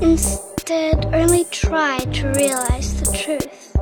[0.00, 3.72] Instead, only try to realize the truth.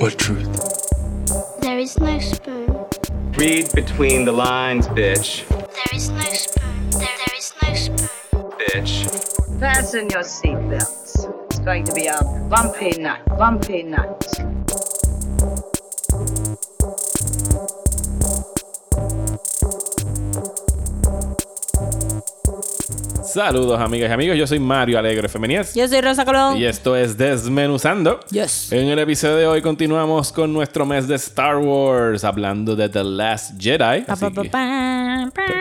[0.00, 1.60] What truth?
[1.60, 2.86] There is no spoon.
[3.32, 5.46] Read between the lines, bitch.
[5.48, 6.90] There is no spoon.
[6.90, 8.08] There, there is no spoon.
[8.58, 9.60] Bitch.
[9.60, 11.44] Fasten your seatbelts.
[11.46, 12.20] It's going to be a
[12.50, 14.57] bumpy night, bumpy night.
[23.32, 26.56] Saludos amigas y amigos, yo soy Mario Alegre Femenías Yo soy Rosa Colón.
[26.56, 28.20] y esto es Desmenuzando.
[28.30, 28.72] Yes.
[28.72, 33.04] En el episodio de hoy continuamos con nuestro mes de Star Wars, hablando de The
[33.04, 34.04] Last Jedi.
[34.08, 34.50] Así que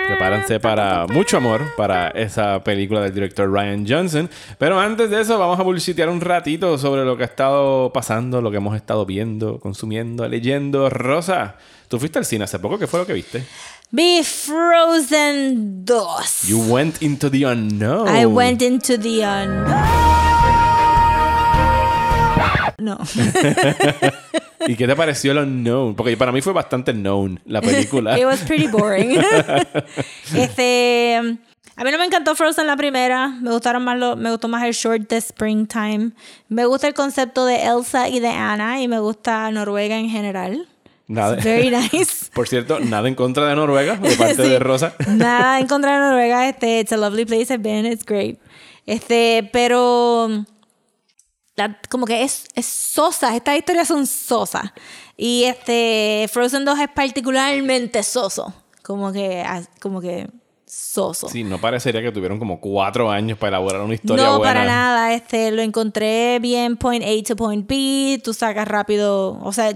[0.07, 4.29] prepárense para mucho amor para esa película del director Ryan Johnson.
[4.57, 8.41] Pero antes de eso, vamos a bullshitear un ratito sobre lo que ha estado pasando,
[8.41, 10.89] lo que hemos estado viendo, consumiendo, leyendo.
[10.89, 11.55] Rosa,
[11.89, 13.43] tú fuiste al cine hace poco, ¿qué fue lo que viste?
[13.89, 16.47] Vi Frozen 2.
[16.47, 18.09] You went into the unknown.
[18.09, 19.67] I went into the unknown.
[22.79, 22.97] No.
[24.67, 25.95] ¿Y qué te pareció el unknown?
[25.95, 28.19] Porque para mí fue bastante known la película.
[28.19, 29.19] It was pretty boring.
[30.35, 31.37] este.
[31.79, 33.29] A mí no me encantó Frozen la primera.
[33.29, 36.11] Me gustaron más lo- me gustó más el short de Springtime.
[36.49, 38.81] Me gusta el concepto de Elsa y de Anna.
[38.81, 40.67] Y me gusta Noruega en general.
[41.07, 41.35] Nada.
[41.37, 42.25] Very nice.
[42.33, 44.49] Por cierto, nada en contra de Noruega de parte Sí.
[44.49, 44.93] de Rosa.
[45.07, 46.47] Nada en contra de Noruega.
[46.49, 47.85] Este, it's a lovely place I've been.
[47.85, 48.39] It's great.
[48.85, 50.27] Este, pero
[51.55, 53.35] la- como que es, es sosa.
[53.35, 54.65] Estas historias son sosas.
[55.15, 58.53] Y este Frozen 2 es particularmente soso.
[58.83, 59.43] Como que,
[59.81, 60.27] como que
[60.65, 61.27] soso.
[61.29, 64.53] Sí, no parecería que tuvieron como cuatro años para elaborar una historia no, buena.
[64.53, 65.13] para nada.
[65.13, 68.21] Este, lo encontré bien point A to point B.
[68.23, 69.39] Tú sacas rápido.
[69.41, 69.73] O sea,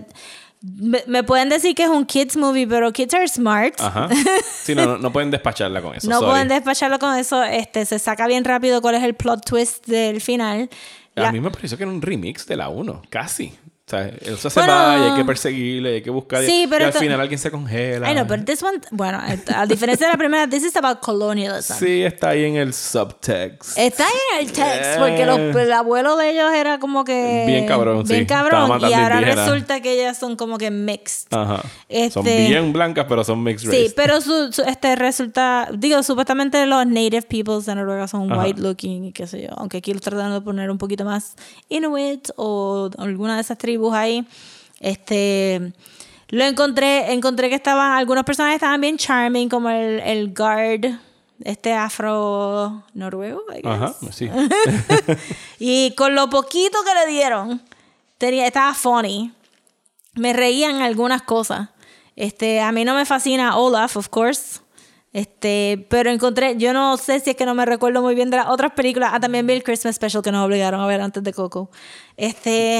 [0.61, 3.79] me, pueden decir que es un kids movie, pero kids are smart.
[3.79, 4.07] Ajá.
[4.63, 6.07] Sí, no, no, no pueden despacharla con eso.
[6.07, 6.31] No sorry.
[6.31, 7.41] pueden despacharlo con eso.
[7.43, 10.69] Este, se saca bien rápido cuál es el plot twist del final.
[11.15, 13.53] A La- mí me pareció que era un remix de la 1, casi.
[13.87, 14.73] O sea, Elsa se Bueno.
[14.73, 16.45] va y hay que perseguirle, hay que buscar.
[16.45, 18.09] Sí, y pero al esto- final alguien se congela.
[18.09, 19.19] I know, but this one, bueno,
[19.53, 21.73] a diferencia de la primera, this is about colonialism.
[21.78, 23.78] Sí, está ahí en el subtext.
[23.78, 27.44] Está en el text, porque los- el abuelo de ellos era como que...
[27.47, 28.13] Bien cabrón, sí.
[28.13, 28.79] Bien Estaba cabrón.
[28.89, 29.50] Y ahora indígenas.
[29.50, 31.27] resulta que ellas son como que mixed.
[31.31, 31.57] Ajá.
[32.11, 33.88] Son Este- bien blancas, pero son mixed race.
[33.89, 38.41] Sí, pero su, su- este resulta, digo, supuestamente los native peoples de Noruega son Ajá.
[38.44, 41.33] white looking y qué sé yo, aunque aquí lo tratando de poner un poquito más
[41.67, 44.25] Inuit o alguna de esas tribus ahí.
[44.80, 45.74] Este
[46.31, 50.97] lo encontré, encontré que estaban, algunos personajes estaban bien charming, como el, el guard,
[51.44, 53.66] este afro noruego, I guess.
[53.66, 54.30] Ajá, sí.
[55.59, 57.62] Y con lo poquito que le dieron,
[58.18, 59.34] tenía, estaba funny.
[60.16, 61.68] Me reían algunas cosas.
[62.16, 64.62] Este, a mí no me fascina Olaf, of course.
[65.13, 68.38] Este, pero encontré, yo no sé si es que no me recuerdo muy bien de
[68.38, 69.11] las otras películas.
[69.13, 71.69] Ah, también vi el Christmas Special que nos obligaron a ver antes de Coco.
[72.16, 72.79] Este,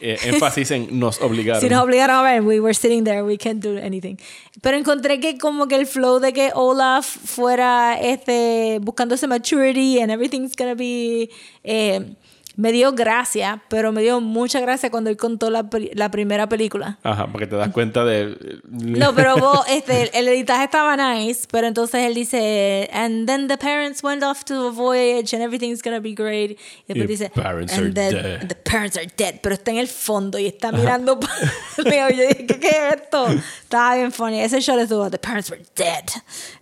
[0.00, 1.60] Eh, énfasis en nos obligaron.
[1.62, 4.16] si nos obligaron a ver, we were sitting there, we can't do anything.
[4.62, 10.00] Pero encontré que como que el flow de que Olaf fuera este, buscando ese maturity
[10.00, 11.28] and everything's gonna be...
[11.62, 12.16] eh,
[12.56, 16.98] me dio gracia, pero me dio mucha gracia cuando él contó la, la primera película.
[17.02, 18.60] Ajá, porque te das cuenta de.
[18.64, 23.58] No, pero vos, este, el editaje estaba nice, pero entonces él dice, and then the
[23.58, 26.52] parents went off to a voyage and everything's gonna be great.
[26.88, 29.78] Y después dice, parents and are then dead." the parents are dead, pero está en
[29.78, 31.34] el fondo y está mirando para.
[31.76, 33.26] Yo dije, ¿qué, ¿qué es esto?
[33.62, 34.40] Estaba bien funny.
[34.40, 36.04] Ese shot estuvo, the parents were dead.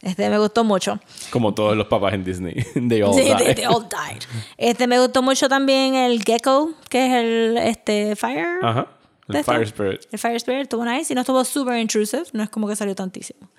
[0.03, 0.99] Este, me gustó mucho.
[1.31, 2.55] Como todos los papás en Disney.
[2.89, 3.35] They all Sí, die.
[3.45, 4.23] they, they all died.
[4.59, 8.47] Este, me gustó mucho también el Gecko, que es el este, Fire.
[8.63, 8.87] Ajá.
[9.29, 9.45] El.
[9.45, 10.01] Fire Spirit.
[10.13, 12.25] El Fire Spirit estuvo nice y no estuvo super intrusive.
[12.33, 13.51] No es como que salió tantísimo.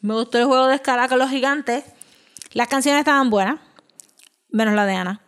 [0.00, 1.84] Me gustó el juego de escala con los gigantes.
[2.52, 3.58] Las canciones estaban buenas,
[4.50, 5.20] menos la de Ana.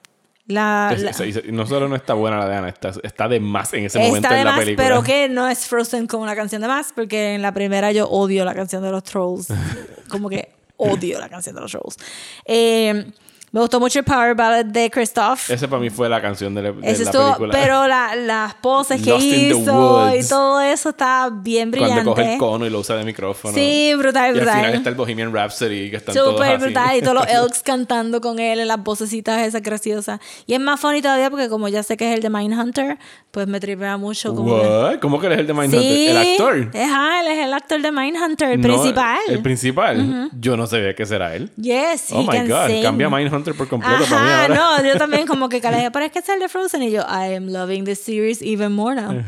[0.49, 3.27] La, Es- la- es- es- no solo no está buena la de Ana, está, está
[3.27, 4.87] de más en ese momento está de en la más, película.
[4.89, 8.07] pero que no es Frozen como una canción de más, porque en la primera yo
[8.09, 9.49] odio la canción de los trolls.
[10.09, 11.97] como que odio la canción de los trolls.
[12.45, 13.11] Eh,
[13.53, 15.49] me gustó mucho el Power Ballad de Christoph.
[15.51, 17.53] Ese para mí fue la canción de la, de Ese la estuvo, película.
[17.53, 21.95] pero la- las poses que Lost hizo y todo eso está bien brillante.
[22.05, 23.55] Cuando coge el cono y lo usa de micrófono.
[23.55, 24.57] Sí, brutal, Y al brutal.
[24.57, 26.65] final está el Bohemian Rhapsody, que están todos Súper así.
[26.65, 26.97] brutal.
[26.97, 30.21] Y todos los elks cantando con él en las vocecitas esas graciosas.
[30.47, 32.99] Y es más funny todavía porque como ya sé que es el de Mindhunter,
[33.31, 34.35] pues me tripea mucho.
[34.35, 34.99] Como que- What?
[35.01, 35.81] ¿Cómo que eres el de Mindhunter?
[35.81, 36.71] Sí, ¿El actor?
[36.75, 39.19] Ajá, él es el actor de Mindhunter, el No, principal.
[39.29, 40.31] El principal.
[40.39, 41.51] Yo no sabía que será él.
[41.57, 42.67] Yes, Oh he my can God.
[42.67, 42.83] sing.
[42.83, 44.55] Cambia Mindhunter por completo para mí Ajá, ahora.
[44.55, 47.49] no, yo también como que dije, pero es que de Frozen y yo, I am
[47.49, 49.23] loving this series even more now.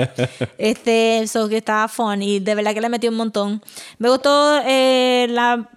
[0.58, 3.62] este, so que estaba fun y de verdad que le metí un montón.
[3.98, 5.68] Me gustó eh, la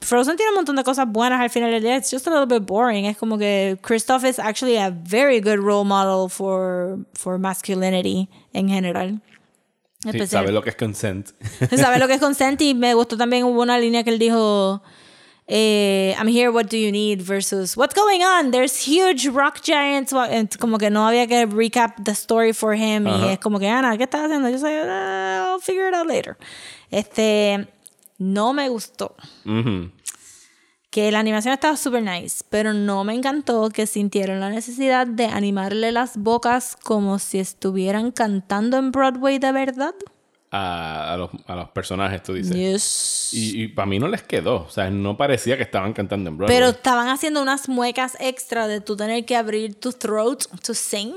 [0.00, 1.96] Frozen tiene un montón de cosas buenas al final del día.
[1.96, 3.04] It's just a little bit boring.
[3.04, 8.68] Es como que Kristoff is actually a very good role model for, for masculinity en
[8.68, 9.20] general.
[10.10, 11.30] Sí, sabe lo que es consent.
[11.76, 14.80] sabe lo que es consent y me gustó también hubo una línea que él dijo
[15.50, 20.12] eh, I'm here what do you need versus what's going on there's huge rock giants
[20.58, 23.32] como que no había que recap the story for him y Ajá.
[23.32, 24.50] es como que Ana ¿qué estás haciendo?
[24.50, 26.36] yo soy "Ah, I'll figure it out later
[26.90, 27.66] este
[28.18, 29.14] no me gustó
[30.90, 35.26] que la animación estaba super nice, pero no me encantó que sintieron la necesidad de
[35.26, 39.94] animarle las bocas como si estuvieran cantando en Broadway de verdad.
[40.50, 42.54] A, a los, a los personajes, tú dices.
[42.54, 43.30] Yes.
[43.32, 44.62] Y, para mí no les quedó.
[44.62, 46.56] O sea, no parecía que estaban cantando en Broadway.
[46.56, 51.14] Pero estaban haciendo unas muecas extra de tú tener que abrir tu throat to sing.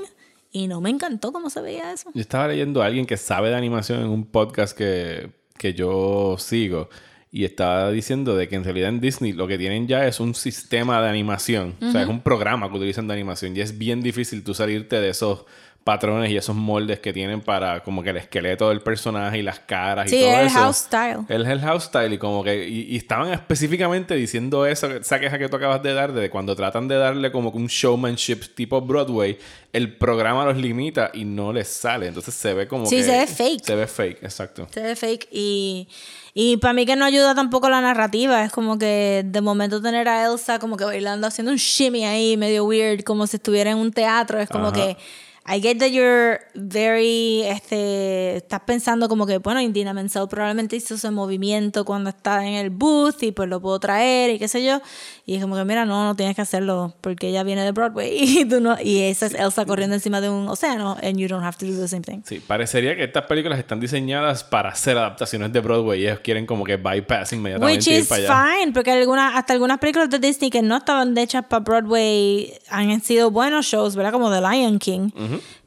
[0.50, 2.10] Y no me encantó cómo se veía eso.
[2.12, 6.36] Yo estaba leyendo a alguien que sabe de animación en un podcast que, que yo
[6.38, 6.90] sigo.
[7.34, 10.34] Y estaba diciendo de que en realidad en Disney lo que tienen ya es un
[10.34, 11.74] sistema de animación.
[11.80, 13.56] O sea, es un programa que utilizan de animación.
[13.56, 15.46] Y es bien difícil tú salirte de esos
[15.84, 19.58] patrones y esos moldes que tienen para como que el esqueleto del personaje y las
[19.60, 20.58] caras Sí, y todo es el eso.
[20.58, 21.18] house style.
[21.28, 25.38] Es el house style y como que y, y estaban específicamente diciendo eso, esa queja
[25.38, 29.38] que tú acabas de dar de cuando tratan de darle como un showmanship tipo Broadway,
[29.72, 33.18] el programa los limita y no les sale, entonces se ve como Sí, que se
[33.18, 33.64] ve fake.
[33.64, 34.68] Se ve fake, exacto.
[34.70, 35.88] Se ve fake y,
[36.34, 38.44] y para mí que no ayuda tampoco la narrativa.
[38.44, 42.36] Es como que de momento tener a Elsa como que bailando, haciendo un shimmy ahí
[42.36, 44.38] medio weird, como si estuviera en un teatro.
[44.38, 44.74] Es como Ajá.
[44.76, 44.96] que
[45.44, 50.94] I get that you're very, este, estás pensando como que, bueno, Indina Menzel probablemente hizo
[50.94, 54.64] ese movimiento cuando está en el booth y pues lo puedo traer y qué sé
[54.64, 54.80] yo.
[55.26, 58.10] Y es como que, mira, no, no tienes que hacerlo porque ella viene de Broadway
[58.20, 58.76] y tú no.
[58.80, 61.76] Y esa es Elsa corriendo encima de un océano and you don't have to do
[61.76, 62.20] the same thing.
[62.24, 66.46] Sí, parecería que estas películas están diseñadas para hacer adaptaciones de Broadway y ellos quieren
[66.46, 68.58] como que bypass inmediatamente Which ir is para allá.
[68.60, 73.00] fine, porque algunas, hasta algunas películas de Disney que no estaban hechas para Broadway han
[73.02, 74.12] sido buenos shows, ¿verdad?
[74.12, 75.10] Como The Lion King.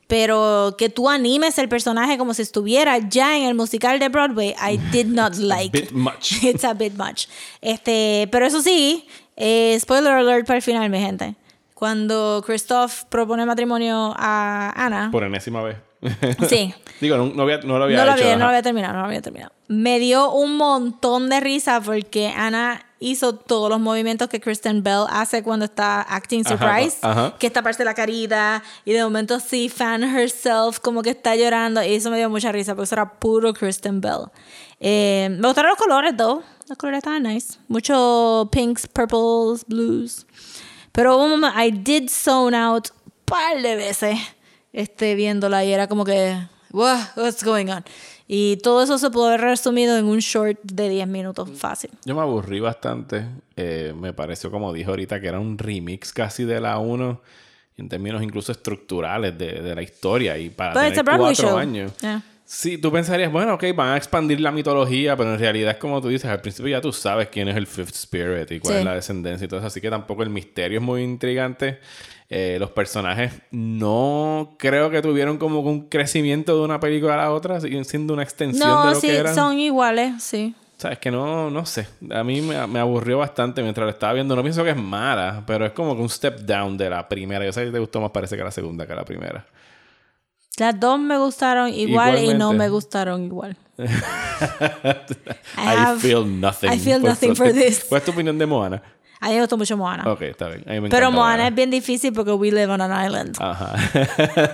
[0.08, 4.54] Pero que tú animes el personaje como si estuviera ya en el musical de Broadway,
[4.62, 5.72] I did not like.
[5.78, 6.32] bit much.
[6.44, 7.26] It's a bit much.
[7.62, 11.36] Este, pero eso sí, eh, spoiler alert para el final, mi gente.
[11.74, 15.78] Cuando Christoph propone matrimonio a Ana, Por enésima vez.
[16.50, 18.94] sí, Digo, no, no había- no lo había no lo había, no lo había terminado,
[18.94, 19.52] no lo había terminado.
[19.68, 25.06] Me dio un montón de risa porque Ana hizo todos los movimientos que Kristen Bell
[25.10, 27.36] hace cuando está acting Ajá, surprise, ajá.
[27.40, 31.36] que está parte de la carita y de momento sí fan herself como que está
[31.36, 34.26] llorando y eso me dio mucha risa porque eso era puro Kristen Bell.
[34.80, 36.44] Eh, me gustaron los colores, though.
[36.68, 37.58] Los colores estaban nice.
[37.68, 40.26] Mucho pinks, purples, blues.
[40.92, 44.18] Pero hubo un momento, I did zone out un par de veces
[44.74, 46.38] este, viéndola y era como que,
[46.72, 47.84] "What- what's going on?
[48.28, 51.92] Y todo eso se pudo haber resumido en un short de 10 minutos fácil.
[52.06, 53.26] Yo me aburrí bastante.
[53.56, 57.22] Eh, me pareció, como dijo ahorita, que era un remix casi de la 1.
[57.78, 60.38] En términos incluso estructurales de, de la historia.
[60.38, 61.58] Y para But tener cuatro show.
[61.58, 61.92] años.
[62.02, 62.24] Yeah.
[62.48, 66.00] Sí, tú pensarías, bueno, ok, van a expandir la mitología, pero en realidad es como
[66.00, 68.80] tú dices, al principio ya tú sabes quién es el Fifth Spirit y cuál Sí.
[68.80, 71.80] es la descendencia y todo eso, así que tampoco el misterio es muy intrigante.
[72.30, 77.32] Eh, los personajes no creo que tuvieron como un crecimiento de una película a la
[77.32, 79.36] otra, siguen siendo una extensión de No, lo sí, que eran.
[79.36, 80.56] son iguales, sí.
[80.78, 81.88] Sabes que no, no sé.
[82.12, 84.36] A mí me, me aburrió bastante mientras lo estaba viendo.
[84.36, 87.46] No pienso que es mala, pero es como que un step down de la primera.
[87.46, 89.46] Yo sé que te gustó más, parece que la segunda que la primera.
[90.58, 93.56] Las dos me gustaron igual y no me gustaron igual.
[93.78, 96.70] I, have- feel nothing.
[96.72, 97.86] I feel nothing for this.
[97.88, 98.82] ¿Cuál es tu opinión de Moana?
[99.20, 100.04] A mí me gustó mucho Moana.
[100.12, 100.64] Ok, está bien.
[100.68, 103.36] A mí me Pero Moana es bien difícil porque we live on an island.
[103.40, 103.76] Ajá.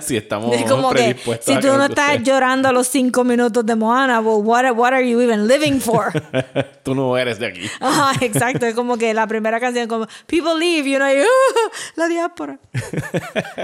[0.00, 3.74] si estamos Es como que si tú no estás llorando a los cinco minutos de
[3.76, 6.12] Moana, well, what, what are you even living for?
[6.82, 7.66] tú no eres de aquí.
[7.80, 8.66] Ajá, exacto.
[8.66, 12.58] Es como que la primera canción como People Leave, you know, y, "Ah, la diáspora.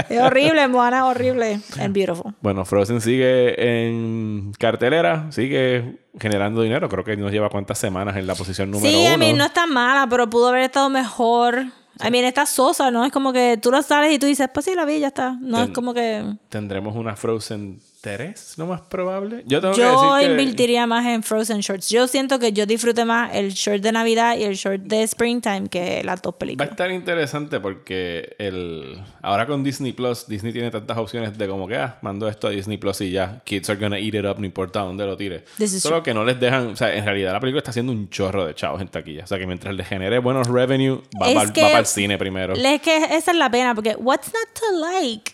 [0.08, 2.34] es horrible, Moana, horrible and beautiful.
[2.40, 6.88] Bueno, Frozen sigue en cartelera, sigue generando dinero.
[6.88, 9.14] Creo que nos lleva cuántas semanas en la posición número Sí, uno.
[9.14, 11.66] I mean, no está mala, pero pudo haber estado mejor.
[12.00, 13.04] I mean, está sosa, ¿no?
[13.04, 15.36] Es como que tú lo sales y tú dices, pues sí, la vi, ya está.
[15.40, 16.24] No es como que...
[16.48, 19.42] Tendremos una Frozen 3, lo más probable.
[19.46, 20.42] Yo tengo Yo que decir que...
[20.42, 21.88] invertiría más en Frozen Shorts.
[21.88, 25.68] Yo siento que yo disfruté más el short de Navidad y el short de Springtime
[25.68, 26.70] que las dos Va a películas.
[26.70, 31.76] estar interesante porque el ahora con Disney Plus, Disney tiene tantas opciones de como que,
[31.76, 34.46] ah, mando esto a Disney Plus y ya, kids are gonna eat it up, no
[34.46, 35.44] importa dónde lo tire.
[35.66, 38.46] Solo que no les dejan, o sea, en realidad la película está haciendo un chorro
[38.46, 39.24] de chavos en taquilla.
[39.24, 42.54] O sea, que mientras le genere buenos revenue, va, para que- el cine primero.
[42.54, 45.32] Es que esa es la pena, porque what's not to like?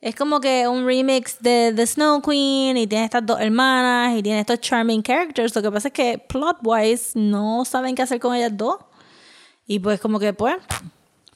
[0.00, 4.22] Es como que un remix de The Snow Queen y tiene estas dos hermanas y
[4.22, 5.54] tiene estos charming characters.
[5.56, 8.76] Lo que pasa es que plot-wise no saben qué hacer con ellas dos.
[9.66, 10.56] Y pues como que pues...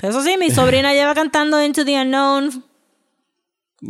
[0.01, 2.65] Eso sí, mi sobrina lleva cantando Into the Unknown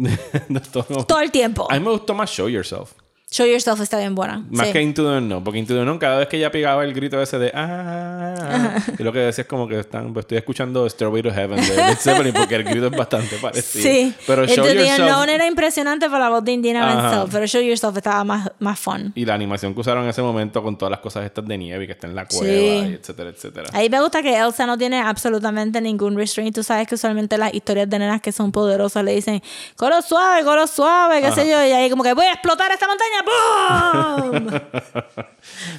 [0.48, 1.66] No, todo- todo el tiempo.
[1.70, 2.92] A mí me gustó más Show Yourself.
[3.32, 4.44] Show Yourself está bien buena.
[4.50, 4.72] Más sí.
[4.74, 5.42] que Into the Unknown.
[5.42, 9.02] Porque Into the Unknown, cada vez que ella pegaba el grito ese de ah, y
[9.02, 11.96] lo que decía es como que están, pues, estoy escuchando Stairway to Heaven de Led
[11.96, 13.82] Zeppelin porque el grito es bastante parecido.
[13.82, 14.14] Sí.
[14.26, 15.00] Pero Into Show the Yourself.
[15.00, 17.02] Unknown era impresionante por la voz de Indiana Ajá.
[17.10, 19.12] Menzel, pero Show Yourself estaba más, más fun.
[19.14, 21.84] Y la animación que usaron en ese momento con todas las cosas estas de nieve
[21.84, 22.50] y que está en la cueva, Sí.
[22.52, 23.70] y etcétera, etcétera.
[23.72, 26.54] Ahí me gusta que Elsa no tiene absolutamente ningún restraint.
[26.54, 29.42] Tú sabes que usualmente las historias de nenas que son poderosas le dicen,
[29.76, 31.64] coro suave, coro suave, qué sé yo.
[31.66, 33.21] Y ahí como que voy a explotar esta montaña.
[33.24, 34.46] ¡Boom!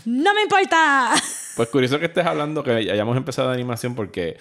[0.06, 1.14] no me importa.
[1.56, 4.38] Pues curioso que estés hablando que hayamos empezado de animación porque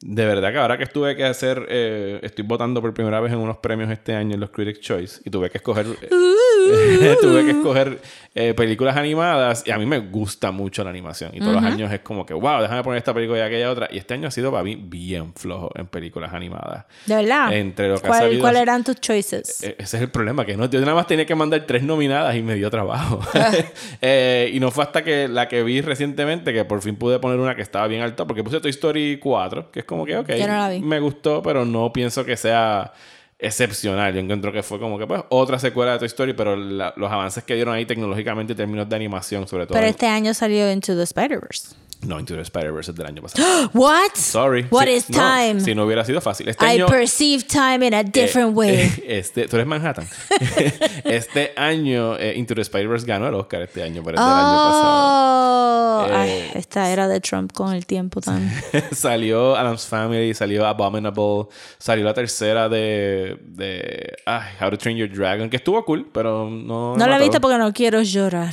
[0.00, 3.38] de verdad que ahora que tuve que hacer, eh, estoy votando por primera vez en
[3.38, 6.10] unos premios este año en los Critics' Choice y tuve que escoger, eh,
[7.20, 8.00] tuve que escoger
[8.34, 11.92] eh, películas animadas y a mí me gusta mucho la animación y todos los años
[11.92, 14.30] es como que, wow, déjame poner esta película y aquella otra y este año ha
[14.30, 16.84] sido para mí bien flojo en películas animadas.
[17.06, 17.52] De verdad.
[17.52, 19.62] Entre lo que ha ¿Cuál- salido- ¿Cuáles eran tus choices?
[19.62, 22.34] E- Ese es el problema, que no, yo nada más tenía que mandar tres nominadas
[22.36, 23.20] y me dio trabajo.
[24.00, 27.38] Eh, y no fue hasta que la que vi recientemente que por fin pude poner
[27.38, 30.28] una que estaba bien alta, porque puse Toy Story 4, que es como que, ok,
[30.40, 30.80] no la vi.
[30.80, 32.92] me gustó, pero no pienso que sea
[33.44, 34.12] excepcional.
[34.14, 37.10] Yo encuentro que fue como que, pues, otra secuela de Toy Story, pero la- los
[37.10, 39.74] avances que dieron ahí tecnológicamente en términos de animación, sobre todo.
[39.74, 41.74] Pero este año salió Into the Spider-Verse.
[42.06, 43.70] No, Into the Spider-Verse es del año pasado.
[43.74, 44.14] What?
[44.14, 44.66] Sorry.
[44.70, 45.60] What Sí, is no, time?
[45.60, 46.48] si no hubiera sido fácil.
[46.48, 46.86] Este I año...
[46.86, 48.70] perceive time in a different Eh, way.
[48.76, 50.06] eh, este, tú eres Manhattan.
[51.04, 54.56] este año, eh, Into the Spider-Verse ganó el Oscar este año, pero es del año
[54.56, 54.94] pasado.
[56.02, 58.50] Oh, Eh, ay, esta era de Trump con el tiempo tan.
[58.92, 61.46] salió Adam's Family, salió Abominable,
[61.78, 66.50] salió la tercera de, de ay, How to Train Your Dragon, que estuvo cool, pero
[66.50, 66.96] no.
[66.96, 68.52] No la he visto porque no quiero llorar.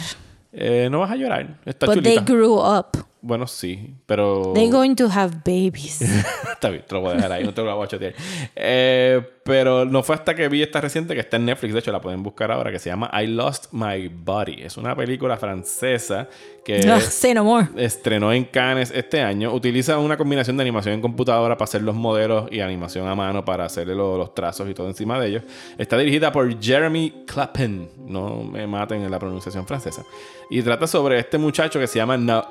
[0.54, 1.60] Eh, no vas a llorar.
[1.66, 2.98] Está But they grew up.
[3.24, 4.52] Bueno, sí, pero.
[4.56, 6.02] They're going to have babies.
[6.52, 8.14] Está bien, te lo voy a dejar ahí, no te lo voy a chotear.
[8.56, 11.92] Eh, pero no fue hasta que vi esta reciente que está en Netflix, de hecho
[11.92, 14.58] la pueden buscar ahora, que se llama I Lost My Body.
[14.62, 16.28] Es una película francesa
[16.64, 17.68] que Ugh, say no more.
[17.78, 19.52] estrenó en Cannes este año.
[19.52, 23.44] Utiliza una combinación de animación en computadora para hacer los modelos y animación a mano
[23.44, 25.44] para hacerle lo- los trazos y todo encima de ellos.
[25.80, 30.04] Está dirigida por Jeremy Clapin, no me maten en la pronunciación francesa.
[30.52, 32.46] Y trata sobre este muchacho que se llama Na-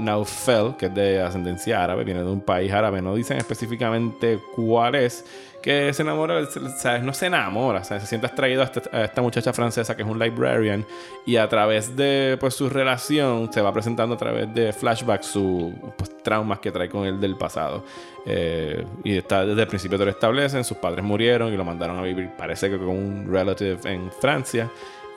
[0.77, 5.25] Que es de ascendencia árabe, viene de un país árabe, no dicen específicamente cuál es,
[5.63, 6.47] que se enamora,
[6.79, 7.03] ¿sabes?
[7.03, 10.19] no se enamora, se siente atraído a esta, a esta muchacha francesa que es un
[10.19, 10.87] librarian
[11.27, 15.73] y a través de pues, su relación se va presentando a través de flashbacks sus
[15.97, 17.85] pues, traumas que trae con él del pasado.
[18.27, 21.99] Eh, y está desde el principio te lo establecen, sus padres murieron y lo mandaron
[21.99, 24.71] a vivir, parece que con un relative en Francia.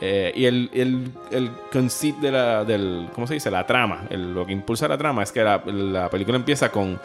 [0.05, 3.49] Eh, y el, el, el conceit de la, del, ¿cómo se dice?
[3.49, 6.99] La trama, el- lo que impulsa la trama es que la, la película empieza con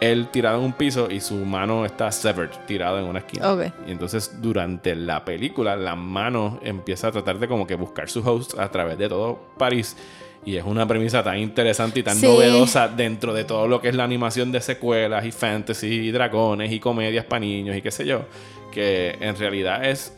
[0.00, 3.54] él tirado en un piso y su mano está severed, tirada en una esquina.
[3.86, 8.20] Y entonces durante la película la mano empieza a tratar de como que buscar su
[8.26, 9.94] host a través de todo París.
[10.46, 12.24] Y es una premisa tan interesante y tan Sí.
[12.26, 16.72] novedosa dentro de todo lo que es la animación de secuelas y fantasy y dragones
[16.72, 18.22] y comedias para niños y qué sé yo.
[18.72, 20.15] Que en realidad es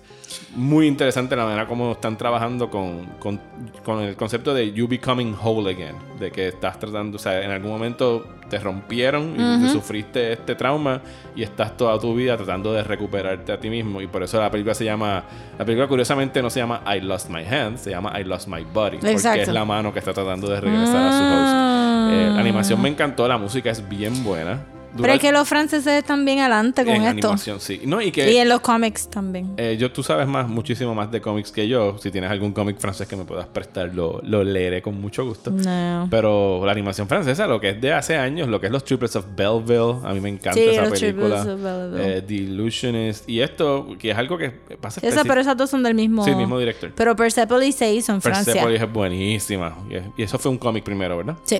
[0.54, 3.40] muy interesante la manera como están trabajando con, con,
[3.84, 5.94] con el concepto de you becoming whole again.
[6.18, 10.54] De que estás tratando, o sea, en algún momento te rompieron y tú sufriste este
[10.54, 11.00] trauma
[11.36, 14.00] y estás toda tu vida tratando de recuperarte a ti mismo.
[14.00, 15.24] Y por eso la película se llama,
[15.58, 18.64] la película curiosamente no se llama I Lost My Hand, se llama I Lost My
[18.64, 18.98] Body.
[18.98, 19.42] Porque Exacto.
[19.42, 21.68] es la mano que está tratando de regresar a su host.
[22.10, 24.60] Eh, la animación me encantó, la música es bien buena.
[24.96, 27.28] Pero es que los franceses están bien adelante con en esto.
[27.28, 27.82] animación, sí.
[27.84, 29.52] No, y que Y en los cómics también.
[29.56, 31.96] eh, yo, tú sabes más, muchísimo más de cómics que yo.
[31.98, 35.50] Si tienes algún cómic francés que me puedas prestar, lo, lo leeré con mucho gusto.
[35.50, 36.08] No.
[36.10, 39.16] Pero la animación francesa, lo que es de hace años, lo que es los Triplets
[39.16, 41.42] of Belleville, a mí me encanta Sí, esa los película.
[41.42, 42.16] Triplets of Belleville.
[42.18, 43.28] Eh, The Illusionist.
[43.28, 46.24] Y esto, que es algo que pasa Esa, pero esas dos son del mismo.
[46.24, 46.92] Sí, mismo director.
[46.96, 48.52] Pero Persepolis se hizo en Francia.
[48.52, 49.76] Persepolis es buenísima.
[50.16, 51.36] Y eso fue un cómic primero, ¿verdad?
[51.44, 51.58] Sí.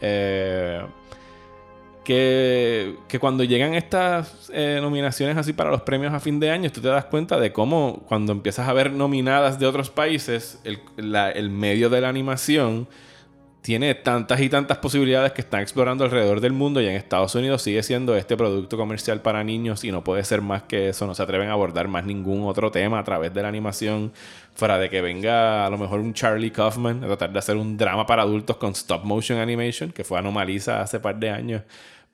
[0.00, 0.80] Eh,
[2.04, 6.70] que, que cuando llegan estas eh, nominaciones así para los premios a fin de año,
[6.70, 10.80] tú te das cuenta de cómo cuando empiezas a ver nominadas de otros países, el,
[10.96, 12.88] la- el medio de la animación
[13.62, 17.62] tiene tantas y tantas posibilidades que están explorando alrededor del mundo y en Estados Unidos
[17.62, 21.14] sigue siendo este producto comercial para niños y no puede ser más que eso, no
[21.14, 24.12] se atreven a abordar más ningún otro tema a través de la animación,
[24.54, 27.76] fuera de que venga a lo mejor un Charlie Kaufman a tratar de hacer un
[27.76, 31.62] drama para adultos con stop motion animation, que fue Anomaliza hace par de años,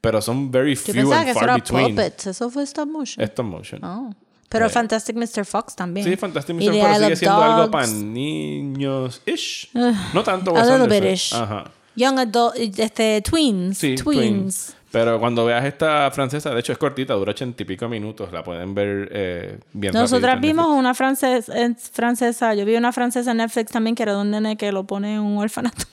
[0.02, 1.96] pero son very Yo few pensaba and que eso far era between.
[1.96, 2.26] puppets.
[2.26, 3.24] Eso fue stop motion.
[3.24, 3.82] Stop motion.
[3.82, 4.14] Oh.
[4.48, 5.44] Pero Eh, Fantastic Mr.
[5.44, 6.06] Fox también.
[6.06, 6.64] Sí, Fantastic Mr.
[6.80, 9.70] Fox sigue siendo algo para niños-ish.
[10.14, 11.02] no tanto a Wes little Anderson.
[11.02, 11.34] bit-ish.
[11.34, 11.64] Ajá.
[11.96, 13.78] Young adult, este, tweens.
[13.78, 14.74] Sí, tweens.
[14.90, 18.42] Pero cuando veas esta francesa, de hecho es cortita, dura ochenta y pico minutos, la
[18.42, 23.36] pueden ver eh, bien Nosotras vimos una frances- eh, francesa, yo vi una francesa en
[23.38, 25.84] Netflix también que era de un nene que lo pone en un orfanato.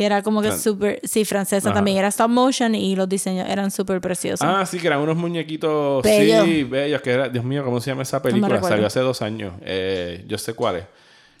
[0.00, 1.74] Que era como que súper, sí, francesa Ajá.
[1.74, 4.40] también, era stop motion y los diseños eran súper preciosos.
[4.40, 6.42] Ah, sí, que eran unos muñequitos, Bello.
[6.42, 8.62] sí, bellos, que era, Dios mío, ¿cómo se llama esa película?
[8.62, 10.84] Salió hace dos años, eh, yo sé cuál es.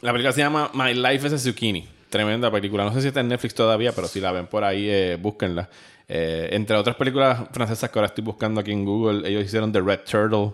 [0.02, 3.20] La película se llama My Life as a Zucchini, tremenda película, no sé si está
[3.20, 5.70] en Netflix todavía, pero si la ven por ahí, eh, búsquenla.
[6.06, 9.80] Eh, entre otras películas francesas que ahora estoy buscando aquí en Google, ellos hicieron The
[9.80, 10.50] Red Turtle,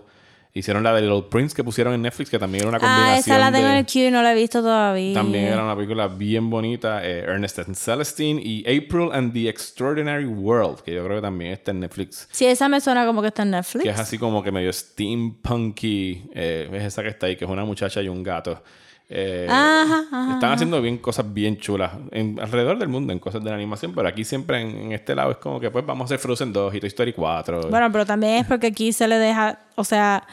[0.57, 3.17] hicieron la de Little Prince que pusieron en Netflix, que también era una combinación ah,
[3.19, 5.13] esa la tengo de- en el queue, no la he visto todavía.
[5.13, 7.05] También era una película bien bonita.
[7.05, 11.51] eh, Ernest and Celestine y April and the Extraordinary World, que yo creo que también
[11.53, 12.27] está en Netflix.
[12.31, 13.83] Sí, esa me suena como que está en Netflix.
[13.83, 16.23] Que es así como que medio steampunky.
[16.33, 18.61] Eh, es esa que está ahí, que es una muchacha y un gato.
[19.09, 23.41] Eh, Ajá, ajá, están haciendo bien cosas bien chulas en, alrededor del mundo en cosas
[23.41, 26.03] de la animación, pero aquí siempre en, en este lado es como que pues vamos
[26.03, 27.69] a hacer Frozen 2 y Toy Story 4.
[27.69, 30.27] Bueno, pero también es porque aquí se le deja, o sea,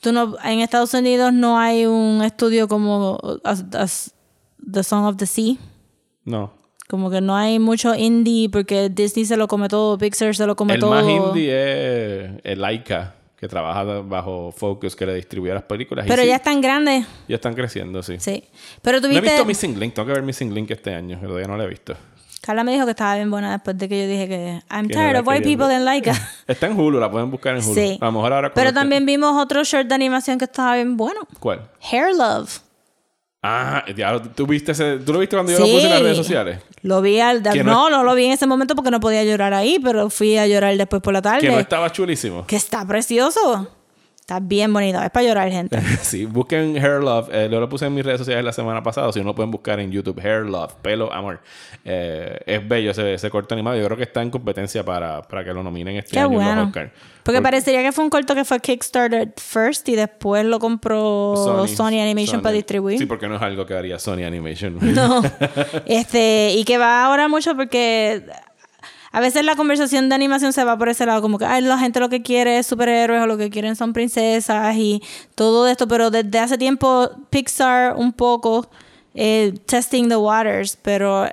[0.00, 4.14] tú no, en Estados Unidos no hay un estudio como as- as-
[4.70, 5.56] The Song of the Sea.
[6.24, 6.58] no.
[6.88, 10.56] Como que no hay mucho indie porque Disney se lo come todo, Pixar se lo
[10.56, 10.90] come El todo.
[10.90, 16.04] más indie es el Laika, que trabaja bajo Focus, que le distribuye las películas.
[16.04, 17.06] y Pero sí, ya están grandes.
[17.26, 18.16] ya están creciendo, sí.
[18.20, 18.44] Sí.
[18.82, 19.30] Pero No he tuviste.
[19.30, 21.68] visto Missing Link, tengo que ver Missing Link este año, que todavía no la he
[21.68, 21.96] visto.
[22.42, 25.18] Carla me dijo que estaba bien buena después de que yo dije que I'm tired
[25.20, 25.78] of white people ver.
[25.78, 26.12] in Laika.
[26.46, 27.74] Está en Hulu, la pueden buscar en Hulu.
[27.74, 27.98] sí.
[28.00, 31.20] A lo mejor ahora Pero también vimos otro short de animación que estaba bien bueno.
[31.38, 31.68] ¿Cuál?
[31.90, 32.60] Hair Love.
[33.42, 36.16] Ah, ya, ¿tú, viste ese, ¿tú lo viste cuando yo lo puse en las redes
[36.18, 36.58] sociales?
[36.82, 37.42] Lo vi al.
[37.42, 40.36] No, no- no lo vi en ese momento porque no podía llorar ahí, pero fui
[40.36, 41.40] a llorar después por la tarde.
[41.40, 42.46] Que no estaba chulísimo.
[42.46, 43.68] Que está precioso.
[44.30, 45.02] Está bien bonito.
[45.02, 45.76] Es para llorar, gente.
[46.02, 47.30] Sí, busquen Hair Love.
[47.32, 49.12] Eh, yo lo puse en mis redes sociales la semana pasada.
[49.12, 50.20] Si no, lo pueden buscar en YouTube.
[50.20, 51.40] Hair Love, pelo, amor.
[51.84, 53.76] Eh, es bello ese, ese corto animado.
[53.76, 56.34] Yo creo que está en competencia para, para que lo nominen este Qué año en
[56.34, 56.62] los bueno.
[56.68, 56.92] Oscar.
[57.24, 62.00] Porque parecería que fue un corto que fue Kickstarter first y después lo compró Sony,
[62.00, 62.42] Animation Sony.
[62.42, 62.98] para distribuir.
[62.98, 64.78] Sí, porque no es algo que haría Sony Animation.
[64.80, 65.22] No.
[65.86, 68.22] este, y que va ahora mucho porque
[69.12, 71.78] a veces la conversación de animación se va por ese lado, como que ay, la
[71.78, 75.02] gente lo que quiere es superhéroes o lo que quieren son princesas y
[75.34, 78.68] todo esto, pero desde hace tiempo Pixar un poco
[79.14, 81.26] eh, testing the waters, pero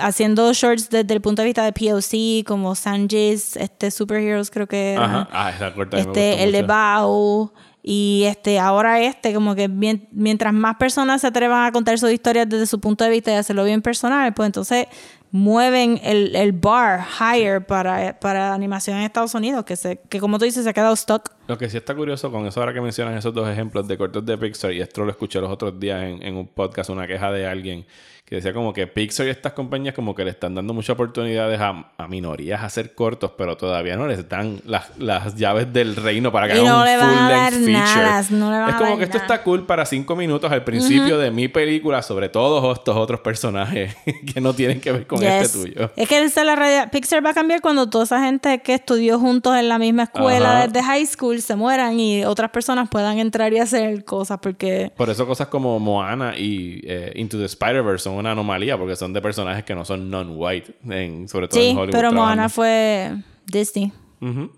[0.00, 4.92] haciendo shorts desde el punto de vista de POC, como Sanjis, este Superheroes creo que
[4.94, 5.04] era.
[5.04, 5.28] Ajá.
[5.32, 6.62] Ah, esa corta Este, el de.
[6.62, 7.52] Bao.
[7.88, 12.10] Y este, ahora este, como que mien- mientras más personas se atrevan a contar sus
[12.10, 14.86] historias desde su punto de vista y hacerlo bien personal, pues entonces
[15.30, 20.38] mueven el, el bar higher para, para animación en Estados Unidos, que, se, que como
[20.38, 21.30] tú dices, se ha quedado stuck.
[21.48, 24.24] Lo que sí está curioso con eso ahora que mencionas esos dos ejemplos de cortos
[24.24, 27.30] de Pixar, y esto lo escuché los otros días en, en un podcast, una queja
[27.30, 27.86] de alguien
[28.26, 31.60] que decía como que Pixar y estas compañías como que le están dando muchas oportunidades
[31.60, 35.94] a, a minorías a hacer cortos, pero todavía no les dan las, las llaves del
[35.94, 38.02] reino para que hagan no un le van a full dar length feature.
[38.04, 39.26] nada, no le van es a como dar que esto nada.
[39.34, 43.94] está cool para cinco minutos al principio de mi película sobre todos estos otros personajes
[44.34, 45.30] que no tienen que ver con Yes.
[45.54, 45.90] este tuyo.
[45.94, 46.90] Es que esa es la realidad.
[46.90, 50.58] Pixar va a cambiar cuando toda esa gente que estudió juntos en la misma escuela
[50.58, 50.66] Ajá.
[50.66, 54.90] desde high school se mueran y otras personas puedan entrar y hacer cosas porque...
[54.96, 59.12] Por eso cosas como Moana y eh, Into the Spider-Verse son una anomalía porque son
[59.12, 61.90] de personajes que no son non-white, en- sobre todo en Sí, Hollywood.
[61.92, 63.12] pero Moana fue
[63.46, 63.92] Disney.
[64.20, 64.50] Ujú.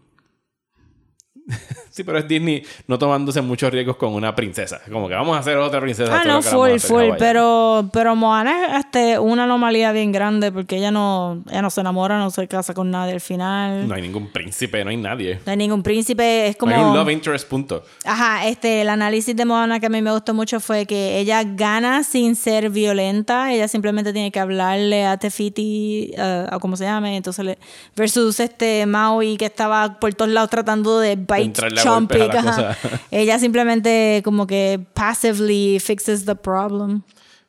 [1.91, 4.81] Sí, pero es Disney no tomándose muchos riesgos con una princesa.
[4.93, 6.21] Como que vamos a hacer otra princesa.
[6.21, 7.17] Ah, no, full, full.
[7.19, 11.81] Pero, pero Moana es este, una anomalía bien grande porque ella no, ella no se
[11.81, 13.89] enamora, no se casa con nadie al final.
[13.89, 15.41] No hay ningún príncipe, no hay nadie.
[15.45, 16.47] No hay ningún príncipe.
[16.47, 16.71] Es como.
[16.71, 17.83] No hay un love interest, punto.
[18.05, 21.43] Ajá, este, el análisis de Moana que a mí me gustó mucho fue que ella
[21.45, 23.53] gana sin ser violenta.
[23.53, 27.17] Ella simplemente tiene que hablarle a Tefiti, eh, o como se llame.
[27.17, 27.59] Entonces, le-
[27.97, 31.17] versus este Maui que estaba por todos lados tratando de
[31.83, 32.13] chomp.
[33.11, 37.03] Ella simplemente como que passively fixes the problem.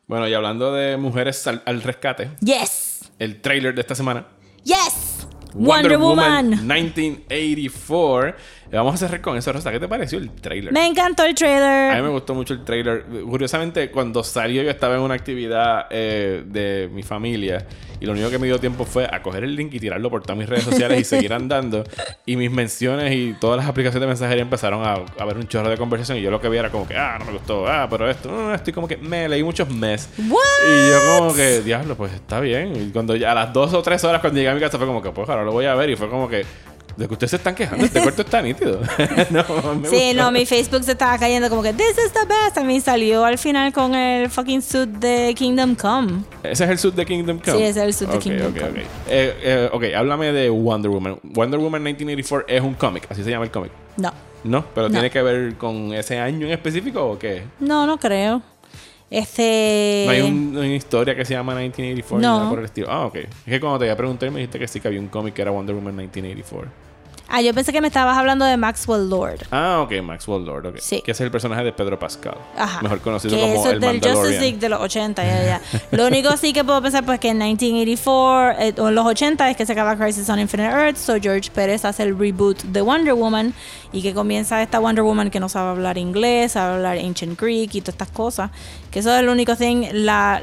[0.06, 3.10] Bueno, y hablando de mujeres al, al rescate, Yes.
[3.18, 4.26] el trailer de esta semana.
[4.64, 5.26] Yes.
[5.54, 6.50] Wonder, Woman.
[6.66, 8.36] 1984.
[8.72, 9.72] Vamos a cerrar con eso, Rosa.
[9.72, 10.72] ¿Qué te pareció el trailer?
[10.72, 12.02] Me encantó el A mí trailer.
[12.02, 13.04] me gustó mucho el trailer.
[13.28, 17.66] Curiosamente, cuando salió yo estaba en una actividad eh, de mi familia
[18.00, 20.22] y lo único que me dio tiempo fue a coger el link y tirarlo por
[20.22, 21.84] todas mis redes sociales y seguir andando.
[22.24, 25.68] Y mis menciones y todas las aplicaciones de mensajería empezaron a, a ver un chorro
[25.68, 27.88] de conversación y yo lo que vi era como que, ah, no me gustó, ah,
[27.90, 30.08] pero esto, no, estoy como que me leí muchos mes.
[30.16, 30.38] What?
[30.68, 32.74] Y yo como que, diablo, pues está bien.
[32.74, 34.86] Y cuando ya a las dos o tres horas cuando llegué a mi casa fue
[34.86, 36.44] como que, pues ahora lo voy a ver y fue como que...
[37.00, 38.78] De que ustedes se están quejando, este corto está nítido.
[39.30, 40.14] no, me Sí, gustó.
[40.22, 42.58] no, mi Facebook se estaba cayendo como que this is the best.
[42.58, 46.24] A mí salió al final con el fucking suit de Kingdom Come.
[46.42, 47.56] Ese es el suit de Kingdom Come.
[47.56, 48.68] Sí, ese es el suit de Kingdom Come.
[48.68, 48.76] ok.
[49.08, 51.18] Eh, eh, ok, háblame de Wonder Woman.
[51.22, 53.72] Wonder Woman 1984 es un cómic, así se llama el cómic.
[53.96, 54.12] No,
[54.44, 54.64] ¿No?
[54.74, 54.92] ¿Pero No.
[54.92, 57.44] tiene que ver con ese año en específico o qué?
[57.60, 58.42] no, no creo.
[59.10, 60.02] Este.
[60.06, 62.48] No hay, un- una historia que se llama 1984 ni No.
[62.50, 62.86] por el estilo.
[62.90, 63.16] Ah, ok.
[63.16, 65.34] Es que cuando te iba a preguntar me dijiste que sí que había un cómic
[65.34, 66.70] que era Wonder Woman 1984.
[67.32, 69.46] Ah, yo pensé que me estabas hablando de Maxwell Lord.
[69.52, 70.76] Ah, ok, Maxwell Lord, ok.
[70.80, 71.00] Sí.
[71.00, 72.36] Que es el personaje de Pedro Pascal.
[72.56, 72.82] Ajá.
[72.82, 74.40] Mejor conocido que como eso el del Justice.
[74.40, 75.60] League de los 80, ya, ya.
[75.92, 79.50] Lo único sí que puedo pensar pues que en 1984 eh, o en los 80
[79.50, 82.80] es que se acaba Crisis on Infinite Earth, so George Pérez hace el reboot de
[82.80, 83.54] Wonder Woman
[83.92, 87.74] y que comienza esta Wonder Woman que no sabe hablar inglés, sabe hablar Ancient Greek
[87.76, 88.50] y todas estas cosas.
[88.90, 89.86] Que eso es el único thing.
[89.92, 90.42] La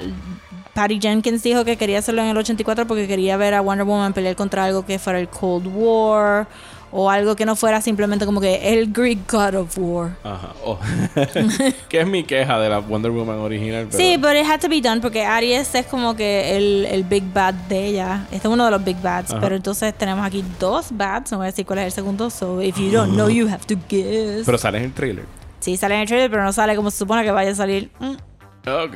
[0.73, 4.13] Patty Jenkins dijo que quería hacerlo en el 84 porque quería ver a Wonder Woman
[4.13, 6.47] pelear contra algo que fuera el Cold War
[6.91, 10.12] o algo que no fuera simplemente como que el Greek God of War.
[10.23, 10.54] Ajá.
[10.63, 10.80] Oh.
[11.89, 13.88] que es mi queja de la Wonder Woman original.
[13.91, 13.97] Pero...
[13.97, 17.23] Sí, pero it had to be done porque Aries es como que el, el big
[17.34, 18.26] bad de ella.
[18.32, 19.32] Este es uno de los big bads.
[19.32, 19.41] Ajá.
[19.41, 21.32] Pero entonces tenemos aquí dos bads.
[21.32, 22.30] No voy a decir cuál es el segundo.
[22.30, 24.45] So if you don't know, you have to guess.
[24.45, 25.26] Pero sale en el trailer.
[25.60, 27.91] sí, sale en el trailer, pero no sale como se supone que vaya a salir.
[28.00, 28.15] Mm.
[28.67, 28.95] Ok.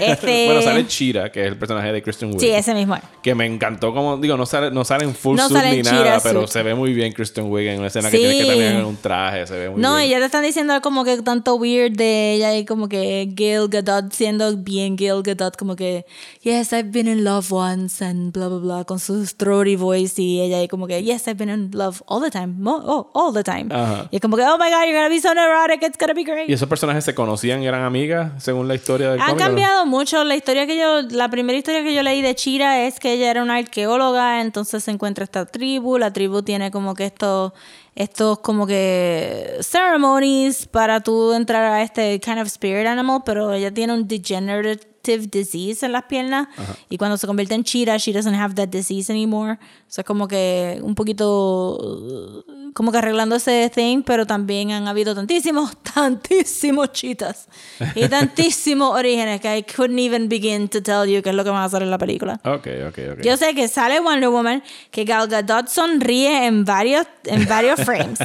[0.00, 2.40] Este- bueno, sale Chira, que es el personaje de Kristen Wiig.
[2.40, 3.02] Sí, ese mismo es.
[3.22, 5.82] Que me encantó como, digo, no sale, no sale en full No suit sale ni
[5.82, 6.50] Cheetah nada, pero suit.
[6.50, 8.22] se ve muy bien Kristen Wiig en una escena que Sí.
[8.22, 10.10] tiene que terminar en un traje, se ve muy No, y bien.
[10.12, 14.12] ya te están diciendo como que tanto weird de ella y como que Gail Gadot
[14.12, 16.06] siendo bien Gail Gadot, como que,
[16.42, 20.40] yes, I've been in love once and bla, bla, bla, con su throaty voice y
[20.40, 23.42] ella y como que, yes, I've been in love all the time, oh, all the
[23.44, 23.66] time.
[23.74, 24.08] Ajá.
[24.10, 26.24] Y es como que, oh my god, you're gonna be so neurotic, it's gonna be
[26.24, 26.48] great.
[26.48, 29.36] ¿Y esos personajes se conocían y eran amigas según la historia del Han cómic?
[29.36, 29.46] o no?
[29.46, 30.24] cambiado mucho.
[30.24, 33.30] La historia que yo, la primera historia que yo leí de Chira es que ella
[33.30, 35.98] era una arqueóloga, entonces se encuentra esta tribu.
[35.98, 37.52] La tribu tiene como que estos,
[37.94, 43.72] estos como que ceremonies para tú entrar a este kind of spirit animal, pero ella
[43.72, 46.48] tiene un degenerative disease en las piernas
[46.88, 49.52] y cuando se convierte en Chira, she doesn't have that disease anymore.
[49.54, 52.44] O sea, es como que un poquito
[52.74, 57.48] como que arreglando ese thing, pero también han habido tantísimos, tantísimos chitas
[57.94, 61.50] y tantísimos orígenes que I couldn't even begin to tell you qué es lo que
[61.50, 62.40] va a hacer en la película.
[62.44, 63.20] Ok, ok, ok.
[63.22, 68.18] Yo sé que sale Wonder Woman, que Gal Gadot sonríe en varios, en varios frames,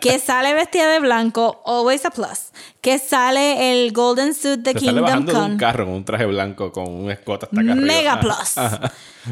[0.00, 4.80] que sale vestida de blanco, always a plus, que sale el golden suit de Se
[4.80, 8.54] sale Kingdom de un carro un traje blanco con un escote hasta acá mega plus.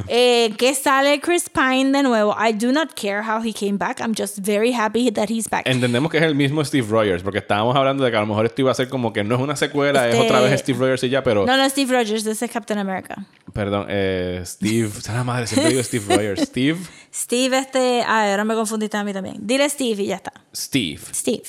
[0.09, 2.35] Eh, que sale Chris Pine de nuevo.
[2.39, 5.67] I do not care how he came back, I'm just very happy that he's back.
[5.67, 8.47] Entendemos que es el mismo Steve Rogers, porque estábamos hablando de que a lo mejor
[8.47, 10.79] esto iba a ser como que no es una secuela, es Este- otra vez Steve
[10.79, 11.47] Rogers y ya, pero...
[11.47, 13.27] No, no, Steve Rogers, ese es Captain America.
[13.53, 14.91] Perdón, eh, Steve...
[15.13, 16.43] la madre, siempre digo Steve Rogers.
[16.43, 16.79] Steve...
[17.13, 18.03] Steve, este.
[18.03, 19.37] Ah, ahora me confundiste a mí también.
[19.41, 20.33] Dile Steve y ya está.
[20.55, 21.01] Steve.
[21.15, 21.45] Steve.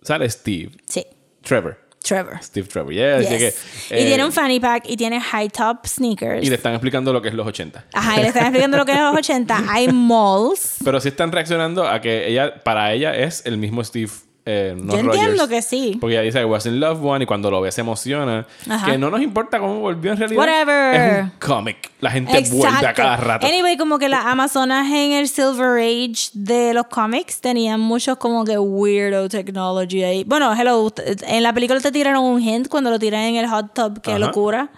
[0.00, 0.70] Sale Steve.
[0.88, 1.04] Sí.
[1.42, 1.87] Trevor.
[2.08, 2.38] Trevor.
[2.42, 2.92] Steve Trevor.
[2.92, 3.30] Yeah, Yes.
[3.30, 3.54] llegué.
[3.90, 6.44] y Eh, tiene un fanny pack y tiene high top sneakers.
[6.44, 7.84] y le están explicando lo que es los 80.
[7.92, 9.64] Ajá, y le están explicando lo que es los 80.
[9.68, 10.76] Hay malls.
[10.84, 14.10] Pero sí están reaccionando a que ella, para ella es el mismo Steve,
[14.50, 15.14] eh, no Yo Rogers.
[15.14, 15.98] entiendo que sí.
[16.00, 18.46] Porque ella dice I was in love one y cuando lo ve se emociona.
[18.66, 18.86] Ajá.
[18.86, 20.38] Que no nos importa cómo volvió en realidad.
[20.38, 20.94] Whatever.
[20.94, 21.90] Es un cómic.
[22.00, 23.46] La gente vuelve a cada rato.
[23.46, 28.44] Anyway, como que las Amazonas en el Silver Age de los cómics tenían muchos como
[28.46, 30.24] que weirdo technology ahí.
[30.24, 30.90] Bueno, hello,
[31.26, 34.18] en la película te tiraron un hint cuando lo tiran en el hot tub, que
[34.18, 34.70] locura.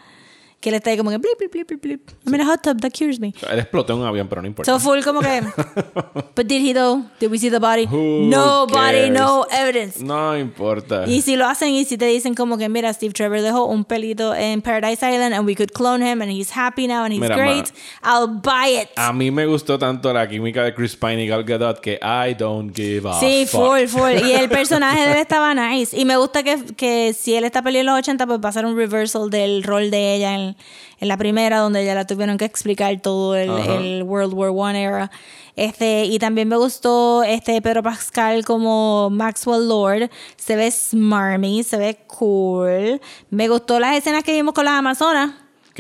[0.61, 2.11] Que él está ahí como que blip, blip, blip, blip.
[2.27, 3.33] I'm in a hot tub, that cures me.
[3.51, 4.71] Él explotó en un avión, pero no importa.
[4.71, 5.41] So full como que.
[6.37, 7.03] But did he though?
[7.19, 7.87] Did we see the body?
[7.87, 9.11] Who no body, cares?
[9.13, 10.03] no evidence.
[10.05, 11.07] no importa.
[11.07, 13.85] Y si lo hacen y si te dicen como que mira, Steve Trevor dejó un
[13.87, 17.21] pelito en Paradise Island and we could clone him and he's happy now and he's
[17.21, 17.73] Mira, great,
[18.05, 18.89] I'll buy it.
[18.97, 22.35] A mí me gustó tanto la química de Chris Pine y Gal Gadot que I
[22.35, 23.61] don't give a Sí, fuck.
[23.63, 24.27] full, full.
[24.29, 25.97] Y el personaje de él estaba nice.
[25.99, 28.53] Y me gusta que, que si él está peleando en los 80, pues va a
[28.53, 30.50] ser un reversal del rol de ella en,
[30.99, 35.11] en la primera, donde ella la tuvieron que explicar todo el World War One era.
[35.57, 40.11] Este, y también me gustó este Pedro Pascal como Maxwell Lord.
[40.37, 43.01] Se ve smarmy, se ve cool.
[43.31, 45.33] Me gustó las escenas que vimos con las Amazonas.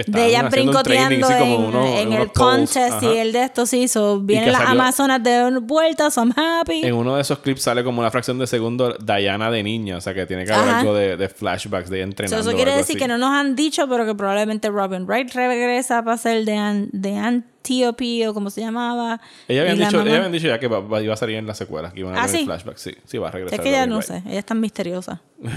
[0.04, 2.32] Que de estaban ella haciendo un training, brincoteando sí, como en, uno- en unos el
[2.32, 3.88] contest y el de estos sí.
[3.88, 6.82] So, vienen las salió- Amazonas de vuelta, so I'm happy.
[6.84, 10.00] En uno de esos clips sale como una fracción de segundo Diana de niña, o
[10.00, 10.80] sea que tiene que haber Ajá.
[10.80, 12.40] algo de, de flashbacks de ella So, entrenando.
[12.40, 13.02] eso o quiere decir así.
[13.02, 16.88] que no nos han dicho, pero que probablemente Robin Wright regresa para ser de, an-
[16.92, 17.16] de,
[17.62, 18.26] T.O.P.
[18.28, 19.20] o como se llamaba.
[19.48, 21.36] Ella habían, la dicho, mamá- ella habían dicho ya que va- va- iba a salir
[21.36, 22.44] en las secuelas, que iban a ¿Ah, sí?
[22.44, 22.80] flashbacks.
[22.80, 23.60] Sí, sí, va a regresar.
[23.60, 24.06] Es que Robin no Wright.
[24.08, 25.20] sé, ella es tan misteriosa.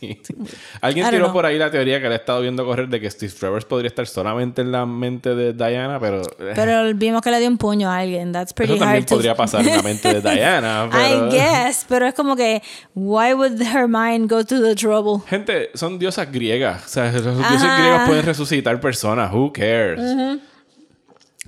[0.00, 0.20] Sí.
[0.80, 1.32] Alguien I don't tiró know.
[1.32, 3.88] por ahí la teoría que le he estado viendo correr de que Steve Travers podría
[3.88, 7.58] estar solamente en la mente de Diana, pero, eh, Pero vimos que le dio un
[7.58, 8.32] puño a alguien.
[8.32, 10.88] That's pretty eso también hard to- podría pasar en la mente de Diana.
[10.90, 11.28] Pero...
[11.28, 12.62] I guess, pero es como que,
[12.94, 15.22] why would her mind go to the trouble?
[15.28, 16.84] Gente, son diosas griegas.
[16.84, 17.78] O sea, los dioses Ajá.
[17.78, 19.32] griegos pueden resucitar personas.
[19.32, 20.00] Who cares?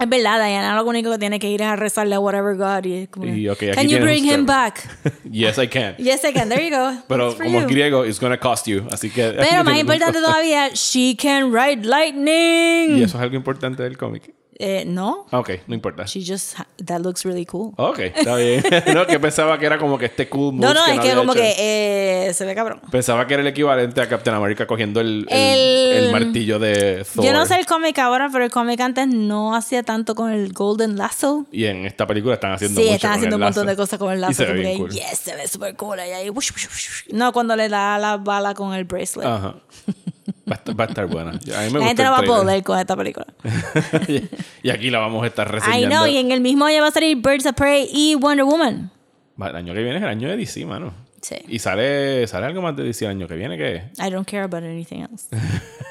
[0.00, 2.84] Es verdad, Diana lo único que tiene que ir es a rezarle a whatever God.
[2.84, 4.88] Y es como, Y, ok, aquí Can you bring him back?
[5.30, 5.96] yes, I can.
[5.98, 6.48] yes, I can.
[6.48, 7.02] There you go.
[7.08, 7.66] Pero como you.
[7.66, 8.86] griego, it's gonna cost you.
[8.92, 9.32] Así que.
[9.32, 12.98] Pero más importante todavía, she can ride lightning.
[12.98, 14.32] Y eso es algo importante del cómic.
[14.60, 16.04] Eh, no, Ok, no importa.
[16.06, 17.72] she just, that looks really cool.
[17.76, 18.60] Ok, está bien.
[18.92, 21.32] no, que pensaba que era como que este cool no, no, es que había como
[21.32, 21.42] hecho.
[21.42, 22.80] que eh, se ve cabrón.
[22.90, 27.04] Pensaba que era el equivalente a Captain America cogiendo el, el, El- el martillo de
[27.14, 27.24] Thor.
[27.24, 30.52] Yo no sé el cómic ahora, pero el cómic antes no hacía tanto con el
[30.52, 31.46] Golden Lasso.
[31.52, 33.76] Y en esta película están haciendo Sí, mucho están con haciendo el un montón lazo.
[33.76, 34.34] de cosas con el Y lazo.
[34.34, 34.90] se ve bien que, cool.
[34.90, 35.98] yes, se ve súper cool.
[35.98, 37.14] Y ahí, wush, wush, wush.
[37.14, 39.24] No, cuando le da la bala con el bracelet.
[39.28, 39.54] Ajá.
[40.48, 41.30] Va a, estar, va a estar buena.
[41.56, 43.26] A mí me la gente no va a poder con esta película.
[44.62, 45.96] y aquí la vamos a estar I reseñando.
[45.96, 48.90] know, y en el mismo año va a salir Birds of Prey y Wonder Woman.
[49.38, 50.92] El año que viene es el año de DC, mano.
[51.20, 51.36] Sí.
[51.48, 54.44] Y sale, sale algo más de DC el año que viene que I don't care
[54.44, 55.28] about anything else.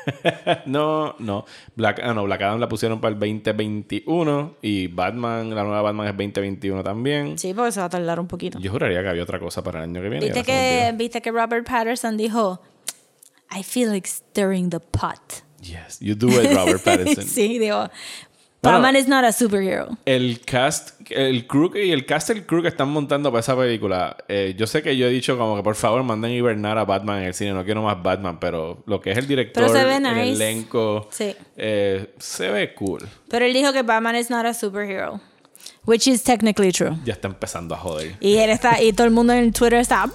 [0.66, 1.46] no, no.
[1.76, 6.08] Black, ah, no, Black Adam la pusieron para el 2021 y Batman, la nueva Batman
[6.08, 7.38] es 2021 también.
[7.38, 8.60] Sí, porque se va a tardar un poquito.
[8.60, 10.26] Yo juraría que había otra cosa para el año que viene.
[10.26, 10.94] ¿Viste que.
[10.96, 12.62] ¿Viste que Robert Patterson dijo,
[13.58, 15.42] I feel like stirring the pot?
[15.62, 17.24] Yes, you do it, Robert Pattinson.
[17.26, 17.90] sí, digo,
[18.62, 18.80] Bueno.
[18.80, 19.98] Batman is not a superhero.
[20.06, 24.18] El cast, el crew y el cast del crew que están montando para esa película,
[24.28, 27.20] eh, yo sé que yo he dicho como que por favor manden hibernar a Batman
[27.20, 30.04] en el cine, no quiero más Batman, pero lo que es el director, ve el
[30.04, 30.32] nice.
[30.34, 31.36] elenco, Sí.
[31.56, 33.08] eh, se ve cool.
[33.30, 35.22] Pero él dijo que Batman is not a superhero.
[35.86, 36.98] Which is technically true.
[37.06, 38.16] Ya está empezando a joder.
[38.20, 40.10] Y él está, y todo el mundo en Twitter está.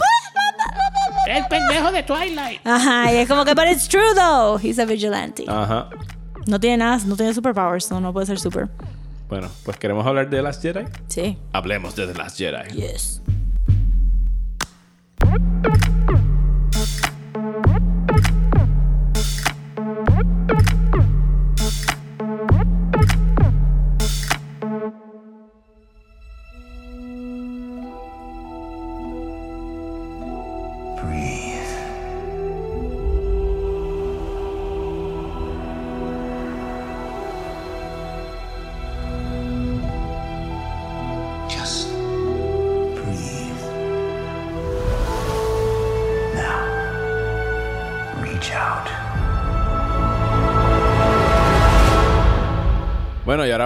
[1.27, 2.61] El pendejo de Twilight.
[2.67, 4.59] Ajá, y es como que, but it's true though.
[4.59, 5.45] He's a vigilante.
[5.49, 5.89] Ajá.
[6.47, 8.69] No tiene nada, no tiene superpowers, so no puede ser super.
[9.29, 10.85] Bueno, pues queremos hablar de The Last Jedi.
[11.09, 11.39] Sí.
[11.53, 12.69] Hablemos de The Last Jedi.
[12.75, 13.22] Yes.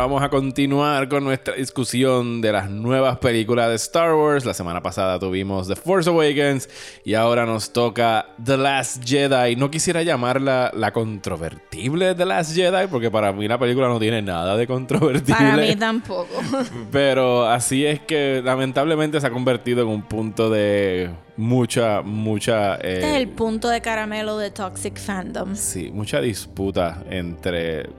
[0.07, 4.45] Vamos a continuar con nuestra discusión de las nuevas películas de Star Wars.
[4.45, 6.69] La semana pasada tuvimos The Force Awakens
[7.05, 9.57] y ahora nos toca The Last Jedi.
[9.57, 14.23] No quisiera llamarla la controvertible The Last Jedi porque para mí la película no tiene
[14.23, 15.35] nada de controvertible.
[15.35, 16.29] Para mí tampoco.
[16.93, 22.77] Pero así es que lamentablemente se ha convertido en un punto de mucha, mucha...
[22.77, 25.57] eh, Este es el punto de caramelo de Toxic Fandom.
[25.57, 27.91] Sí, mucha disputa entre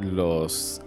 [0.00, 0.80] los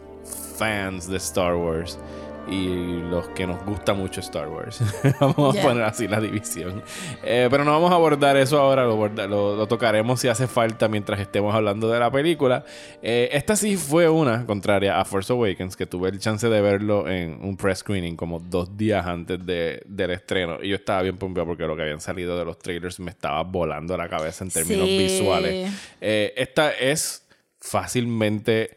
[0.57, 1.99] fans de Star Wars
[2.45, 4.81] y los que nos gusta mucho Star Wars.
[5.21, 5.63] vamos Yeah.
[5.63, 6.83] a poner así la división.
[7.23, 10.45] Eh, pero no vamos a abordar eso ahora, lo, aborda- lo- lo tocaremos si hace
[10.47, 12.65] falta mientras estemos hablando de la película.
[13.01, 17.07] Eh, esta sí fue una, contraria a Force Awakens, que tuve el chance de verlo
[17.07, 20.57] en un press screening como dos días antes de- del estreno.
[20.61, 23.41] Y yo estaba bien pompeado porque lo que habían salido de los trailers me estaba
[23.43, 24.97] volando la cabeza en términos Sí.
[24.97, 25.71] visuales.
[26.01, 27.25] Eh, esta es
[27.61, 28.71] fácilmente.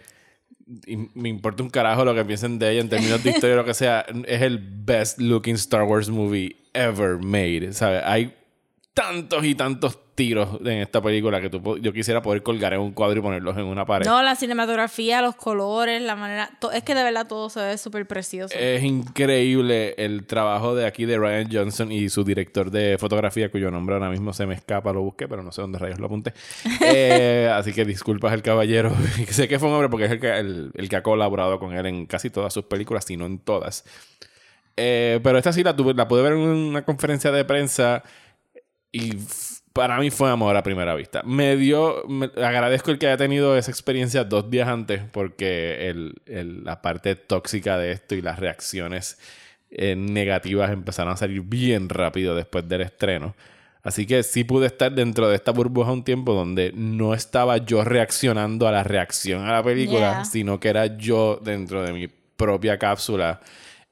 [1.15, 3.65] Me importa un carajo lo que piensen de ella en términos de historia o lo
[3.65, 4.05] que sea.
[4.27, 7.73] Es el best looking Star Wars movie ever made.
[7.73, 8.03] ¿sabes?
[8.05, 8.35] Hay
[8.95, 12.93] tantos y tantos tiros en esta película que tú yo quisiera poder colgar en un
[12.93, 14.07] cuadro y ponerlos en una pared.
[14.07, 16.51] No, la cinematografía, los colores, la manera.
[16.73, 18.57] es que de verdad todo se ve súper precioso.
[18.59, 23.71] Es increíble el trabajo de aquí de Ryan Johnson y su director de fotografía, cuyo
[23.71, 26.33] nombre ahora mismo se me escapa, lo busqué, pero no sé dónde rayos lo apunté.
[26.89, 28.95] Eh, así que disculpas el caballero.
[29.31, 31.75] sé que fue un hombre porque es el que, el, el que ha colaborado con
[31.75, 33.85] él en casi todas sus películas, si no en todas.
[34.77, 38.03] Eh, pero esta sí la, tuve, la pude ver en una conferencia de prensa
[38.93, 39.15] y
[39.77, 41.23] para mí fue amor a primera vista.
[41.25, 46.15] Me dio, me- agradezco el que haya tenido esa experiencia dos días antes porque el,
[46.27, 49.19] el- la parte tóxica de esto y las reacciones
[49.71, 53.35] eh, negativas empezaron a salir bien rápido después del estreno.
[53.83, 57.85] Así que sí pude estar dentro de esta burbuja un tiempo donde no estaba yo
[57.85, 60.25] reaccionando a la reacción a la película, Yeah.
[60.25, 63.41] sino que era yo dentro de mi propia cápsula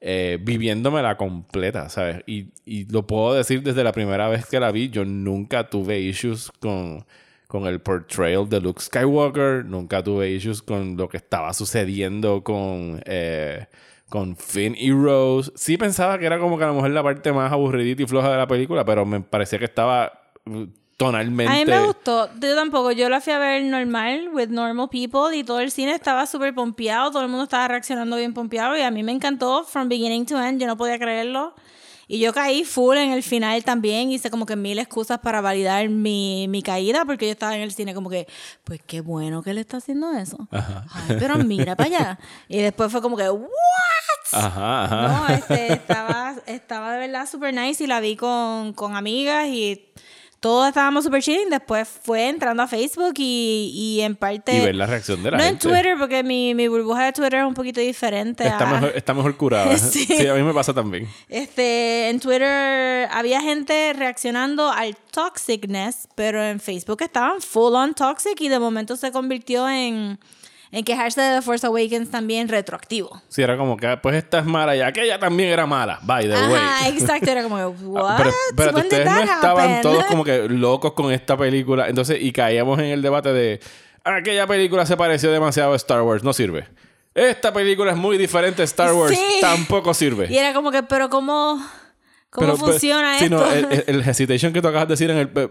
[0.07, 2.23] eh, viviéndomela completa, ¿sabes?
[2.27, 2.53] Y,
[2.93, 7.07] lo puedo decir desde la primera vez que la vi, yo nunca tuve issues con,
[7.49, 13.03] con el portrayal de Luke Skywalker, nunca tuve issues con lo que estaba sucediendo con,
[13.07, 13.67] eh,
[14.11, 15.51] con Finn y Rose.
[15.55, 18.31] Sí pensaba que era como que a lo mejor la parte más aburridita y floja
[18.31, 20.13] de la película, pero me parecía que estaba
[20.97, 21.53] tonalmente...
[21.53, 22.29] A mí me gustó.
[22.41, 22.93] Yo tampoco.
[22.93, 26.55] Yo la fui a ver normal, with normal people, y todo el cine estaba súper
[26.55, 27.11] pompeado.
[27.11, 28.77] Todo el mundo estaba reaccionando bien pompeado.
[28.77, 30.61] Y a mí me encantó, from beginning to end.
[30.61, 31.55] Yo no podía creerlo.
[32.07, 34.11] Y yo caí full en el final también.
[34.11, 37.73] Hice como que mil excusas para validar mi, mi caída, porque yo estaba en el
[37.73, 38.27] cine como que,
[38.65, 40.47] pues qué bueno que le está haciendo eso.
[40.51, 42.19] Ay, pero mira para allá.
[42.49, 43.49] Y después fue como que, ¿what?
[44.33, 45.09] Ajá, ajá.
[45.09, 49.87] No, este, estaba, estaba de verdad super nice y la vi con, con amigas y
[50.45, 51.49] todos estábamos super chilling.
[51.49, 54.55] Después fue entrando a Facebook y, y en parte...
[54.55, 55.67] Y ver la reacción de la no gente.
[55.69, 58.47] en Twitter, porque mi, mi burbuja de Twitter es un poquito diferente.
[58.47, 59.75] Está a- mejor, está mejor curada.
[59.79, 60.05] Sí.
[60.05, 61.09] sí, a mí me pasa también.
[61.31, 68.39] Este, en Twitter había gente reaccionando al toxicness, pero en Facebook estaban full on toxic
[68.43, 70.19] y de momento se convirtió en,
[70.77, 73.23] en quejarse de The Force Awakens también retroactivo.
[73.29, 76.01] Sí, era como que, pues esta es mala y aquella también era mala.
[76.03, 76.55] By the way.
[76.55, 78.11] Ajá, exacto, era como, what?
[78.11, 79.83] Ah, Pero, espérate, When did ustedes no estaban happen?
[79.83, 81.89] todos como que locos con esta película.
[81.89, 83.61] Entonces, y caíamos en el debate de
[84.03, 86.67] aquella película se pareció demasiado a Star Wars, no sirve.
[87.15, 89.39] Esta película es muy diferente a Star Wars, Sí.
[89.41, 90.27] tampoco sirve.
[90.29, 91.65] Y era como que, pero ¿cómo,
[92.35, 93.37] cómo Pero, pues, funciona sí, esto?
[93.37, 95.29] no, el, el- hesitation que tú acabas de decir en el...
[95.31, 95.49] Tú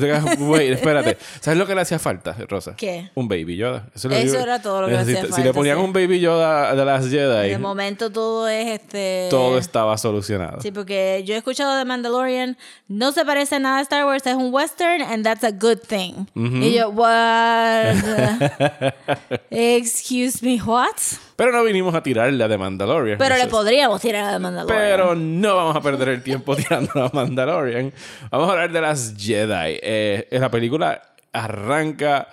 [0.00, 1.16] te quedas, wait, espérate.
[1.40, 2.74] ¿Sabes lo que le hacía falta, Rosa?
[2.76, 3.10] ¿Qué?
[3.14, 3.86] Un Baby Yoda.
[3.94, 5.78] es lo Eso que- era todo lo que le hacía necesita- Si falta, le ponían
[5.78, 5.84] sí.
[5.84, 9.28] un Baby Yoda de las Jedi, de momento todo es este...
[9.30, 10.60] todo estaba solucionado.
[10.60, 14.26] Sí, porque yo he escuchado de Mandalorian, no se parece a nada a Star Wars,
[14.26, 16.26] es un western and that's a good thing.
[16.34, 17.94] Y yo, what?
[19.50, 20.96] Excuse me, what?
[21.40, 23.16] Pero no vinimos a tirarle a The Mandalorian.
[23.16, 24.78] Pero le podríamos tirar a de Mandalorian.
[24.78, 27.94] Pero no vamos a perder el tiempo tirando a Mandalorian.
[28.30, 29.78] Vamos a hablar de las Jedi.
[29.82, 31.00] Eh, la película
[31.32, 32.28] arranca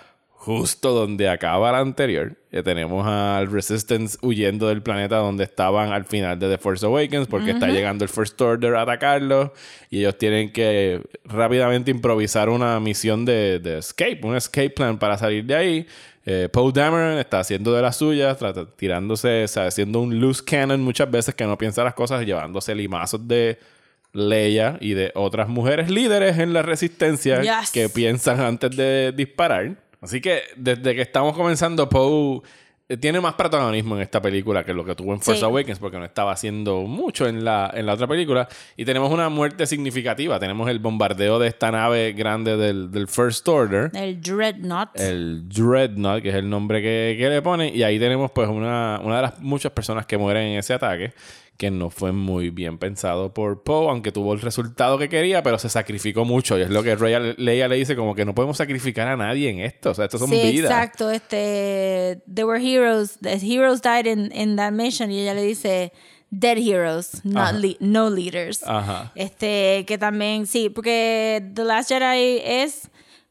[0.48, 2.38] justo donde acaba la anterior.
[2.54, 7.28] Ya tenemos al Resistance huyendo del planeta donde estaban al final de The Force Awakens
[7.28, 9.52] porque está llegando el First Order a atacarlos
[9.90, 15.18] y ellos tienen que rápidamente improvisar una misión de, de escape, un escape plan para
[15.18, 15.88] salir de ahí.
[16.26, 18.38] Eh, Poe Dameron está haciendo de las suyas,
[18.78, 22.74] tirándose, o sea, haciendo un loose cannon muchas veces que no piensa las cosas, llevándose
[22.74, 23.60] limazos de
[24.14, 27.72] Leia y de otras mujeres líderes en la resistencia Yes.
[27.72, 29.86] que piensan antes de disparar.
[30.02, 32.42] Así que desde que estamos comenzando, Poe
[32.90, 35.46] eh, tiene más protagonismo en esta película que lo que tuvo en Force Sí.
[35.46, 38.48] Awakens porque no estaba haciendo mucho en la, en la otra película.
[38.78, 40.40] Y tenemos una muerte significativa.
[40.40, 44.98] Tenemos el bombardeo de esta nave grande del, del First Order El Dreadnought.
[45.00, 47.76] el Dreadnought, que es el nombre que, que le ponen.
[47.76, 51.12] Y ahí tenemos pues una, una de las muchas personas que mueren en ese ataque,
[51.58, 55.58] que no fue muy bien pensado por Poe, aunque tuvo el resultado que quería, pero
[55.58, 56.58] se sacrificó mucho.
[56.58, 59.50] Y es lo que Leia, Leia le dice, como que no podemos sacrificar a nadie
[59.50, 59.89] en esto.
[59.89, 60.70] O sea, estos son sí, vidas.
[60.70, 61.10] exacto.
[61.10, 63.17] Este, there were heroes.
[63.22, 65.10] The heroes died in, in that mission.
[65.12, 65.91] Y ella le dice,
[66.30, 68.62] dead heroes, not le- no leaders.
[68.63, 69.12] Ajá.
[69.15, 72.89] Este, que también, sí, porque The Last Jedi es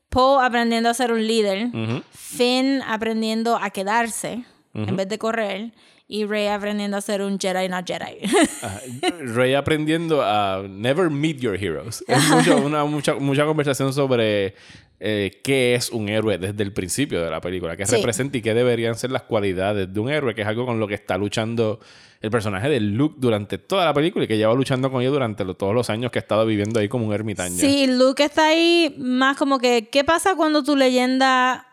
[0.08, 1.68] Poe aprendiendo a ser un líder,
[2.12, 5.72] Finn aprendiendo a quedarse en vez de correr,
[6.08, 8.18] y Rey aprendiendo a ser un Jedi, not Jedi.
[9.34, 12.04] Rey aprendiendo a never meet your heroes.
[12.06, 14.54] Es mucho- una, mucha, mucha conversación sobre
[15.00, 17.96] eh, qué es un héroe desde el principio de la película, qué Sí.
[17.96, 20.86] representa y qué deberían ser las cualidades de un héroe, que es algo con lo
[20.88, 21.80] que está luchando
[22.22, 25.44] el personaje de Luke durante toda la película y que lleva luchando con ellos durante
[25.44, 27.56] lo- todos los años que ha estado viviendo ahí como un ermitaño.
[27.58, 31.66] sí, Luke está ahí más como que, ¿qué pasa cuando tu leyenda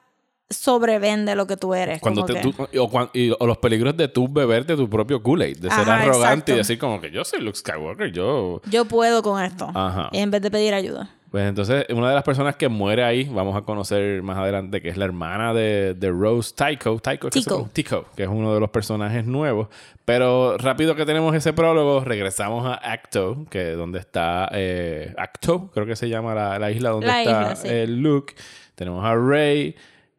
[0.50, 2.00] sobrevende lo que tú eres?
[2.00, 5.22] Cuando te, que- tú- o, cuan- y- o los peligros de tú beberte tu propio
[5.22, 6.52] Kool-Aid, de ser Ajá, arrogante exacto.
[6.54, 8.62] y decir como que yo soy Luke Skywalker, yo...
[8.70, 9.70] Yo puedo con esto.
[9.74, 10.10] Ajá.
[10.12, 11.10] En vez de pedir ayuda.
[11.32, 14.90] Pues entonces, una de las personas que muere ahí, vamos a conocer más adelante, que
[14.90, 17.00] es la hermana de, de Rose Tycho.
[17.00, 17.70] Tycho, ¿qué se Tico.
[17.74, 19.68] Tico, que es uno de los personajes nuevos.
[20.06, 25.72] Pero rápido que tenemos ese prólogo, regresamos a Acto, que es donde está eh, Acto,
[25.74, 27.68] creo que se llama la, la isla donde La está isla, sí.
[27.68, 28.36] eh, Luke.
[28.76, 29.76] Tenemos a Rey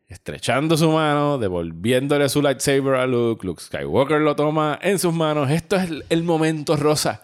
[0.08, 3.46] estrechando su mano, devolviéndole su lightsaber a Luke.
[3.46, 5.50] Luke Skywalker lo toma en sus manos.
[5.50, 7.20] Esto es el- momento rosa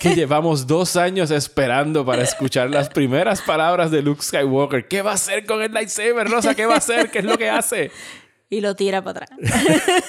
[0.00, 4.86] que llevamos dos años esperando para escuchar las primeras palabras de Luke Skywalker.
[4.88, 6.54] ¿Qué va a hacer con el lightsaber rosa?
[6.54, 7.10] ¿Qué va a hacer?
[7.10, 7.90] ¿Qué es lo que hace?
[8.50, 9.38] y lo tira para atrás.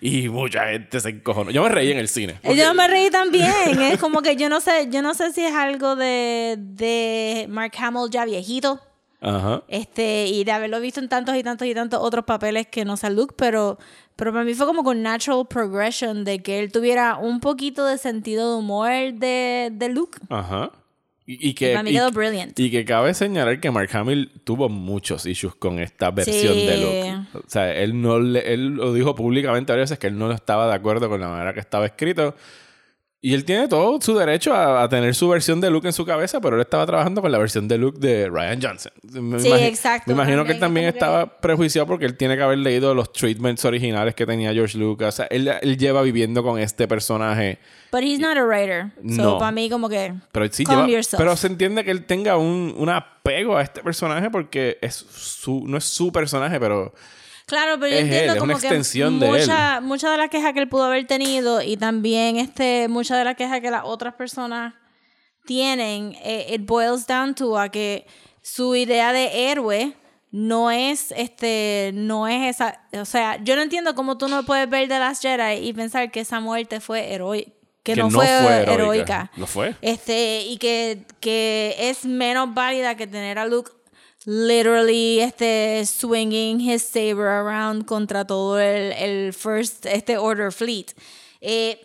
[0.00, 1.50] Y mucha gente se encojonó.
[1.50, 2.34] Yo me reí en el cine.
[2.56, 3.80] Yo me reí también.
[3.80, 7.72] Es como que yo no sé, yo no sé si es algo de, de Mark
[7.78, 8.80] Hamill ya viejito.
[9.22, 9.62] Ajá.
[9.68, 12.96] Este, y de haberlo visto en tantos y tantos y tantos otros papeles que no
[12.96, 13.78] sea Luke, pero,
[14.16, 17.98] pero para mí fue como con natural progression de que él tuviera un poquito de
[17.98, 20.18] sentido de humor de, de Luke.
[20.28, 20.72] Ajá.
[21.24, 25.78] Y, y que, y- y que cabe señalar que Mark Hamill tuvo muchos issues con
[25.78, 26.66] esta versión Sí.
[26.66, 27.38] de Luke.
[27.38, 30.66] O sea, él no le- él lo dijo públicamente varias veces que él no estaba
[30.66, 32.34] de acuerdo con la manera que estaba escrito.
[33.24, 36.04] Y él tiene todo su derecho a, a tener su versión de Luke en su
[36.04, 38.92] cabeza, pero él estaba trabajando con la versión de Luke de Ryan Johnson.
[39.12, 40.04] Me Sí, exacto.
[40.08, 43.64] Me imagino que él también estaba prejuiciado porque él tiene que haber leído los treatments
[43.64, 45.14] originales que tenía George Lucas.
[45.14, 47.60] O sea, él, él lleva viviendo con este personaje.
[47.92, 48.90] But he's not a writer.
[49.14, 49.38] So No.
[49.38, 52.88] para mí como que Pero sí lleva- pero se entiende que él tenga un, un
[52.88, 56.92] apego a este personaje porque es su, no es su personaje, pero
[57.46, 60.52] Claro, pero yo Es él, entiendo es como que de mucha, mucha de la queja
[60.52, 64.14] que él pudo haber tenido y también este mucha de la queja que las otras
[64.14, 64.74] personas
[65.44, 68.06] tienen, eh, it boils down to a que
[68.42, 69.94] su idea de héroe
[70.30, 74.68] no es este no es esa, o sea, yo no entiendo cómo tú no puedes
[74.70, 77.50] ver The Last Jedi y pensar que esa muerte fue heroica,
[77.82, 78.72] que, no, fue, heroica.
[78.72, 79.30] heroica.
[79.36, 79.74] Lo fue.
[79.82, 83.72] Este, y que, que es menos válida que tener a Luke
[84.26, 90.94] literally este, swinging his saber around contra todo el, el First este Order Fleet.
[91.40, 91.78] Eh,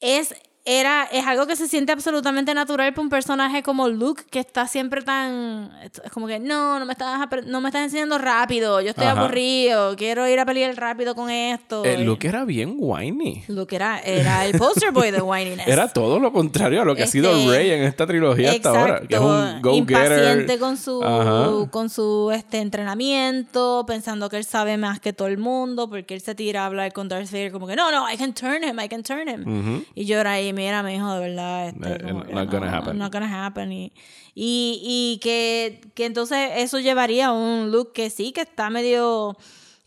[0.00, 0.34] es,
[0.66, 4.66] era, es algo que se siente absolutamente natural para un personaje como Luke, que está
[4.66, 5.70] siempre tan.
[5.82, 9.20] Es como que, no, no me estás, no me estás enseñando rápido, yo estoy Ajá.
[9.20, 11.84] aburrido, quiero ir a pelear rápido con esto.
[11.84, 13.44] eh, Luke era bien whiny.
[13.48, 15.66] Luke era, era el poster boy de whininess.
[15.68, 18.70] Era todo lo contrario a lo que ha sido Este, Rey en esta trilogía hasta
[18.70, 19.00] ahora.
[19.06, 19.76] Que es un go-getter.
[19.76, 21.70] impaciente con su Ajá.
[21.70, 26.20] con su este entrenamiento, pensando que él sabe más que todo el mundo, porque él
[26.22, 28.80] se tira a hablar con Darth Vader como que no, no, I can turn him,
[28.80, 29.84] I can turn him.
[29.94, 32.70] Y yo era ahí, mira, mi hijo, de verdad, este, Eh, como not que gonna
[32.70, 32.98] no, happen.
[32.98, 33.72] Not gonna happen.
[33.72, 33.92] Y,
[34.34, 39.36] y, y que, que entonces eso llevaría a un look que sí, que está medio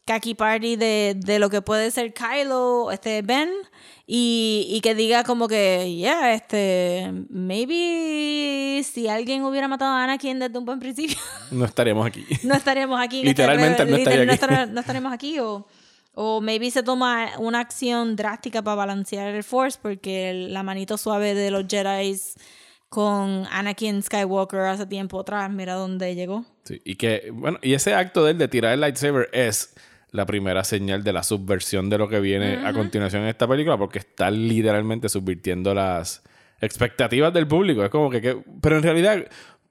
[0.06, 3.50] kaki party de, de lo que puede ser Kylo, este Ben,
[4.06, 10.40] y, y que diga como que, yeah, este, maybe si alguien hubiera matado a Anakin
[10.40, 11.18] desde un buen principio,
[11.52, 12.26] No estaríamos aquí.
[12.44, 13.18] no estaríamos aquí.
[13.18, 14.54] este Literalmente no estaría liter- aquí.
[14.56, 15.68] estar- no estaremos aquí o,
[16.20, 21.36] o maybe se toma una acción drástica para balancear el Force porque la manito suave
[21.36, 22.16] de los Jedi
[22.90, 26.44] con Anakin Skywalker hace tiempo atrás, mira dónde llegó.
[26.64, 29.76] Sí, y que, bueno, y ese acto de él de tirar el lightsaber es
[30.12, 33.78] la primera señal de la subversión de lo que viene a continuación en esta película,
[33.78, 36.24] porque está literalmente subvirtiendo las
[36.62, 37.84] expectativas del público.
[37.84, 39.26] Es como que, que- pero en realidad,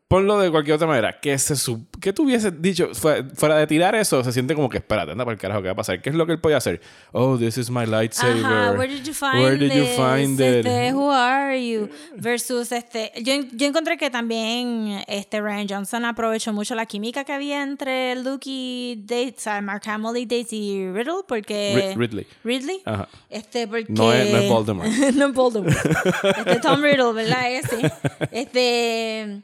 [0.09, 3.67] ponlo de cualquier otra manera, que se sub- que tú hubieses dicho, fue- fuera de
[3.67, 6.01] tirar eso, se siente como que, espérate, anda para el carajo, ¿qué va a pasar?
[6.01, 6.81] ¿Qué es lo que él podía hacer?
[7.11, 8.45] Oh, this is my lightsaber.
[8.45, 9.97] Ajá, where did you find Where did you this?
[9.97, 10.65] find it?
[10.65, 11.89] Este, who are you?
[12.15, 17.33] Versus este, yo, yo encontré que también este Ryan Johnson aprovechó mucho la química que
[17.33, 22.27] había entre Luke y Daisy, Mark Hamill y Daisy Riddle, porque Ri- Ridley.
[22.45, 23.09] Ridley, Ajá.
[23.29, 24.89] este porque No es- no es Voldemort.
[25.15, 25.77] no es Voldemort.
[26.47, 27.51] Este Tom Riddle, ¿verdad?
[27.53, 27.93] Ese.
[28.31, 29.43] Este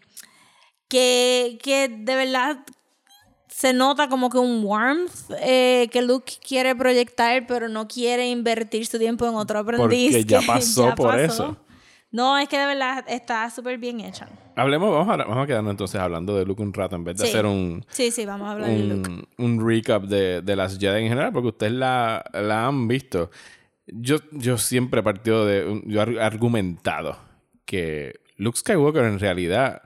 [0.93, 2.59] que, que de verdad
[3.49, 8.85] se nota como que un warmth eh, que Luke quiere proyectar, pero no quiere invertir
[8.87, 10.11] su tiempo en otro aprendiz.
[10.13, 11.57] Porque ya que pasó por eso.
[12.11, 14.29] No, es que de verdad está súper bien hecha.
[14.55, 17.25] Hablemos, vamos a, vamos a quedarnos entonces hablando de Luke un rato en vez de
[17.25, 17.31] Sí.
[17.31, 19.11] hacer un, Sí, sí, vamos a hablar de Luke.
[19.39, 23.31] un, recap de, de las Jedi en general, porque ustedes la, la han visto.
[23.87, 25.83] Yo, yo siempre he partido de.
[25.87, 27.17] Yo he argumentado
[27.65, 29.83] que Luke Skywalker en realidad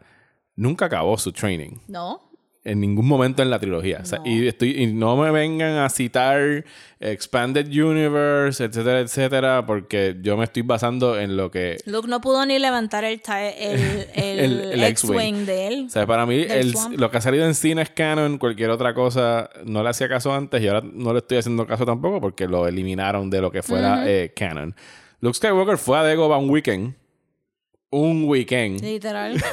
[0.56, 1.76] nunca acabó su training.
[1.88, 2.20] ¿No?
[2.64, 4.00] En ningún momento en la trilogía.
[4.02, 6.64] O sea, y, estoy, y no me vengan a citar
[6.98, 12.44] Expanded Universe, etcétera, etcétera, porque yo me estoy basando en lo que Luke no pudo
[12.44, 15.84] ni levantar el, el, el, El- el X-Wing de él.
[15.86, 16.44] O sea, para mí,
[16.96, 20.34] lo que ha salido en cine es canon, cualquier otra cosa no le hacía caso
[20.34, 23.62] antes y ahora no le estoy haciendo caso tampoco porque lo eliminaron de lo que
[23.62, 24.74] fuera eh, canon.
[25.20, 26.94] Luke Skywalker fue a Dagobah un weekend.
[27.90, 28.80] Un weekend.
[28.80, 29.42] Literal.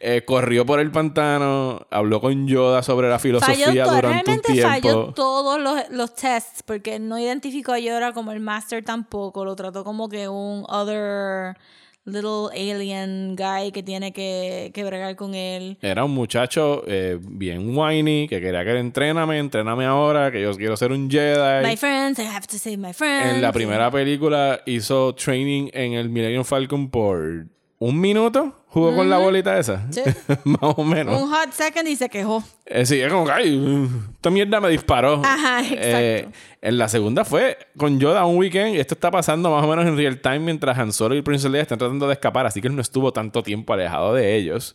[0.00, 4.62] Eh, corrió por el pantano, habló con Yoda sobre la Falló filosofía durante un realmente
[4.62, 5.12] falló tiempo.
[5.14, 9.82] todos los, los tests porque no identificó a Yoda como el Master tampoco, lo trató
[9.82, 11.56] como que un other
[12.04, 15.78] little alien guy que tiene que, que bregar con él.
[15.80, 20.76] Era un muchacho eh, bien whiny, que quería que entréname, entréname ahora, que yo quiero
[20.76, 21.66] ser un Jedi.
[21.66, 23.36] My friends, I have to save my friends.
[23.36, 27.46] En la primera película hizo training en el Millennium Falcon por
[27.78, 29.86] un minuto, jugó con la bolita esa.
[29.90, 30.02] Sí.
[30.44, 31.22] Más o menos.
[31.22, 32.42] Un hot second y se quejó.
[32.66, 35.22] Eh, sí, es como que, ay, esta mierda me disparó.
[35.24, 35.78] Ajá, exacto.
[35.80, 36.28] Eh,
[36.60, 38.76] en la segunda fue con Yoda un weekend.
[38.76, 41.62] Esto está pasando más o menos en real time mientras Han Solo y Princess Leia
[41.62, 42.46] están tratando de escapar.
[42.46, 44.74] Así que él no estuvo tanto tiempo alejado de ellos.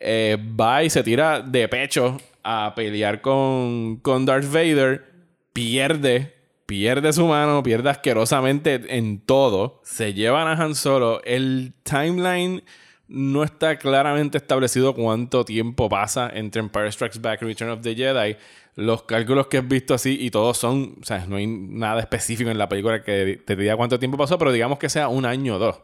[0.00, 5.04] Eh, va y se tira de pecho a pelear con, con Darth Vader.
[5.52, 6.34] Pierde.
[6.64, 9.80] Pierde su mano, pierde asquerosamente en todo.
[9.84, 11.20] Se llevan a Han Solo.
[11.24, 12.62] El timeline
[13.08, 17.94] no está claramente establecido cuánto tiempo pasa entre Empire Strikes Back y Return of the
[17.94, 18.36] Jedi.
[18.76, 22.48] Los cálculos que he visto así y todos son, o sea, no hay nada específico
[22.50, 25.56] en la película que te diga cuánto tiempo pasó, pero digamos que sea un año
[25.56, 25.80] o dos.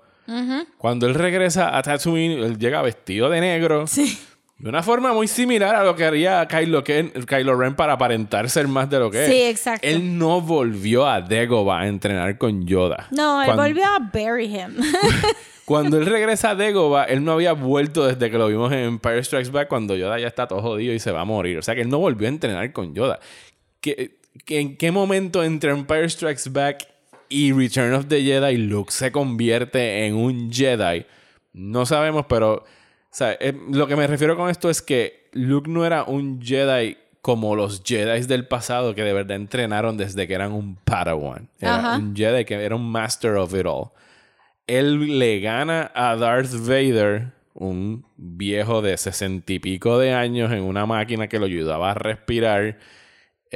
[0.79, 3.87] Cuando él regresa a Tatooine, él llega vestido de negro.
[3.87, 4.19] Sí.
[4.57, 8.49] De una forma muy similar a lo que haría Kylo, Ken- Kylo Ren para aparentar
[8.49, 9.51] ser más de lo que Sí, es.
[9.51, 9.87] exacto.
[9.87, 13.09] Él no volvió a Dagobah a entrenar con Yoda.
[13.11, 14.77] No, él Cuando- volvió a bury him.
[15.65, 19.23] Cuando él regresa a Dagobah, él no había vuelto desde que lo vimos en Empire
[19.25, 21.57] Strikes Back cuando Yoda ya está todo jodido y se va a morir.
[21.59, 23.19] O sea que él no volvió a entrenar con Yoda.
[23.81, 26.87] ¿Qué, qué- en qué momento entre Empire Strikes Back
[27.31, 31.07] y Return of the Jedi Luke se convierte en un Jedi?
[31.55, 32.65] No sabemos, pero o
[33.11, 36.99] sea, eh, lo que me refiero con esto es que Luke no era un Jedi
[37.23, 41.49] como los Jedi del pasado que de verdad entrenaron desde que eran un Padawan.
[41.59, 41.97] Era Ajá.
[41.97, 43.89] un Jedi que era un Master of it all
[44.67, 50.63] él le gana a Darth Vader, un viejo de sesenta y pico de años, en
[50.63, 52.79] una máquina que lo ayudaba a respirar.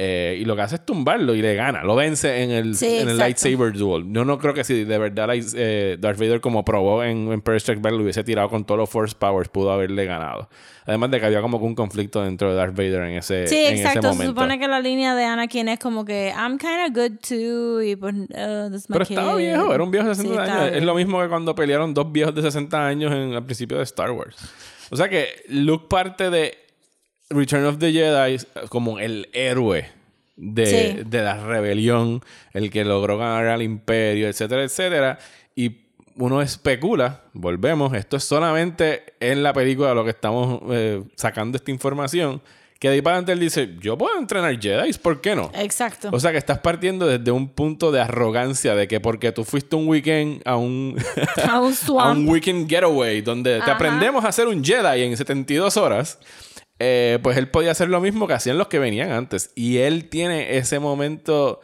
[0.01, 1.83] Eh, y lo que hace es tumbarlo y le gana.
[1.83, 4.05] Lo vence en el, Sí, en el lightsaber duel.
[4.13, 7.29] Yo no creo que si de verdad eh, Darth Vader, como probó en
[7.59, 10.47] Strikes Back, lo hubiese tirado con todos los Force Powers, pudo haberle ganado.
[10.85, 13.57] Además de que había como que un conflicto dentro de Darth Vader en ese, Sí,
[13.57, 14.01] en ese exacto.
[14.03, 14.31] Se momento.
[14.31, 17.95] supone que la línea de Anakin es como que I'm kind of good too y
[17.97, 20.77] pues uh, this my Pero estaba viejo, era un viejo de 60 Sí, estaba años.
[20.77, 23.83] Es lo mismo que cuando pelearon dos viejos de 60 años en, al principio de
[23.83, 24.37] Star Wars.
[24.91, 26.57] O sea que Luke parte de
[27.29, 28.37] Return of the Jedi
[28.69, 29.87] como el héroe
[30.35, 31.03] de, Sí.
[31.05, 32.23] de la rebelión,
[32.53, 35.19] el que logró ganar al imperio, etcétera, etcétera.
[35.55, 35.81] Y
[36.15, 41.71] uno especula, volvemos, esto es solamente en la película lo que estamos eh, sacando esta
[41.71, 42.41] información,
[42.79, 45.51] que de ahí para adelante él dice, yo puedo entrenar Jedi, ¿por qué no?
[45.53, 46.09] Exacto.
[46.13, 49.75] O sea que estás partiendo desde un punto de arrogancia de que porque tú fuiste
[49.75, 50.97] un weekend a un,
[51.45, 55.75] a un a un weekend getaway donde te aprendemos a hacer un Jedi en 72
[55.75, 56.19] horas,
[56.79, 59.51] eh, pues él podía hacer lo mismo que hacían los que venían antes.
[59.55, 61.59] Y él tiene ese momento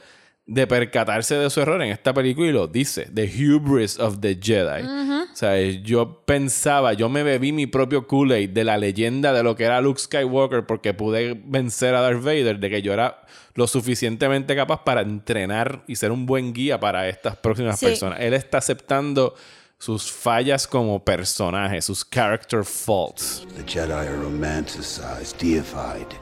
[0.48, 4.38] de percatarse de su error en esta película y lo dice, The Hubris of the
[4.40, 4.84] Jedi.
[4.86, 9.56] O sea, yo pensaba, yo me bebí mi propio Kool-Aid de la leyenda de lo
[9.56, 13.22] que era Luke Skywalker porque pude vencer a Darth Vader, de que yo era
[13.56, 17.88] lo suficientemente capaz para entrenar y ser un buen guía para estas próximas Sí.
[17.88, 18.20] personas.
[18.20, 19.34] Él está aceptando
[19.80, 23.46] sus fallas como personaje, sus character faults.
[23.56, 26.16] The Jedi are romanticized, deified.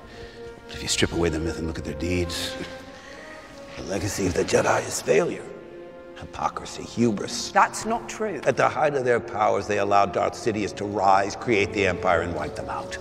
[0.67, 2.53] But if you strip away the myth and look at their deeds,
[3.77, 5.45] the legacy of the Jedi is failure,
[6.15, 7.51] hypocrisy, hubris.
[7.51, 8.41] That's not true.
[8.45, 12.21] At the height of their powers, they allowed Darth Sidious to rise, create the Empire,
[12.21, 12.97] and wipe them out.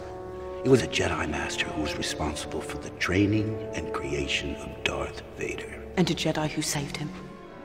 [0.65, 5.23] It was a Jedi Master who was responsible for the training and creation of Darth
[5.37, 5.83] Vader.
[5.97, 7.11] And a Jedi who saved him.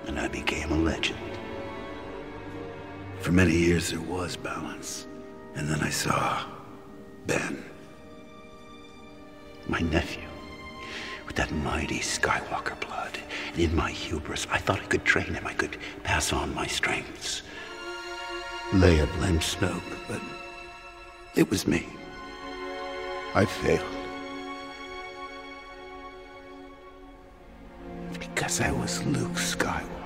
[0.07, 1.19] And I became a legend.
[3.27, 5.05] For many years, there was balance.
[5.55, 6.45] And then I saw
[7.25, 7.61] Ben,
[9.67, 10.23] my nephew,
[11.25, 13.19] with that mighty Skywalker blood.
[13.51, 16.67] And in my hubris, I thought I could train him, I could pass on my
[16.67, 17.41] strengths.
[18.71, 20.21] Leia blamed Snoke, but
[21.35, 21.85] it was me.
[23.35, 23.83] I failed.
[28.17, 29.96] Because I was Luke Skywalker,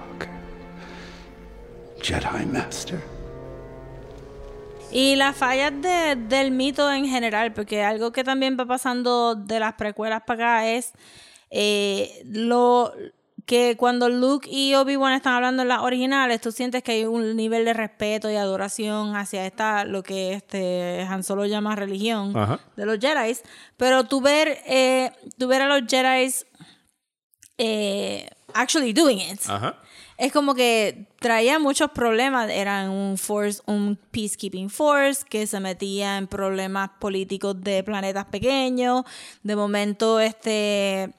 [2.02, 2.99] Jedi Master.
[4.91, 9.60] Y las fallas de- del mito en general, porque algo que también va pasando de
[9.60, 10.91] las precuelas para acá es
[11.49, 12.93] eh, lo
[13.45, 17.36] que cuando Luke y Obi-Wan están hablando en las originales, tú sientes que hay un
[17.36, 22.60] nivel de respeto y adoración hacia esta, lo que este Han Solo llama religión Ajá.
[22.78, 23.36] de los Jedi.
[23.78, 26.32] Pero tú ver, eh, tú ver a los Jedi
[27.58, 29.78] eh, actually doing it Ajá.
[30.18, 32.49] es como que traía muchos problemas.
[32.52, 39.04] Eran un force, un peacekeeping force que se metía en problemas políticos de planetas pequeños.
[39.41, 41.10] De momento, este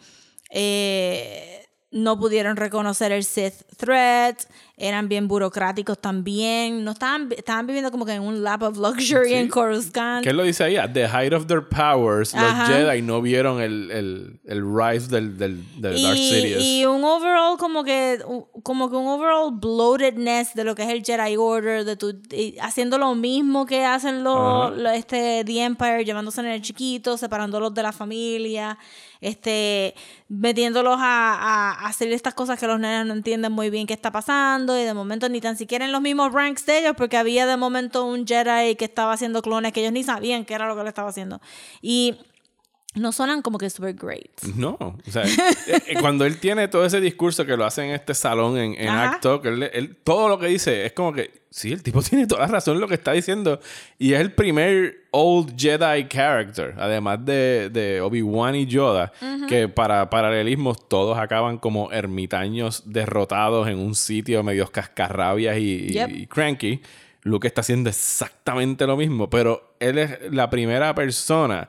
[0.51, 4.45] eh, no pudieron reconocer el Sith threat.
[4.77, 6.83] Eran bien burocráticos también.
[6.85, 10.25] No estaban, estaban viviendo como que en un lap of luxury en Coruscant.
[10.25, 10.77] ¿Qué lo dice ahí?
[10.77, 12.67] At the height of their powers, los.
[12.69, 16.63] Jedi no vieron el, el, el rise del, del, del Dark Sidious.
[16.63, 18.19] y un overall como que
[18.63, 22.57] como que un overall bloatedness de lo que es el Jedi Order de tu, y
[22.61, 27.83] haciendo lo mismo que hacen los este The Empire llevándose en el chiquito separándolos de
[27.83, 28.79] la familia
[29.21, 29.95] este
[30.29, 33.95] metiéndolos a, a- a hacer estas cosas que los nenes no entienden muy bien qué
[33.95, 37.17] está pasando y de momento ni tan siquiera en los mismos ranks de ellos porque
[37.17, 40.67] había de momento un Jedi que estaba haciendo clones que ellos ni sabían qué era
[40.69, 41.41] lo que le estaba haciendo
[41.81, 42.17] y
[42.95, 45.23] no sonan como que super great No, o sea,
[45.67, 48.75] eh, eh, cuando él tiene todo ese discurso que lo hace en este salón en,
[48.75, 48.89] en.
[48.91, 52.27] Acto, que él, él- todo lo que dice es como que, sí, el tipo tiene
[52.27, 53.61] toda la razón en lo que está diciendo.
[53.99, 59.13] Y es el primer old Jedi character, además de, de Obi-Wan y Yoda,
[59.49, 66.27] que para paralelismos todos acaban como ermitaños derrotados en un sitio medios cascarrabias y, y
[66.27, 66.81] cranky.
[67.25, 71.69] Luke está haciendo exactamente lo mismo, pero él es la primera persona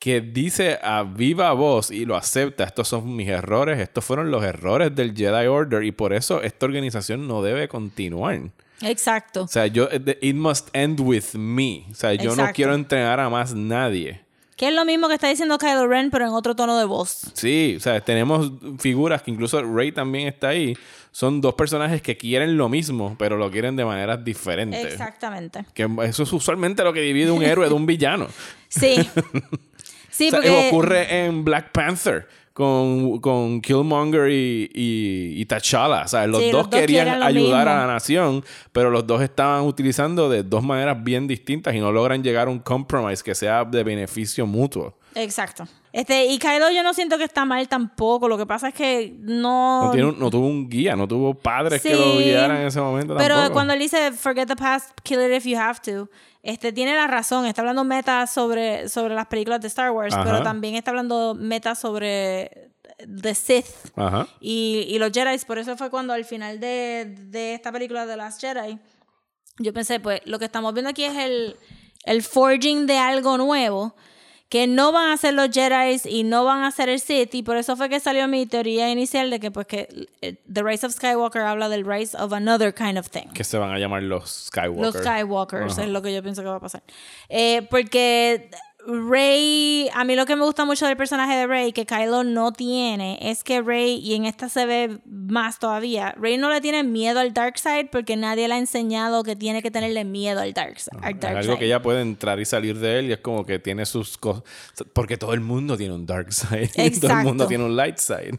[0.00, 4.42] que dice a viva voz y lo acepta, estos son mis errores, estos fueron los
[4.42, 8.50] errores del Jedi Order y por eso esta organización no debe continuar.
[8.82, 11.86] Exacto O sea, yo, eh, it must end with me.
[11.90, 14.20] O sea, yo no quiero entrenar a más nadie.
[14.56, 17.22] Que es lo mismo que está diciendo Kylo Ren, pero en otro tono de voz.
[17.32, 20.76] Sí, o sea, tenemos figuras que incluso Rey también está ahí.
[21.12, 24.84] Son dos personajes que quieren lo mismo, pero lo quieren de maneras diferentes.
[24.84, 25.64] Exactamente.
[25.72, 28.28] Que eso es usualmente lo que divide un héroe de un villano.
[28.68, 28.96] Sí.
[30.12, 30.68] Sí, O sea, porque.
[30.68, 36.02] ocurre en Black Panther con, con Killmonger y, y, y T'Challa.
[36.04, 39.64] O sea, los, Sí, dos los querían ayudar a la nación, pero los dos estaban
[39.64, 43.64] utilizando de dos maneras bien distintas y no logran llegar a un compromise que sea
[43.64, 44.98] de beneficio mutuo.
[45.14, 45.66] Exacto.
[45.92, 48.28] Este, y Kylo yo no siento que está mal tampoco.
[48.28, 49.86] Lo que pasa es que no.
[49.86, 52.80] No, tiene un- no tuvo un guía, no tuvo padres que lo guiaran en ese
[52.80, 53.54] momento Pero tampoco.
[53.54, 56.08] cuando él dice forget the past, kill it if you have to,
[56.42, 57.44] este tiene la razón.
[57.46, 60.22] Está hablando meta sobre, sobre las películas de Star Wars, Ajá.
[60.24, 62.70] pero también está hablando meta sobre
[63.22, 63.66] The Sith
[63.96, 64.28] Ajá.
[64.40, 65.38] y, y los Jedi.
[65.44, 68.78] Por eso fue cuando al final de, de esta película de Last Jedi,
[69.58, 71.56] yo pensé, pues lo que estamos viendo aquí es el,
[72.04, 73.94] el forging de algo nuevo.
[74.50, 77.34] Que no van a ser los Jedi y no van a ser el Sith.
[77.34, 80.62] Y por eso fue que salió mi teoría inicial de que, pues, que eh, The
[80.62, 83.28] Rise of Skywalker habla del rise of another kind of thing.
[83.32, 84.82] Que se van a llamar los Skywalker.
[84.82, 85.84] Los Skywalkers Ajá.
[85.84, 86.82] es lo que yo pienso que va a pasar.
[87.28, 88.50] Eh, porque
[88.86, 92.52] Rey, a mí lo que me gusta mucho del personaje de Rey, que Kylo no
[92.52, 96.82] tiene, es que Rey, y en esta se ve más todavía, Rey no le tiene
[96.82, 100.52] miedo al Dark Side porque nadie le ha enseñado que tiene que tenerle miedo al
[100.52, 101.58] Dark, al Es dark algo Side.
[101.58, 104.42] que ella puede entrar y salir de él y es como que tiene sus cosas.
[104.92, 106.70] Porque todo el mundo tiene un dark side.
[106.74, 107.46] y todo el mundo Exacto.
[107.48, 108.38] tiene un light side.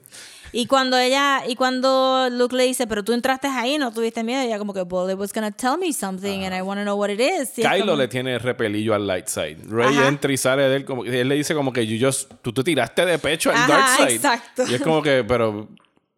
[0.54, 4.42] Y cuando ella, y cuando Luke le dice, pero tú entraste ahí, no tuviste miedo,
[4.42, 6.98] ella como que, well, it was gonna tell me something and I want to know
[7.00, 7.58] what it is.
[7.58, 9.58] Y Kylo como- le tiene repelillo al light side.
[9.68, 10.08] Rey Ajá.
[10.10, 12.64] entra y sale de él como él le dice como que you just- tú te
[12.64, 14.16] tiraste de pecho al Ajá, dark side.
[14.16, 14.64] exacto.
[14.68, 15.70] Y es como que, pero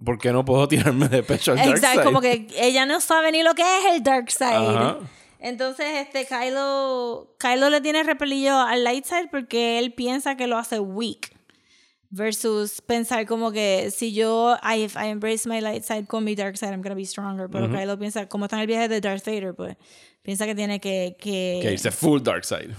[0.04, 2.04] ¿por qué no puedo tirarme de pecho al dark Exacto, side?
[2.04, 4.48] como que ella no sabe ni lo que es el dark side.
[4.56, 4.98] Ajá.
[5.40, 10.58] Entonces, este Kylo, Kylo le tiene repelillo al light side porque él piensa que lo
[10.58, 11.33] hace weak.
[12.16, 16.36] Versus pensar como que si yo, I, if I embrace my light side con mi
[16.36, 17.50] dark side, I'm gonna be stronger.
[17.50, 19.76] Pero Kylo piensa, como está en el viaje de Darth Vader, pues
[20.22, 21.16] piensa que tiene que...
[21.20, 21.80] que...
[21.92, 22.76] Full dark side.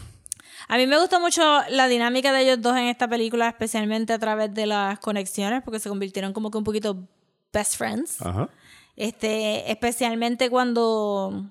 [0.69, 4.21] A mí me gustó mucho la dinámica de ellos dos en esta película, especialmente a
[4.21, 7.09] través de las conexiones, porque se convirtieron como que un poquito
[7.53, 8.23] best friends.
[8.23, 8.49] Ajá.
[8.95, 11.51] Este, especialmente cuando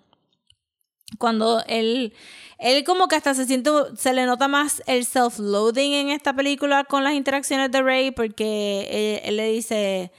[1.18, 2.14] cuando él
[2.64, 6.84] él como que hasta se siente se le nota más el self-loathing en esta película
[6.86, 10.12] con las interacciones de Rey porque él, él le dice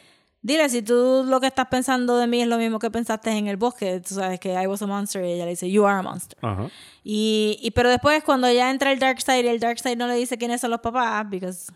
[0.42, 3.48] dile si tú lo que estás pensando de mí es lo mismo que pensaste en
[3.48, 5.98] el bosque tú sabes que I was a monster y ella le dice you are
[5.98, 6.68] a monster Ajá.
[7.02, 10.06] y, y pero después cuando ya entra el Dark Side y el Dark Side no
[10.06, 11.72] le dice quiénes son los papás because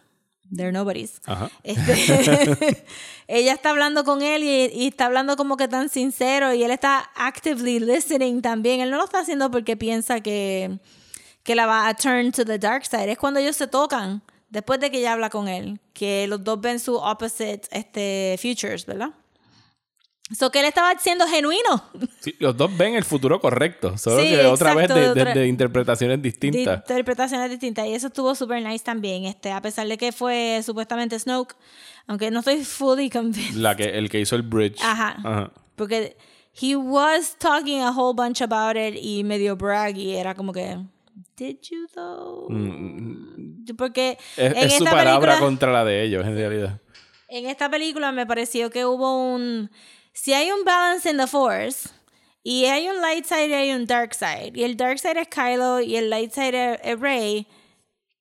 [0.54, 1.50] they're nobodies Ajá.
[1.62, 2.84] este,
[3.28, 6.70] ella está hablando con él y, y está hablando como que tan sincero y él
[6.70, 8.80] está actively listening también.
[8.80, 10.78] Él no lo está haciendo porque piensa que,
[11.42, 13.10] que la va a turn to the dark side.
[13.10, 16.60] Es cuando ellos se tocan, después de que ella habla con él, que los dos
[16.60, 19.10] ven su opposite este, futures, ¿verdad?
[20.30, 21.82] So que él estaba siendo genuino.
[22.20, 25.24] Sí, los dos ven el futuro correcto, solo Sí, que otra vez exacto, de, de
[25.32, 26.80] de- de interpretaciones de distintas.
[26.80, 27.86] interpretaciones distintas.
[27.86, 29.24] Y eso estuvo super nice también.
[29.24, 31.54] Este, a pesar de que fue supuestamente Snoke,
[32.06, 33.54] aunque no estoy fully convinced.
[33.54, 34.82] La que, el que hizo el bridge.
[34.82, 35.16] Ajá.
[35.24, 35.52] Ajá.
[35.76, 36.16] Porque
[36.60, 40.14] he was talking a whole bunch about it y medio braggy.
[40.14, 40.76] Era como que,
[41.36, 42.48] did you though?
[43.76, 46.80] Porque Mm, Es, en, es su esta palabra película, contra la de ellos, en realidad.
[47.28, 49.70] en esta película me pareció que hubo un
[50.20, 51.90] si hay un balance in the Force
[52.42, 55.28] y hay un light side y hay un dark side, y el dark side es
[55.28, 57.46] Kylo y el light side es, Rey,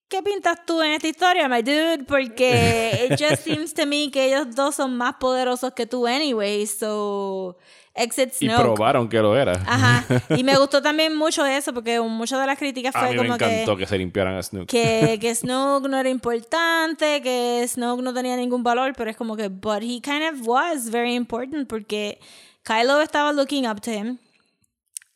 [0.07, 2.05] ¿qué pintas tú en esta historia, my dude?
[2.05, 6.67] Porque it just seems to me que ellos dos son más poderosos que tú anyway,
[6.67, 7.57] so
[7.97, 8.61] exit Y Snoke.
[8.61, 9.53] probaron que lo era.
[9.65, 10.05] Ajá.
[10.37, 13.23] Y me gustó también mucho eso porque muchas de las críticas A fue mí me
[13.27, 13.85] como que encantó que...
[13.85, 14.67] se limpiaran a Snook.
[14.67, 19.35] que, que Snoke no era importante, que Snoke no tenía ningún valor, pero es como
[19.35, 22.19] que, but he kind of was very important porque
[22.63, 24.17] Kylo estaba looking up to him.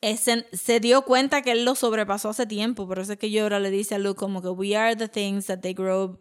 [0.00, 3.30] Eh, Se, se dio cuenta que él lo sobrepasó hace tiempo, por eso es que
[3.30, 6.18] Yoda le dice a Luke como que we are the things that they grow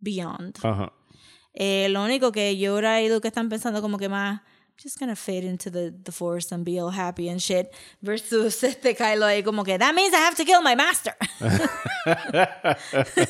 [0.00, 0.56] beyond.
[0.64, 0.92] Ajá.
[1.52, 4.40] Eh, lo único que Yoda y Luke están pensando como que más
[4.76, 7.72] just gonna fade into the, the force and be all happy and shit
[8.02, 11.14] versus este Kylo ahí como que that means I have to kill my master.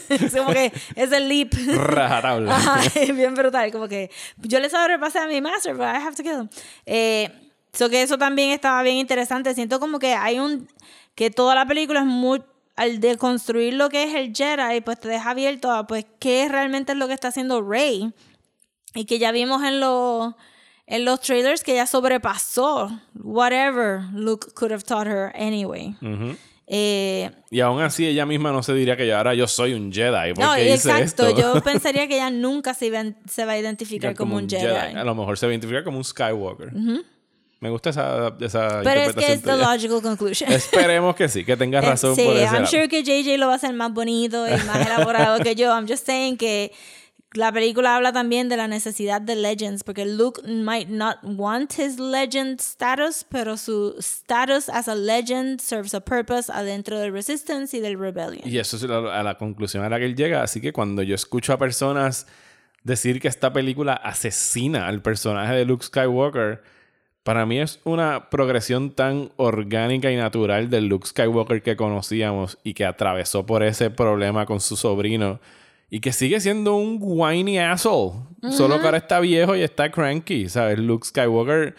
[0.08, 1.52] Es como que es el leap.
[1.54, 2.56] Rajatabla.
[2.56, 2.80] Ajá,
[3.12, 6.40] bien brutal como que yo le sobrepasé a mi master but I have to kill
[6.40, 6.48] him.
[6.86, 7.30] Eh,
[7.72, 9.54] so que eso también estaba bien interesante.
[9.54, 10.68] Siento como que hay un
[11.14, 12.42] que toda la película es muy
[12.74, 16.92] al deconstruir lo que es el Jedi pues te deja abierto a pues qué realmente
[16.92, 18.12] es lo que está haciendo Rey.
[18.94, 20.34] Y que ya vimos en los
[20.86, 22.90] en los trailers que ella sobrepasó
[23.22, 25.94] whatever Luke could have taught her anyway.
[26.02, 26.36] Ujú.
[26.66, 29.92] Eh, Y aún así ella misma no se diría que yo ahora yo soy un
[29.92, 30.32] Jedi.
[30.34, 31.26] ¿Por no, qué hice exacto.
[31.28, 31.38] esto?
[31.40, 34.66] Yo pensaría que ella nunca se, iba- se va a identificar como, un Jedi.
[34.96, 36.72] A lo mejor se va a identificar como un Skywalker.
[37.60, 39.72] Me gusta esa, esa Pero es que es the tuya.
[39.74, 40.52] logical conclusion.
[40.52, 42.66] Esperemos que sí, que tengas Eh, razón sí, por ese I'm lado.
[42.66, 45.68] sure que JJ lo va a hacer más bonito y más elaborado que yo.
[45.70, 46.72] I'm just saying que
[47.34, 51.98] la película habla también de la necesidad de legends, porque Luke might not want his
[51.98, 57.80] legend status, pero su status as a legend serves a purpose adentro del Resistance y
[57.80, 58.48] del Rebellion.
[58.48, 60.42] Y eso es a la conclusión a la que él llega.
[60.42, 62.26] Así que cuando yo escucho a personas
[62.84, 66.62] decir que esta película asesina al personaje de Luke Skywalker,
[67.24, 72.74] para mí es una progresión tan orgánica y natural del Luke Skywalker que conocíamos y
[72.74, 75.40] que atravesó por ese problema con su sobrino
[75.94, 78.14] y que sigue siendo un whiny asshole.
[78.50, 80.78] Solo que ahora está viejo y está cranky, ¿sabes?
[80.78, 81.74] Luke Skywalker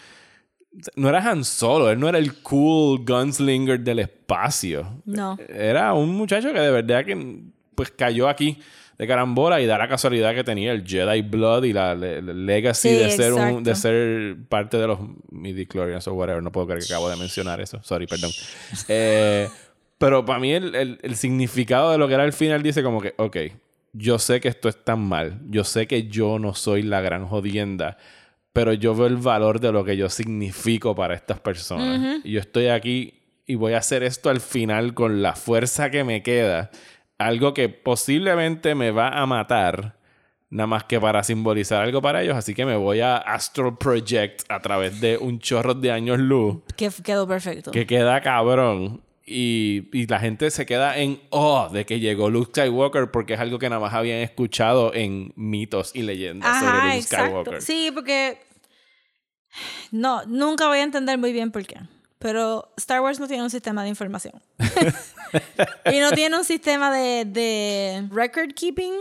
[0.96, 5.02] no era Han Solo, él no era el cool gunslinger del espacio.
[5.04, 5.36] No.
[5.48, 7.40] Era un muchacho que de verdad que
[7.74, 8.58] pues cayó aquí
[8.98, 12.32] de carambola y da la casualidad que tenía el Jedi Blood y la, le- le-
[12.32, 14.98] legacy Sí, de ser un, de ser parte de los
[15.30, 16.42] midi-chlorians o whatever.
[16.42, 17.82] No puedo creer que acabo de mencionar eso.
[17.82, 18.30] Sorry, perdón.
[18.88, 19.46] Eh,
[19.98, 23.00] pero para mí el, el- el significado de lo que era el final dice como
[23.02, 23.36] que, ok,
[23.92, 25.40] yo sé que esto está mal.
[25.48, 27.96] Yo sé que yo no soy la gran jodienda.
[28.52, 32.20] Pero yo veo el valor de lo que yo significo para estas personas.
[32.24, 36.04] Y yo estoy aquí y voy a hacer esto al final con la fuerza que
[36.04, 36.70] me queda.
[37.18, 39.96] Algo que posiblemente me va a matar.
[40.48, 42.36] Nada más que para simbolizar algo para ellos.
[42.36, 46.58] Así que me voy a Astral Project a través de un chorro de años luz
[46.76, 47.70] Que quedó perfecto.
[47.72, 49.02] que queda cabrón.
[49.28, 53.40] Y, y la gente se queda en oh de que llegó Luke Skywalker porque es
[53.40, 57.26] algo que nada más habían escuchado en mitos y leyendas sobre Luke exacto.
[57.26, 57.62] Skywalker.
[57.62, 58.38] Sí, porque
[59.90, 61.80] no, nunca voy a entender muy bien por qué.
[62.18, 64.40] Pero Star Wars no tiene un sistema de información.
[65.92, 68.92] y no tiene un sistema de, de record keeping.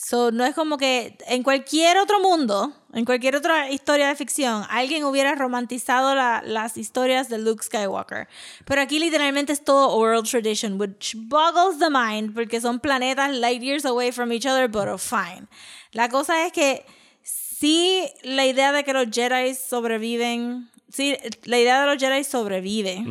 [0.00, 4.62] So, no es como que en cualquier otro mundo, en cualquier otra historia de ficción,
[4.70, 8.28] alguien hubiera romantizado la- las historias de Luke Skywalker.
[8.64, 13.60] Pero aquí literalmente es todo oral tradition, which boggles the mind, porque son planetas light
[13.60, 15.48] years away from each other, but oh, fine.
[15.90, 16.86] La cosa es que
[17.24, 23.02] sí, la idea de que los Jedi sobreviven, sí, la idea de los Jedi sobrevive,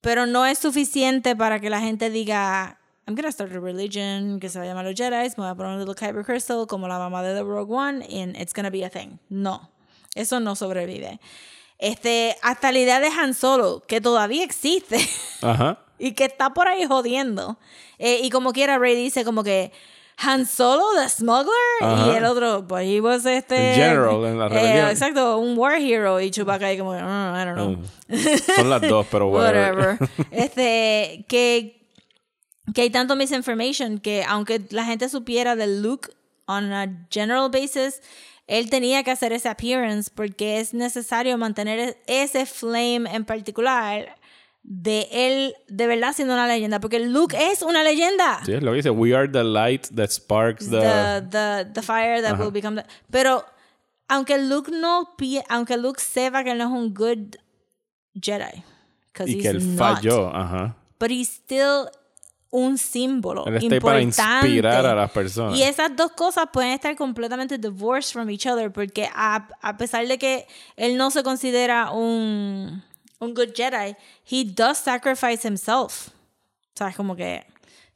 [0.00, 2.79] pero no es suficiente para que la gente diga,
[3.10, 5.54] I'm gonna start a religion que se va a llamar los Jedi, me voy a
[5.56, 8.70] poner un little kyber crystal como la mamá de The Rogue One and it's gonna
[8.70, 9.18] be a thing.
[9.28, 9.68] No,
[10.14, 11.18] eso no sobrevive.
[11.78, 14.98] Este, hasta la idea de Han Solo, que todavía existe
[15.42, 15.78] Ajá.
[15.98, 17.58] y que está por ahí jodiendo.
[17.98, 19.72] Eh, y como quiera, Ray dice como que
[20.18, 21.50] Han Solo, the smuggler,
[21.80, 22.12] Ajá.
[22.12, 23.74] y el otro, pues he was este...
[23.74, 24.88] General en la eh, rebelión.
[24.90, 27.76] exacto, un war hero, y Chewbacca ahí como, "Mm, I don't know.
[28.54, 29.96] Son las dos, pero whatever.
[29.98, 30.08] Whatever.
[30.30, 31.79] este, que,
[32.74, 36.10] que hay tanto misinformation que aunque la gente supiera de Luke
[36.46, 38.00] on a general basis,
[38.46, 44.16] él tenía que hacer ese appearance porque es necesario mantener e- ese flame en particular
[44.62, 46.80] de él de verdad siendo una leyenda.
[46.80, 48.40] Porque Luke es una leyenda.
[48.44, 48.90] Sí, es lo que dice.
[48.90, 50.80] We are the light that sparks the...
[50.80, 52.86] The, the, the fire that will become the...
[53.10, 53.44] Pero
[54.08, 55.14] aunque Luke no
[55.48, 57.36] aunque Luke sepa que él no es un good
[58.20, 58.64] Jedi.
[59.26, 59.78] y que he's él not.
[59.78, 60.34] falló.
[60.34, 60.76] Ajá.
[60.98, 61.88] But he still
[62.50, 64.46] un símbolo Él está ahí para importante.
[64.48, 65.56] inspirar a las personas.
[65.56, 70.06] Y esas dos cosas pueden estar completamente divorced from each other porque a, a pesar
[70.06, 70.46] de que
[70.76, 72.82] él no se considera un,
[73.20, 73.94] un good Jedi,
[74.28, 76.08] he does sacrifice himself.
[76.74, 76.96] ¿Sabes?
[76.96, 77.44] Como que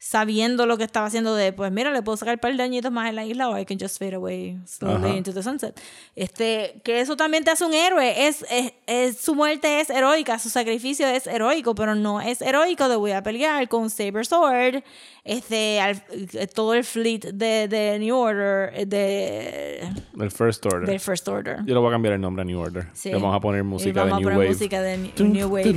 [0.07, 2.93] sabiendo lo que estaba haciendo de, pues mira, le puedo sacar un par de añitos
[2.93, 5.17] más en la isla o I can just fade away slowly Ajá.
[5.17, 5.81] into the sunset.
[6.15, 8.27] Este, que eso también te hace un héroe.
[8.29, 12.89] Es, es, es- su muerte es heroica, su sacrificio es heroico, pero no es heroico
[12.91, 14.83] de voy a pelear con Saber Sword,
[15.25, 19.79] este, al- eh, todo el fleet de, de New Order, eh, de,
[20.23, 20.87] El First Order.
[20.87, 21.61] del First Order.
[21.65, 22.89] Yo le voy a cambiar el nombre a New Order.
[22.93, 23.09] Sí.
[23.09, 24.49] Le vamos a poner música vamos de a New poner Wave.
[24.51, 25.75] música de New, New Wave.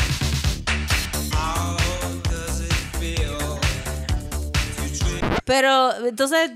[5.44, 6.52] Pero entonces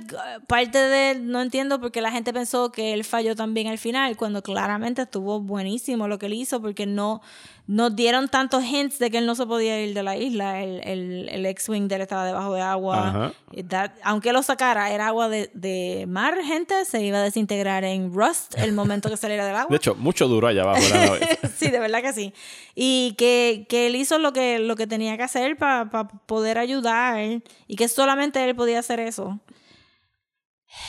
[0.47, 4.17] parte de no entiendo por qué la gente pensó que él falló también al final
[4.17, 7.23] cuando claramente estuvo buenísimo lo que él hizo porque no
[7.67, 10.83] nos dieron tantos hints de que él no se podía ir de la isla el,
[10.85, 13.33] el, el ex-wing de él estaba debajo de agua.
[13.69, 18.13] That- aunque lo sacara era agua de, de mar gente se iba a desintegrar en
[18.13, 20.83] rust el momento que saliera del agua De hecho, mucho duro allá abajo.
[21.57, 22.35] sí, de verdad que sí.
[22.75, 25.89] Y que, que él hizo lo que, lo que tenía que hacer para
[26.27, 27.19] poder ayudar
[27.67, 29.41] y que solamente él podía hacer eso.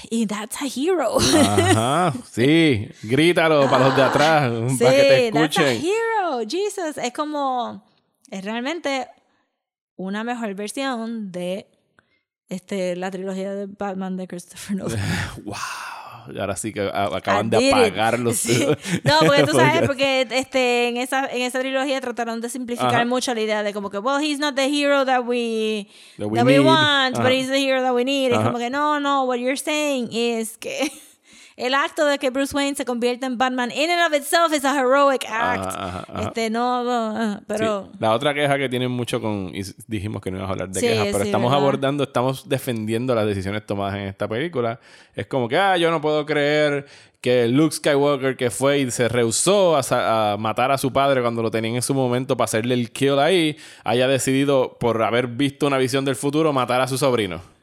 [0.10, 1.18] Y that's a hero.
[1.20, 2.90] Ajá, sí.
[3.04, 5.86] Grítalo para los de atrás, sí, para que te that's a escuchen.
[5.86, 6.40] hero.
[6.50, 7.84] Jesus, es como,
[8.32, 9.08] es realmente
[9.96, 11.68] una mejor versión de
[12.50, 15.00] este, la trilogía de Batman de Christopher Nolan.
[15.46, 15.56] Wow.
[16.40, 18.38] Ahora sí que a- acaban de apagar los...
[18.46, 18.66] Sí.
[19.04, 23.06] No, porque tú sabes, Porque- este, en, esa, en esa trilogía trataron de simplificar Ajá.
[23.06, 26.38] mucho la idea de como que, well, he's not the hero that we, That we
[26.38, 26.66] that we need.
[26.66, 28.32] want, but he's the hero that we need.
[28.32, 30.92] Es como que, no, no, what you're saying is que
[31.58, 34.66] el acto de que Bruce Wayne se convierta en Batman in and of itself is
[34.66, 35.66] a heroic act.
[35.66, 36.22] Ajá, ajá, ajá.
[36.24, 37.90] Este, no, no, pero...
[37.92, 37.98] Sí.
[38.00, 39.52] La otra queja que tienen mucho con.
[39.56, 41.64] Y dijimos que no íbamos a hablar de Sí, quejas, pero sí, estamos ¿verdad?
[41.64, 44.80] abordando, estamos defendiendo las decisiones tomadas en esta película.
[45.16, 46.86] Es como que, ah, yo no puedo creer
[47.22, 51.42] que Luke Skywalker, que fue y se rehusó a, a matar a su padre cuando
[51.42, 55.66] lo tenían en su momento para hacerle el kill ahí, haya decidido, por haber visto
[55.66, 57.55] una visión del futuro, matar a su sobrino.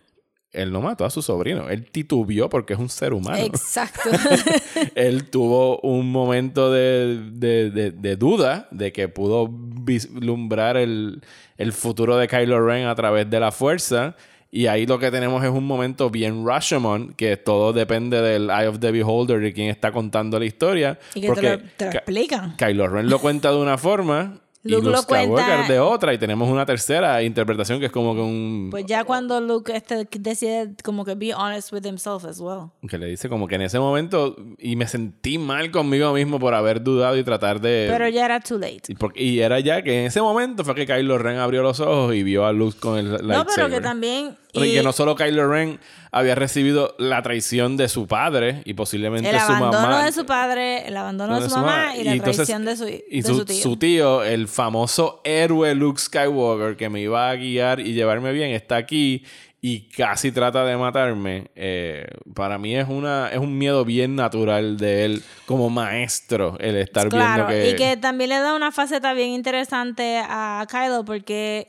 [0.53, 3.39] Él no mató a su sobrino, él titubió porque es un ser humano.
[3.39, 4.11] Exacto.
[4.95, 11.23] él tuvo un momento de, de- de- de duda de que pudo vislumbrar el,
[11.57, 14.15] el futuro de Kylo Ren a través de la fuerza.
[14.51, 18.67] Y ahí lo que tenemos es un momento bien Rashomon, que todo depende del Eye
[18.69, 20.99] of the Beholder, de quien está contando la historia.
[21.15, 22.57] y que te porque lo, te lo Ka- explican.
[22.59, 26.15] Kylo Ren lo cuenta de una forma y Luke Luke lo cuenta- de otra.
[26.15, 28.69] Y tenemos una tercera interpretación que es como que un...
[28.71, 32.71] Pues ya cuando Luke este, decide como que be honest with himself as well.
[32.89, 34.37] Que le dice como que en ese momento...
[34.59, 37.89] Y me sentí mal conmigo mismo por haber dudado y tratar de...
[37.91, 38.83] Pero ya era too late.
[38.89, 41.81] Y, porque- y era ya que en ese momento fue que Kylo Ren abrió los
[41.81, 43.37] ojos y vio a Luke con el lightsaber.
[43.37, 44.37] No, pero que también...
[44.53, 45.81] Pero y y que no solo Kylo Ren
[46.15, 50.05] había recibido la traición de su padre y posiblemente el su abandono mamá.
[50.05, 53.23] de su padre, el abandono de su mamá y la entonces- traición de su, y
[53.23, 53.63] de su, su tío.
[53.63, 58.51] su tío, el famoso héroe Luke Skywalker que me iba a guiar y llevarme bien,
[58.51, 59.25] está aquí
[59.65, 61.51] y casi trata de matarme.
[61.55, 62.05] Eh,
[62.35, 67.09] para mí es una es un miedo bien natural de él como maestro el estar
[67.09, 71.69] Claro, viendo que, y que también le da una faceta bien interesante a Kylo porque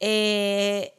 [0.00, 0.92] eh,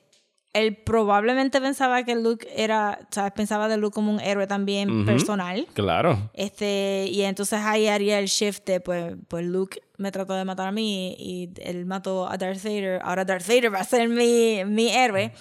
[0.53, 3.31] él probablemente pensaba que Luke era, ¿sabes?
[3.31, 5.65] Pensaba de Luke como un héroe también personal.
[5.73, 6.29] Claro.
[6.33, 10.67] Este, y entonces ahí haría el shift de, pues, pues Luke me trató de matar
[10.67, 12.99] a mí y él mató a Darth Vader.
[13.03, 15.31] Ahora Darth Vader va a ser mi, mi héroe.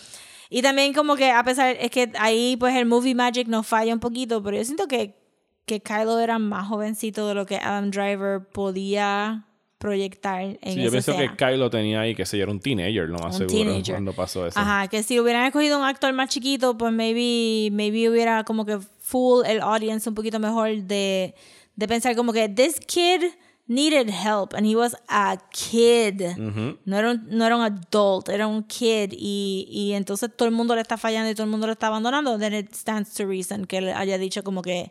[0.49, 3.93] Y también como que a pesar, es que ahí pues el movie magic nos falla
[3.93, 5.17] un poquito, pero yo siento que,
[5.67, 9.47] que Kylo era más jovencito de lo que Adam Driver podía
[9.81, 11.35] proyectar en Sí, yo pienso escena.
[11.35, 13.95] que Kylo tenía ahí, que sé yo, era un teenager, lo más Un seguro, teenager.
[13.95, 14.61] cuando pasó eso.
[14.61, 18.79] Ajá, que si hubieran escogido un actor más chiquito, pues maybe, maybe hubiera como que
[19.01, 21.35] full el audience un poquito mejor de,
[21.77, 23.23] de pensar como que this kid
[23.67, 26.21] needed help and he was a kid.
[26.85, 30.55] no, era un, no era un adult, era un kid y, y entonces todo el
[30.55, 33.25] mundo le está fallando y todo el mundo lo está abandonando, then it stands to
[33.25, 34.91] reason que él haya dicho como que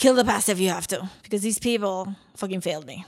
[0.00, 3.04] kill the past if you have to because these people fucking failed me.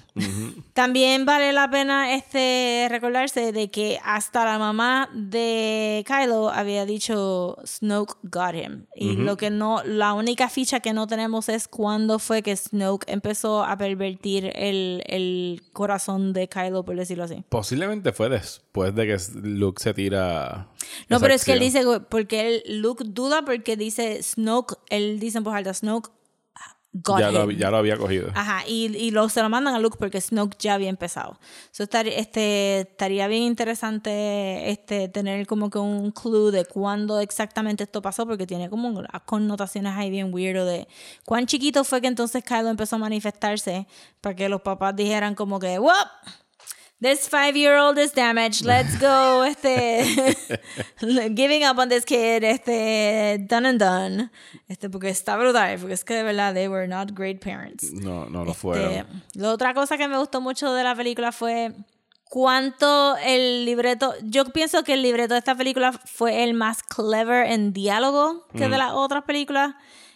[0.74, 7.56] También vale la pena este recordarse de que hasta la mamá de Kylo había dicho
[7.64, 8.84] Snoke got him.
[8.94, 13.08] Y lo que no, la única ficha que no tenemos es cuándo fue que Snoke
[13.08, 17.42] empezó a pervertir el, el corazón de Kylo, por decirlo así.
[17.48, 20.68] Posiblemente fue después de que Luke se tira.
[21.08, 25.38] No, pero es que él dice, porque él, Luke duda porque dice Snoke, él dice
[25.38, 26.10] en voz alta, Snoke
[26.92, 28.30] got Ya lo, ya lo había cogido.
[28.34, 31.38] Ajá, y, y lo, se lo mandan a Luke porque Snoke ya había empezado.
[31.70, 37.84] So, estar, este, estaría bien interesante este, tener como que un clue de cuándo exactamente
[37.84, 40.86] esto pasó, porque tiene como connotaciones ahí bien weirdo de
[41.24, 43.86] cuán chiquito fue que entonces Kylo empezó a manifestarse
[44.20, 45.92] para que los papás dijeran como que, ¡Wop!
[47.02, 48.64] This five-year-old is damaged.
[48.64, 49.42] Let's go.
[49.44, 50.04] Este,
[51.34, 52.44] giving up on this kid.
[52.44, 54.30] Este, done and done.
[54.68, 55.78] Este, porque está brutal.
[55.80, 57.92] Porque es que de verdad, they were not great parents.
[57.92, 59.22] No, no lo Este, fueron.
[59.34, 61.72] la otra cosa que me gustó mucho de la película fue
[62.30, 64.14] cuánto el libreto.
[64.22, 68.68] Yo pienso que el libreto de esta película fue el más clever en diálogo que
[68.68, 69.74] de las otras películas.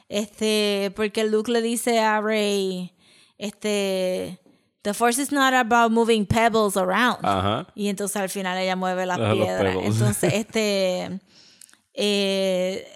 [0.08, 2.94] Este, porque Luke le dice a Rey,
[3.38, 4.38] este,
[4.86, 7.18] the force is not about moving pebbles around.
[7.24, 7.66] Ajá.
[7.74, 9.74] Y entonces al final ella mueve las Ajá, piedras.
[9.82, 11.18] Entonces, este.
[11.94, 12.86] eh,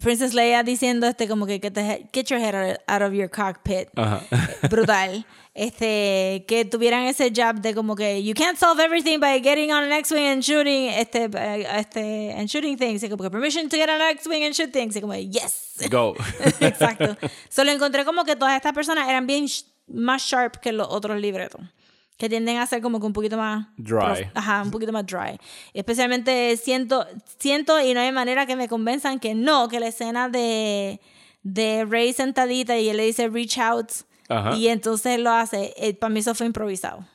[0.00, 3.88] Princess Leia diciendo este como que get, your head out- of your cockpit.
[3.96, 4.22] Ajá.
[4.70, 5.26] Brutal.
[5.54, 9.84] Este, que tuvieran ese jab de como que you can't solve everything by getting on
[9.84, 13.02] an X-Wing and shooting, este, eh, este, and shooting things.
[13.02, 14.94] Y como que permission to get on an X-Wing and shoot things.
[14.94, 15.76] Y como yes.
[15.90, 16.14] Go.
[16.60, 17.16] Exacto.
[17.48, 19.46] Solo encontré como que todas estas personas eran bien
[19.86, 21.60] más sharp que los otros libretos.
[22.18, 23.66] Que tienden a ser como que un poquito más...
[23.76, 24.30] Dry.
[24.34, 25.38] Ajá, un poquito más dry.
[25.74, 27.06] Especialmente siento,
[27.38, 30.98] siento y no hay manera que me convenzan que no, que la escena de,
[31.42, 33.90] de Rey sentadita y él le dice reach out
[34.30, 34.56] Ajá.
[34.56, 37.06] y entonces lo hace, eh, para mí eso fue improvisado.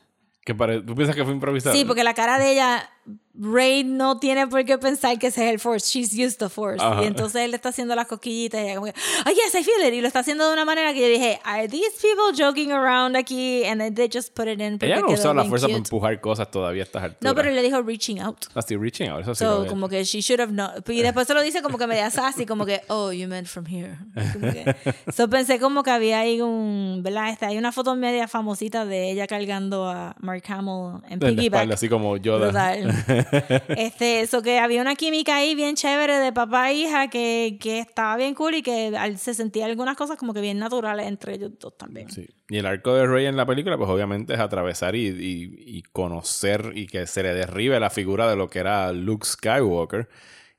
[0.45, 1.76] Que pare- ¿Tú piensas que fue improvisado?
[1.76, 2.88] Sí, porque la cara de ella,
[3.34, 5.88] Rey no tiene por qué pensar que ese es el Force.
[5.88, 6.84] She's used to Force.
[6.84, 7.02] Ajá.
[7.02, 8.93] Y entonces él le está haciendo las cosquillitas y ella como que,
[9.26, 9.93] oh yes, I feel it.
[9.93, 13.16] Y lo está haciendo de una manera que yo dije, are these people joking around
[13.16, 13.64] aquí?
[13.64, 14.78] And then they just put it in.
[14.82, 15.88] Ella no usó la fuerza para cute.
[15.88, 17.22] empujar cosas todavía a estas alturas.
[17.22, 18.38] No, pero le dijo reaching out.
[18.54, 19.45] Ah, sí, reaching out, eso sí.
[19.45, 20.72] So, como que she should have known.
[20.89, 23.66] Y después se lo dice como que media sassy, como que, oh, you meant from
[23.66, 23.97] here.
[24.34, 24.76] Como que-
[25.14, 27.30] so pensé como que había ahí un, ¿verdad?
[27.30, 31.43] Este, hay una foto media famosita de ella cargando a Mark Hamill en piggyback.
[31.45, 32.47] espalda, así como Yoda.
[32.47, 33.01] Brutal.
[33.70, 37.80] este, eso que había una química ahí bien chévere de papá e hija que, que
[37.80, 41.36] estaba bien cool y que al- se sentía algunas cosas como que bien naturales entre
[41.36, 42.10] ellos dos también.
[42.10, 42.28] Sí.
[42.49, 45.82] Y el arco de Rey en la película, pues obviamente es atravesar y, y- y
[45.84, 50.08] conocer y que se le derribe la figura de lo que era Luke Skywalker.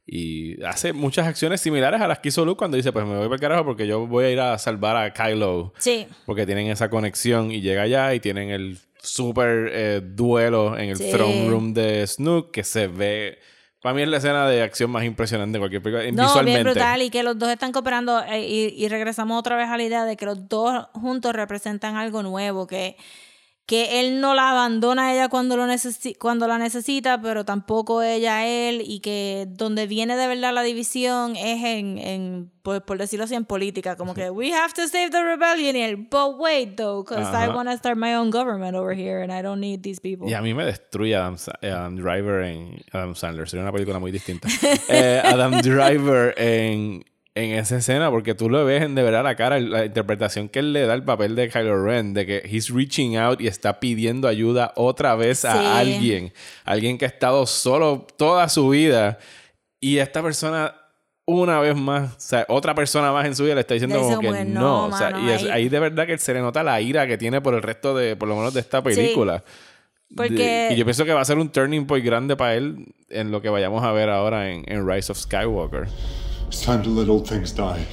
[0.05, 3.25] Y hace muchas acciones similares a las que hizo Luke cuando dice, pues me voy
[3.27, 5.73] para el carajo porque yo voy a ir a salvar a Kylo.
[5.79, 6.09] Sí.
[6.27, 10.97] Porque tienen esa conexión y llega allá y tienen el súper eh, duelo en el
[10.97, 11.11] Sí.
[11.11, 13.39] throne room de Snook que se ve...
[13.81, 16.05] Para mí es la escena de acción más impresionante de cualquier película.
[16.13, 16.63] No, visualmente.
[16.63, 19.77] bien brutal y que los dos están cooperando eh, y, y regresamos otra vez a
[19.77, 22.97] la idea de que los dos juntos representan algo nuevo, que,
[23.73, 28.03] que él no la abandona a ella cuando, lo necesi- cuando la necesita, pero tampoco
[28.03, 32.85] ella a él y que donde viene de verdad la división es en, en por,
[32.85, 35.97] por decirlo así, en política, como que we have to save the rebellion y él,
[35.97, 39.41] but wait though, because I want to start my own government over here and I
[39.41, 40.29] don't need these people.
[40.29, 43.49] Y a mí me destruye Adam, Sa- eh, Adam Driver en Adam Sandler.
[43.49, 44.49] Sería una película muy distinta.
[44.91, 47.05] Eh, Adam Driver en,
[47.35, 50.59] en esa escena, porque tú lo ves en de verdad la cara, la interpretación que
[50.59, 53.81] él le da al papel de Kylo Ren, de que he's reaching out y está
[53.81, 55.67] pidiendo ayuda otra vez a Sí.
[55.67, 56.33] alguien.
[56.65, 59.19] Alguien que ha estado solo toda su vida.
[59.81, 60.77] Y esta persona.
[61.25, 64.19] Una vez más, o sea, otra persona más en su vida le está diciendo como
[64.19, 64.61] que, que no.
[64.61, 66.81] no, o sea, mano, y es- ahí- ahí de verdad que se le nota la
[66.81, 69.45] ira que tiene por el resto de, por lo menos de esta película.
[70.17, 70.35] Porque-
[70.69, 73.31] De- y yo pienso que va a ser un turning point grande para él en
[73.31, 75.87] lo que vayamos a ver ahora en, en Rise of Skywalker.
[76.53, 77.87] It's time to let old things die.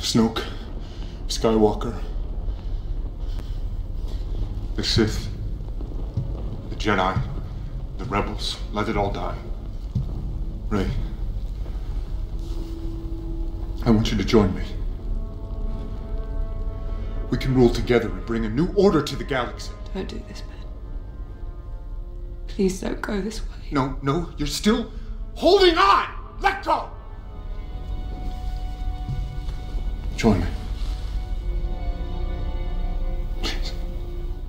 [0.00, 0.42] Snoke,
[1.28, 1.96] Skywalker,
[4.74, 5.28] the Sith,
[6.68, 7.22] the Jedi,
[7.96, 9.36] the Rebels, let it all die.
[10.68, 10.90] Ray,
[13.84, 14.64] I want you to join me.
[17.30, 19.70] We can rule together and bring a new order to the galaxy.
[19.94, 20.56] Don't do this, Ben.
[22.48, 23.68] Please don't go this way.
[23.70, 24.90] No, no, you're still
[25.36, 26.06] holding on!
[26.42, 26.90] Let go!
[30.16, 30.46] Join me.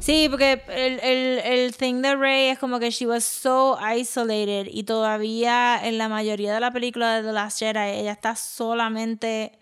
[0.07, 4.67] Sí, porque el, el, el thing de Rey es como que she was so isolated
[4.71, 9.59] y todavía en la mayoría de la película de The Last Jedi ella está solamente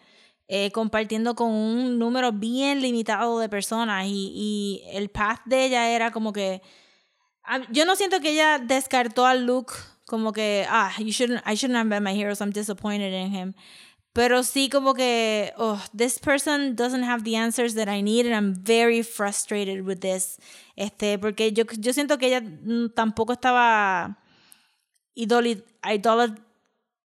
[0.47, 5.89] eh, compartiendo con un número bien limitado de personas y, y el path de ella
[5.89, 6.61] era como que
[7.71, 9.73] yo no siento que ella descartó a Luke
[10.05, 13.31] como que ah you shouldn't I shouldn't have been my hero so I'm disappointed in
[13.31, 13.53] him.
[14.13, 18.33] Pero sí como que oh this person doesn't have the answers that I need and
[18.33, 20.37] I'm very frustrated with this
[20.77, 24.17] este porque yo yo siento que ella mm, tampoco estaba
[25.15, 25.65] idolat-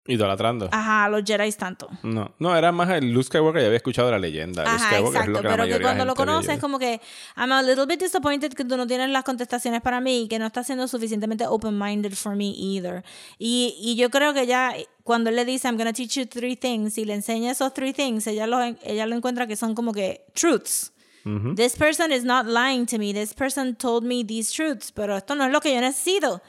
[0.09, 0.67] Idolatrando.
[0.71, 1.87] ajá, los Jedi tanto.
[2.03, 3.61] No, no, era más el Luke Skywalker.
[3.61, 4.63] Ya había escuchado la leyenda.
[4.63, 5.31] Luke Ajá, Skywalker es exacto.
[5.31, 6.59] lo que la Pero que mayoría de cuando lo conoces, dice.
[6.61, 6.99] como que
[7.37, 10.39] I'm a little bit disappointed que tú no tienes las contestaciones para mí y que
[10.39, 13.03] no estás siendo suficientemente open-minded for me either.
[13.37, 16.55] Y, y yo creo que ya cuando él le dice I'm gonna teach you three
[16.55, 19.93] things y le enseña esos three things, ella lo, ella lo encuentra que son como
[19.93, 20.91] que truths.
[21.55, 23.13] This person is not lying to me.
[23.13, 26.41] This person told me these truths, pero esto no es lo que yo necesito.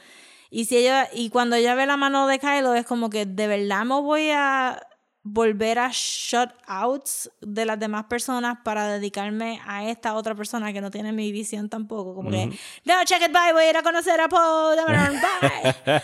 [0.53, 3.47] Y si ella y cuando ella ve la mano de Kylo es como que de
[3.47, 4.85] verdad me voy a
[5.23, 7.05] volver a shut out
[7.41, 11.69] de las demás personas para dedicarme a esta otra persona que no tiene mi visión
[11.69, 12.15] tampoco.
[12.15, 12.47] Como que,
[12.85, 16.01] no, check it, bye, voy a ir a conocer a Paul, bye.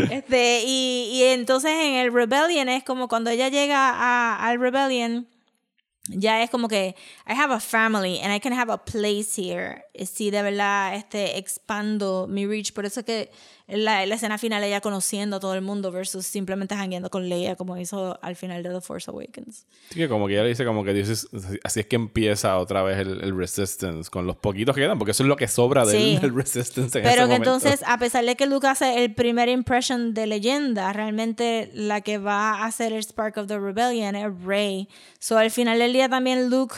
[0.10, 5.26] este, y, y entonces en el Rebellion es como cuando ella llega a- al Rebellion,
[6.08, 6.94] ya es como que
[7.26, 9.84] I have a family and I can have a place here.
[10.04, 12.72] Sí, de verdad, este, expando mi reach.
[12.72, 13.30] Por eso es que
[13.68, 17.54] la, la escena final ella conociendo a todo el mundo versus simplemente hangueando con Leia
[17.54, 19.66] como hizo al final de The Force Awakens.
[19.90, 21.28] Sí, que como que ella le dice como que Dios es-
[21.64, 25.10] así es que empieza otra vez el, el Resistance con los poquitos que quedan, porque
[25.10, 26.18] eso es lo que sobra del, Sí.
[26.18, 27.54] del Resistance en Pero ese que momento.
[27.54, 32.18] entonces, a pesar de que Luke hace el primer impression de leyenda, realmente la que
[32.18, 34.88] va a hacer el Spark of the Rebellion es Rey.
[35.18, 36.74] So al final del día también Luke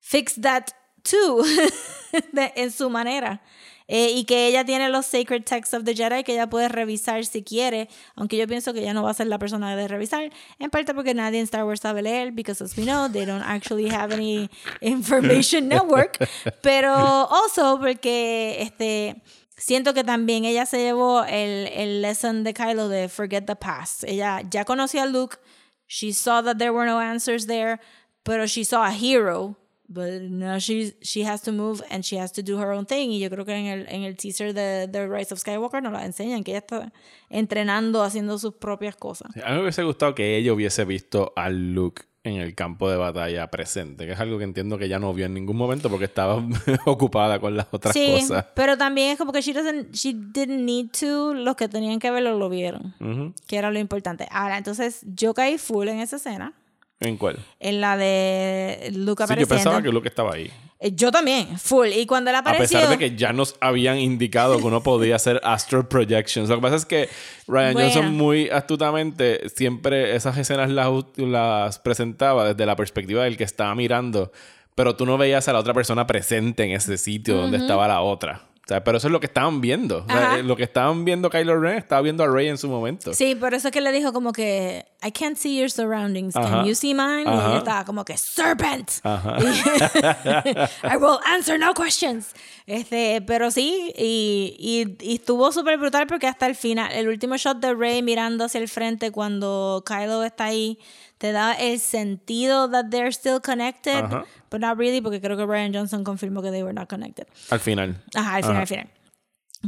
[0.00, 0.64] fixed that
[1.02, 1.42] too,
[2.32, 3.40] de- en su manera.
[3.88, 7.24] Eh, y que ella tiene los sacred texts of the Jedi que ella puede revisar
[7.24, 10.32] si quiere, aunque yo pienso que ella no va a ser la persona de revisar,
[10.58, 13.44] en parte porque nadie en Star Wars sabe leer, because as we know, they don't
[13.44, 16.18] actually have any information network,
[16.62, 19.22] pero also porque este
[19.56, 24.02] siento que también ella se llevó el, el lesson de Kylo de forget the past.
[24.04, 25.38] Ella ya conocía a Luke,
[25.86, 27.78] she saw that there were no answers there,
[28.24, 29.56] pero she saw a hero.
[29.88, 33.10] But now she, she has to move and she has to do her own thing.
[33.10, 35.92] Y yo creo que en el, en el teaser de The Rise of Skywalker nos
[35.92, 36.92] la enseñan, que ella está
[37.30, 39.30] entrenando, haciendo sus propias cosas.
[39.44, 42.96] A mí me hubiese gustado que ella hubiese visto al Luke en el campo de
[42.96, 46.06] batalla presente, que es algo que entiendo que ella no vio en ningún momento porque
[46.06, 46.42] estaba
[46.86, 48.46] ocupada con las otras sí, cosas.
[48.56, 52.10] pero también es como que she, doesn't, she didn't need to, los que tenían que
[52.10, 53.32] verlo lo vieron, Ujú.
[53.46, 54.26] que era lo importante.
[54.32, 56.52] Ahora, entonces yo caí full en esa escena,
[57.00, 57.38] ¿En cuál?
[57.60, 59.48] en la de Luke Sí, yo apareciendo.
[59.54, 60.50] pensaba que Luke estaba ahí.
[60.78, 61.88] Eh, Yo también, full.
[61.88, 62.78] Y cuando él A apareció...
[62.78, 66.48] pesar de que ya nos habían indicado que uno podía hacer astral projections.
[66.50, 67.08] Lo que pasa es que
[67.48, 67.90] Ryan Bueno.
[67.92, 73.74] Johnson muy astutamente siempre esas escenas las, las presentaba desde la perspectiva del que estaba
[73.74, 74.32] mirando,
[74.74, 78.02] pero tú no veías a la otra persona presente en ese sitio donde estaba la
[78.02, 78.42] otra.
[78.66, 79.98] O sea, pero eso es lo que estaban viendo.
[79.98, 82.66] O sea, eh, lo que estaban viendo Kylo Ren estaba viendo a Rey en su
[82.68, 83.14] momento.
[83.14, 86.34] Sí, por eso es que le dijo como que I can't see your surroundings.
[86.34, 86.48] Ajá.
[86.48, 87.22] Can you see mine?
[87.22, 87.48] Y Ajá.
[87.50, 88.90] ella estaba como que serpent.
[89.04, 89.36] Ajá.
[90.82, 92.32] I will answer no questions.
[92.66, 97.36] Este, pero sí, y, y, y estuvo súper brutal porque hasta el final, el último
[97.36, 100.80] shot de Rey mirando hacia el frente cuando Kylo está ahí,
[101.18, 104.24] te da el sentido that they're still connected, Ajá.
[104.50, 107.26] but not really, porque creo que Brian Johnson confirmó que they were not connected.
[107.50, 108.02] Al final.
[108.14, 108.60] Ajá, al final, Ajá.
[108.62, 108.90] al final.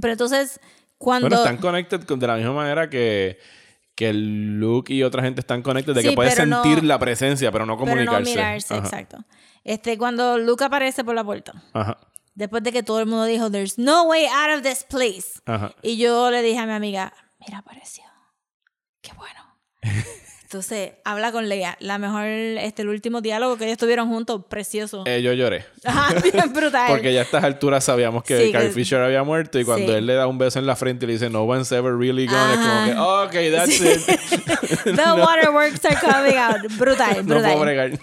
[0.01, 0.61] Pero entonces,
[0.99, 1.29] cuando...
[1.29, 3.39] Bueno, están connected con- de la misma manera que,
[3.95, 6.99] que Luke y otra gente están connected, de Sí, que puedes pero no- sentir la
[6.99, 8.21] presencia, pero no pero comunicarse.
[8.23, 8.85] no mirarse, Ajá.
[8.85, 9.19] exacto.
[9.65, 11.99] Este, cuando Luke aparece por la puerta, Ajá.
[12.35, 15.41] después de que todo el mundo dijo, there's no way out of this place.
[15.47, 15.73] Ajá.
[15.83, 18.05] Y yo le dije a mi amiga, mira, apareció.
[19.01, 19.41] Qué bueno.
[20.51, 21.77] Entonces, habla con Leia.
[21.79, 25.03] La mejor, este, el último diálogo que ellos tuvieron juntos, precioso.
[25.05, 25.67] Eh, yo lloré.
[25.85, 26.87] Ajá, bien brutal.
[26.89, 29.89] Porque ya a estas alturas sabíamos que Sí, Carrie que- Fisher había muerto y cuando
[29.93, 29.99] Sí.
[29.99, 32.27] él le da un beso en la frente y le dice no one's ever really
[32.27, 33.87] gone, es como que ok, that's Sí.
[33.89, 34.87] it.
[34.97, 36.57] The waterworks are coming out.
[36.79, 37.43] Brutal, no brutal.
[37.53, 37.99] puedo bregar.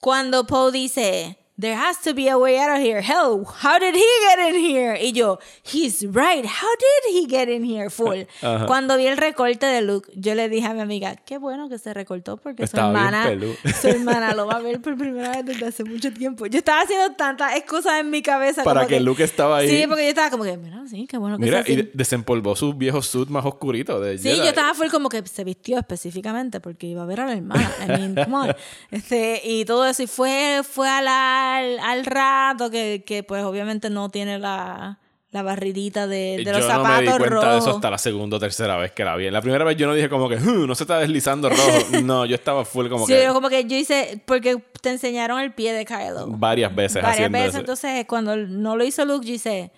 [0.00, 3.00] Cuando Poe dice, there has to be a way out of here.
[3.00, 4.96] Hell, how did he get in here?
[5.00, 6.44] Y yo, he's right.
[6.44, 7.90] How did he get in here?
[7.90, 8.26] Full.
[8.42, 8.66] Ajá.
[8.66, 11.78] Cuando vi el recorte de Luke, yo le dije a mi amiga, qué bueno que
[11.78, 13.50] se recortó porque Estaba su hermana,
[13.80, 16.46] su hermana lo va a ver por primera vez desde hace mucho tiempo.
[16.46, 18.64] Yo estaba haciendo tantas excusas en mi cabeza.
[18.64, 19.68] Para como que Luke estaba ahí.
[19.68, 22.56] Sí, porque yo estaba como que, mira, sí, qué bueno que Mira, y de- desempolvó
[22.56, 24.38] su viejo suit más oscurito de Sí, Jedi.
[24.38, 27.70] yo estaba full como que se vistió específicamente porque iba a ver a la hermana.
[27.84, 28.56] I mean, come on.
[28.90, 30.02] Este, y todo eso.
[30.02, 31.06] Y fue, fue al,
[31.44, 34.98] al, al rato que, que, pues, obviamente no tiene la,
[35.30, 37.50] la barridita de, de yo los no me zapatos di cuenta rojos.
[37.52, 39.30] de eso hasta la segunda o tercera vez que la vi.
[39.30, 41.62] La primera vez yo no dije como que "Uh, no se está deslizando rojo.
[42.04, 45.40] no, yo estaba full como sí, que yo como que yo hice, porque te enseñaron
[45.40, 46.26] el pie de Kylo.
[46.28, 47.58] varias veces Varias veces, eso.
[47.58, 49.70] entonces cuando no lo hizo Luke, yo hice,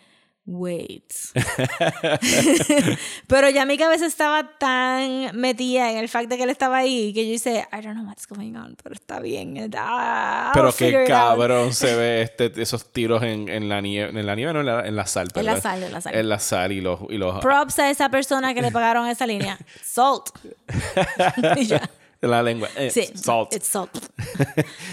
[0.46, 1.12] wait.
[3.26, 7.12] Pero ya mi cabeza estaba tan metida en el fact de que él estaba ahí
[7.12, 9.70] que yo hice, I don't know what's going on, pero está bien.
[9.76, 11.06] Ah, I'll Pero qué it out".
[11.08, 14.18] cabrón se ve este, esos tiros en, en la nieve.
[14.18, 15.28] En la nieve, no, en la, en la sal.
[15.34, 16.14] En la sal, en la sal.
[16.14, 17.00] En la sal y los.
[17.10, 19.58] Y los Props a esa persona que le pagaron esa línea.
[19.82, 20.26] Salt.
[21.56, 21.90] Y ya.
[22.22, 22.68] en la lengua.
[22.76, 23.08] Eh, Sí.
[23.14, 23.52] Salt.
[23.54, 23.90] It's salt.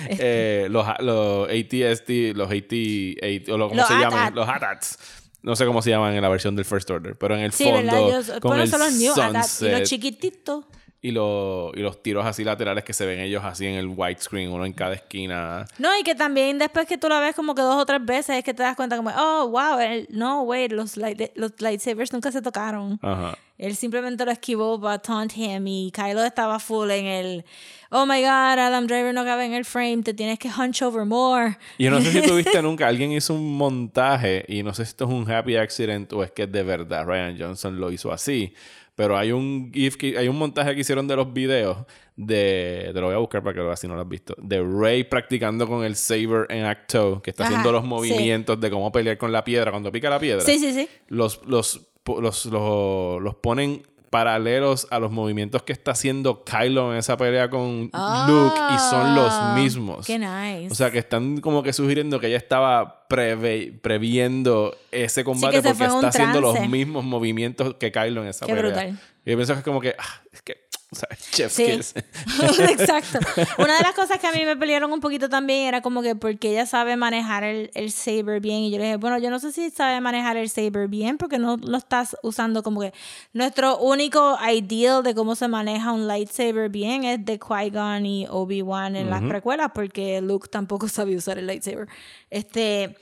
[0.09, 4.19] Eh, los, los ATST, los AT, o lo- ¿cómo Los se llaman?
[4.27, 4.35] AT-AT.
[4.35, 4.97] Los ATATs.
[5.43, 7.65] No sé cómo se llaman en la versión del First Order, pero en el Sí,
[7.65, 7.95] fondo.
[8.07, 9.29] Ellos, con el son los new AT-AT.
[9.29, 10.65] y sunset los chiquititos.
[11.05, 14.49] Y, los, y los tiros así laterales que se ven ellos así en el widescreen,
[14.51, 15.65] uno en cada esquina.
[15.77, 18.37] No, y que también después que tú la ves como que dos o tres veces
[18.37, 22.13] es que te das cuenta como, oh, wow, el- no, wait, los, light- los lightsabers
[22.13, 22.97] nunca se tocaron.
[23.01, 23.37] Ajá.
[23.57, 27.45] Él simplemente lo esquivó para taunt him y Kylo estaba full en el,
[27.91, 31.05] oh my god, Adam Driver no cabe en el frame, te tienes que hunch over
[31.05, 31.57] more.
[31.77, 34.89] Y yo no sé si tuviste nunca, alguien hizo un montaje y no sé si
[34.89, 38.53] esto es un happy accident o es que de verdad Ryan Johnson lo hizo así.
[38.95, 41.77] Pero hay un GIF, que- hay un montaje que hicieron de los videos
[42.15, 44.35] de, te lo voy a buscar para que lo veas si no lo has visto,
[44.37, 47.87] de Rey practicando con el saber en Acto, que está Ajá, haciendo los sí.
[47.87, 50.41] movimientos de cómo pelear con la piedra cuando pica la piedra.
[50.41, 50.87] Sí, sí, sí.
[51.07, 53.81] Los, los, los, los, los ponen
[54.13, 59.15] paralelos a los movimientos que está haciendo Kylo en esa pelea con Luke y son
[59.15, 60.05] los Ah, mismos.
[60.05, 60.71] Qué nice.
[60.71, 65.83] O sea, que están como que sugiriendo que ella estaba preve- previendo ese combate porque
[65.83, 68.71] está haciendo los mismos movimientos que Kylo en esa Qué pelea.
[68.71, 68.99] brutal.
[69.25, 70.57] Y yo pienso que es como que, ah, es que,
[70.97, 71.65] o sea, chef's Sí.
[71.65, 71.93] kiss.
[72.69, 73.19] Exacto.
[73.57, 76.15] Una de las cosas que a mí me pelearon un poquito también era como que
[76.15, 78.59] porque ella sabe manejar el, el saber bien.
[78.59, 81.37] Y yo le dije, bueno, yo no sé si sabe manejar el saber bien porque
[81.39, 82.93] no lo estás usando como que
[83.33, 88.95] nuestro único ideal de cómo se maneja un lightsaber bien es de Qui-Gon y Obi-Wan
[88.95, 91.87] en las precuelas porque Luke tampoco sabe usar el lightsaber.
[92.29, 92.95] Este,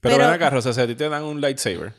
[0.00, 1.92] Pero, Pero- ven acá, Rosa, si a ti te dan un lightsaber,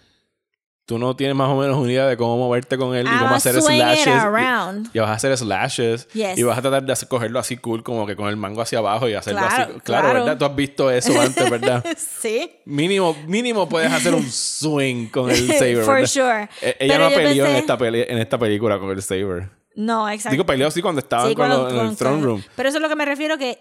[0.85, 3.33] tú no tienes más o menos una idea de cómo moverte con él y cómo
[3.35, 4.05] hacer slashes.
[4.07, 4.97] y-.
[4.97, 6.07] Y, vas a hacer slashes.
[6.09, 6.37] Yes.
[6.37, 8.77] Y vas a tratar de hacer- cogerlo así cool, como que con el mango hacia
[8.79, 9.63] abajo y hacerlo Claro, así.
[9.63, 10.13] Claro, claro.
[10.13, 10.37] ¿verdad?
[10.37, 11.83] Tú has visto eso antes, ¿verdad?
[11.97, 12.51] sí.
[12.65, 15.83] Mínimo, mínimo puedes hacer un swing con el saber.
[15.83, 16.07] For ¿verdad?
[16.07, 16.43] sure.
[16.61, 19.49] Eh, Ella Pero no peleó en, pensé- esta peli- en esta película con el saber.
[19.75, 20.31] No, exacto.
[20.31, 22.43] Digo, peleó así cuando estaban Sí, cuando- en el throne room.
[22.55, 23.59] Pero eso es lo que me refiero que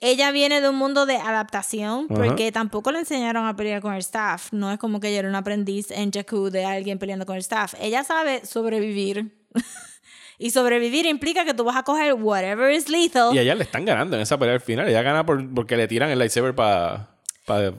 [0.00, 3.98] ella viene de un mundo de adaptación porque tampoco le enseñaron a pelear con el
[4.00, 4.52] staff.
[4.52, 7.40] No es como que ella era un aprendiz en Jakku de alguien peleando con el
[7.40, 7.74] staff.
[7.80, 9.34] Ella sabe sobrevivir.
[10.38, 13.34] y sobrevivir implica que tú vas a coger whatever is lethal.
[13.34, 14.88] Y a ella le están ganando en esa pelea al final.
[14.88, 17.17] Ella gana por- porque le tiran el lightsaber para...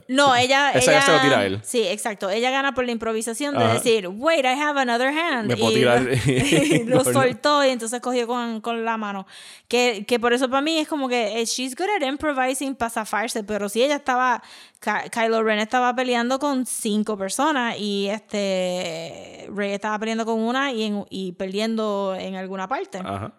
[0.08, 0.70] No, ella.
[0.72, 1.60] Esa ella, ya se lo tira a él.
[1.62, 2.28] Sí, exacto.
[2.30, 3.74] Ella gana por la improvisación de Ajá.
[3.74, 5.48] decir, wait, I have another hand.
[5.48, 6.02] Me puedo y tirar.
[6.02, 9.26] lo, lo soltó y entonces cogió con, con la mano.
[9.68, 12.90] Que, que por eso para mí es como que eh, she's good at improvising para
[12.90, 14.42] zafarse, pero si ella estaba.
[14.80, 19.46] Ky- Kylo Ren estaba peleando con cinco personas y este.
[19.54, 22.98] Rey estaba peleando con una y, en- y perdiendo en alguna parte.
[22.98, 23.32] Ajá.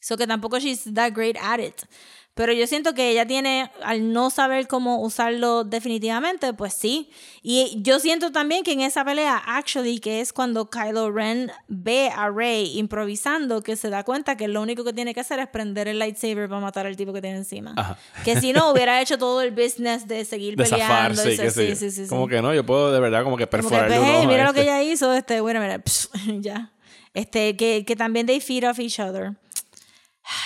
[0.00, 1.82] So que tampoco she's that great at it.
[2.34, 7.08] Pero yo siento que ella tiene, al no saber cómo usarlo definitivamente, pues sí.
[7.42, 12.10] Y yo siento también que en esa pelea, actually, que es cuando Kylo Ren ve
[12.14, 15.46] a Rey improvisando, que se da cuenta que lo único que tiene que hacer es
[15.46, 17.72] prender el lightsaber para matar al tipo que tiene encima.
[17.76, 17.96] Ajá.
[18.24, 21.14] Que si no, hubiera hecho todo el business de seguir De peleando.
[21.22, 22.06] zafarse y sé sí.
[22.08, 24.52] Como que no, yo puedo de verdad como que Como que, pues, hey, mira lo
[24.52, 24.72] que este.
[24.72, 25.80] ella hizo, este, bueno, mira,
[26.40, 26.72] ya.
[27.12, 29.34] Este, que, que también they feed off each other.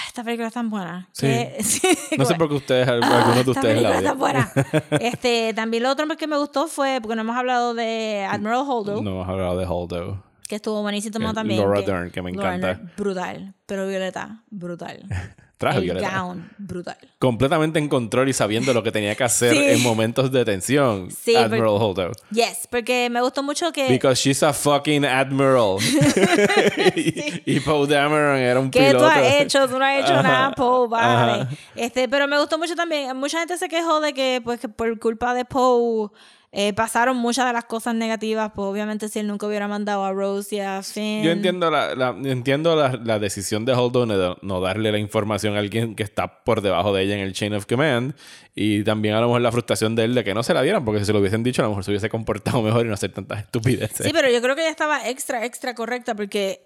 [0.09, 1.09] Esta película es tan buena.
[1.13, 1.27] Sí.
[1.27, 1.81] que- sí,
[2.17, 4.19] No sé por qué ustedes, algunos de Ah, ustedes la odian.
[4.19, 4.53] buena.
[5.01, 9.03] Este, también lo otro que me gustó fue, porque no hemos hablado de Admiral Holdo,
[9.03, 10.25] No hemos hablado de Holdo.
[10.49, 11.61] que estuvo buenísimo Eh, también.
[11.61, 12.81] Laura que- Dern, que me encanta.
[12.97, 13.55] Brutal.
[13.67, 15.05] Pero Violeta, brutal.
[15.59, 16.21] Traje el Violeta.
[16.21, 16.97] gown, brutal.
[17.19, 19.59] Completamente en control y sabiendo lo que tenía que hacer Sí.
[19.61, 21.11] en momentos de tensión.
[21.11, 22.13] Sí, Admiral Holdo.
[22.31, 23.89] Yes, porque me gustó mucho que...
[23.89, 25.79] Because she's a fucking admiral.
[26.97, 28.99] y, y Poe Dameron era un ¿Qué piloto.
[29.05, 29.69] tú has hecho?
[29.69, 31.43] Tú no has hecho Ajá, nada, Poe, vale.
[31.43, 31.49] ajá.
[31.75, 33.17] Este, pero me gustó mucho también.
[33.17, 36.11] Mucha gente se quejó de que, pues, que por culpa de Poe
[36.51, 38.53] eh, pasaron muchas de las cosas negativas.
[38.55, 41.23] Pues, obviamente, si él nunca hubiera mandado a Rose y a Finn.
[41.23, 45.57] Yo entiendo la, la- entiendo la, la decisión de Holdo de no darle la información
[45.57, 48.15] a alguien que está por debajo de ella en el chain of command.
[48.55, 50.85] Y también a lo mejor la frustración de él de que no se la dieran,
[50.85, 52.95] porque si se lo hubiesen dicho, a lo mejor se hubiese comportado mejor y no
[52.95, 54.07] hacer tantas estupideces.
[54.07, 56.63] Sí, pero yo creo que ella estaba extra, extra correcta porque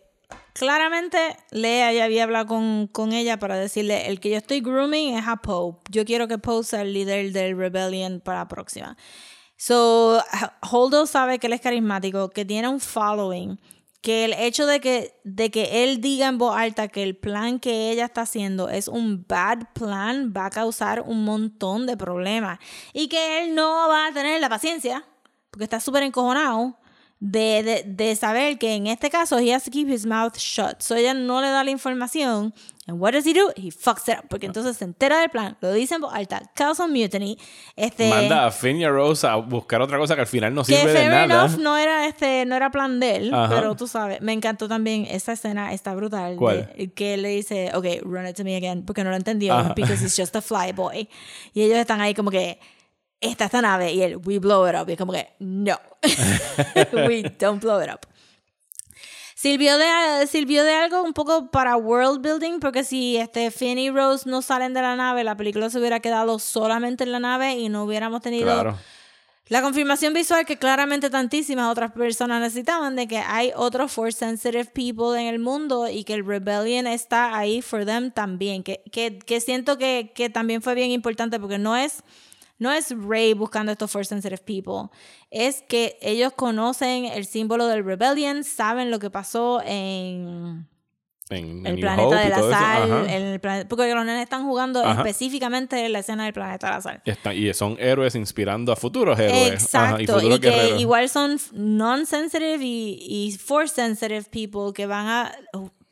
[0.55, 1.19] claramente
[1.51, 5.27] Lea ya había hablado con, con ella para decirle, el que yo estoy grooming es
[5.27, 5.75] a Poe.
[5.91, 8.97] Yo quiero que Poe sea el líder del Rebellion para la próxima.
[9.64, 10.20] So,
[10.60, 13.60] Holdo sabe que él es carismático, que tiene un following,
[14.01, 17.60] que el hecho de que, de que él diga en voz alta que el plan
[17.60, 22.59] que ella está haciendo es un bad plan va a causar un montón de problemas
[22.93, 25.05] y que él no va a tener la paciencia
[25.52, 26.76] porque está súper encojonado
[27.20, 30.82] de, de, de saber que en este caso he has to keep his mouth shut.
[30.82, 32.52] So ella no le da la información.
[32.89, 33.53] And what does he do?
[33.57, 34.25] He fucks it up.
[34.29, 37.39] Porque entonces se entera del plan, lo dice en voz alta, causa mutiny.
[37.77, 40.65] Este, Manda a Finn y a Rose a buscar otra cosa que al final no
[40.65, 41.45] que sirve de fair nada.
[41.47, 43.55] enough no era este no era plan de él Ajá.
[43.55, 46.73] pero tú sabes me encantó también esa escena está brutal ¿Cuál?
[46.77, 49.55] de- que él le dice ok run it to me again porque no lo entendió
[49.55, 49.75] Ajá.
[49.77, 51.09] because it's just a flyboy
[51.55, 52.59] y ellos están ahí como que
[53.21, 55.79] esta esta nave y él we blow it up y es como que no
[57.07, 58.01] we don't blow it up
[59.43, 63.90] Sirvió de, sirvió de algo un poco para world building, porque si este Finn y
[63.90, 67.55] Rose no salen de la nave, la película se hubiera quedado solamente en la nave
[67.56, 68.78] y no hubiéramos tenido Claro.
[69.48, 74.66] la confirmación visual que claramente tantísimas otras personas necesitaban de que hay otros force sensitive
[74.66, 78.62] people en el mundo y que el rebellion está ahí for them también.
[78.62, 82.05] Que, que, que siento que, que también fue bien importante porque no es,
[82.62, 84.90] no es Rey buscando estos force sensitive people.
[85.30, 90.66] Es que ellos conocen el símbolo del rebellion, saben lo que pasó en
[91.30, 92.93] En, en el New planeta Hope de la sal.
[92.93, 93.14] Ajá.
[93.16, 95.01] el plane- porque los nenes están jugando Ajá.
[95.01, 97.02] específicamente en la escena del planeta de la sal.
[97.06, 99.34] Y está- y son héroes inspirando a futuros héroes.
[99.40, 102.98] Ajá, y Exacto, futuros y que igual son non-sensitive y,
[103.28, 105.32] y force-sensitive people que van a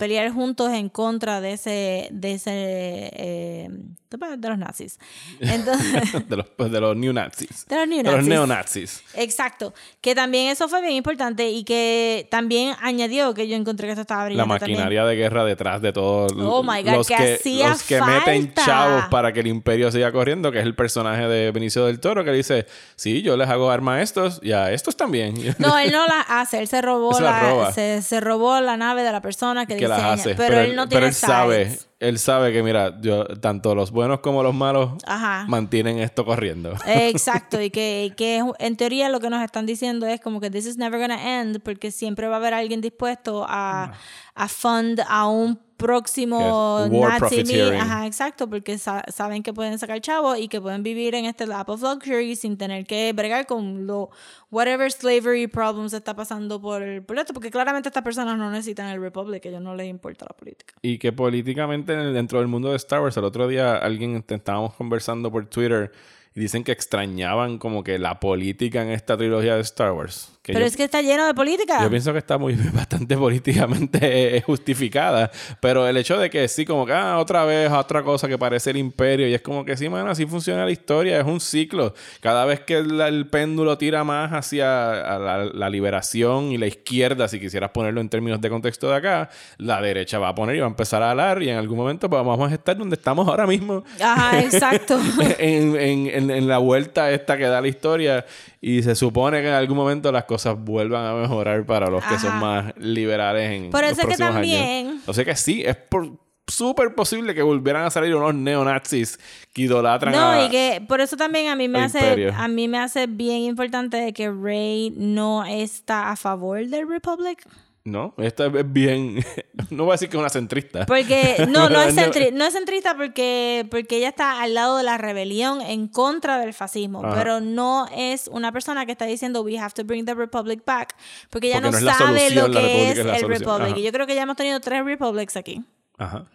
[0.01, 3.68] pelear juntos en contra de ese, de ese, eh,
[4.09, 4.98] de los nazis.
[5.40, 7.66] Entonces, de, los, pues, de los new nazis.
[7.68, 8.28] De los new De los nazis.
[8.28, 9.02] neonazis.
[9.14, 13.93] exacto, que también eso fue bien importante y que también añadió que yo encontré que
[13.93, 14.78] esto estaba La brillante también.
[14.78, 16.28] maquinaria de guerra detrás de todo.
[16.48, 20.51] Oh los que que, hacía los que meten chavos para que el imperio siga corriendo,
[20.51, 22.66] que es el personaje de Benicio del Toro, que dice:
[22.97, 25.35] Sí, yo les hago armas a estos y a estos también.
[25.59, 27.72] No, él no la hace, él se robó Se la la, roba.
[27.72, 30.35] se, se robó la nave de la persona que, que las hace.
[30.35, 34.21] pero, él no tiene pero él sabe, él sabe que, mira, yo, tanto los buenos
[34.21, 35.45] como los malos Ajá.
[35.49, 36.75] mantienen esto corriendo.
[36.87, 40.67] Exacto, y que, que en teoría lo que nos están diciendo es como que this
[40.67, 43.93] is never gonna end, porque siempre va a haber alguien dispuesto a,
[44.35, 47.36] a fund a un próximo Que es war Nazi.
[47.81, 51.47] Ajá, exacto, porque sa- saben que pueden sacar chavo y que pueden vivir en este
[51.47, 54.11] lap of luxury sin tener que bregar con lo
[54.51, 59.01] whatever slavery problems está pasando por, por esto, porque claramente estas personas no necesitan el
[59.01, 60.74] Republic, a ellos no les importa la política.
[60.82, 65.31] Y que políticamente dentro del mundo de Star Wars, el otro día alguien estábamos conversando
[65.31, 65.93] por Twitter
[66.35, 70.31] y dicen que extrañaban como que la política en esta trilogía de Star Wars.
[70.43, 71.82] Que Pero yo- es que está lleno de política.
[71.82, 75.31] Yo pienso que está muy bastante políticamente eh, justificada,
[75.61, 78.70] pero el hecho de que sí, como que ah, otra vez otra cosa que parece
[78.70, 81.94] el imperio y es como que sí, man, así funciona la historia, es un ciclo.
[82.20, 85.19] Cada vez que el, el péndulo tira más hacia
[85.52, 89.28] la liberación y la izquierda, si quisieras ponerlo en términos de contexto de acá,
[89.59, 92.09] la derecha va a poner y va a empezar a alar y en algún momento
[92.09, 93.85] pues, vamos a estar donde estamos ahora mismo.
[94.01, 94.98] Ajá, exacto.
[95.39, 98.26] en, en- en- en la vuelta esta que da la historia
[98.60, 102.18] y se supone que en algún momento las cosas vuelvan a mejorar para los que
[102.18, 102.40] son Ajá.
[102.40, 105.02] más liberales en Por los eso es que próximos también- años.
[105.06, 106.10] O sea que sí, es por
[106.47, 109.20] súper posible que volvieran a salir unos neonazis
[109.52, 110.44] que idolatran No, a...
[110.47, 112.34] y que por eso también a mí me hace imperio.
[112.36, 117.47] a mí me hace bien importante de que Rey no está a favor del Republic.
[117.82, 119.24] No, esta es bien...
[119.70, 120.85] no voy a decir que es una centrista.
[120.85, 124.82] Porque no, no es, centri- no es centrista porque, porque ella está al lado de
[124.82, 127.15] la rebelión en contra del fascismo, Ajá.
[127.16, 130.94] pero no es una persona que está diciendo we have to bring the Republic back,
[131.31, 133.28] porque ella Porque no, no sabe solución, lo que es el.
[133.28, 133.77] Republic.
[133.78, 135.65] Y yo creo que ya hemos tenido tres Republics aquí.
[135.97, 136.27] Ajá.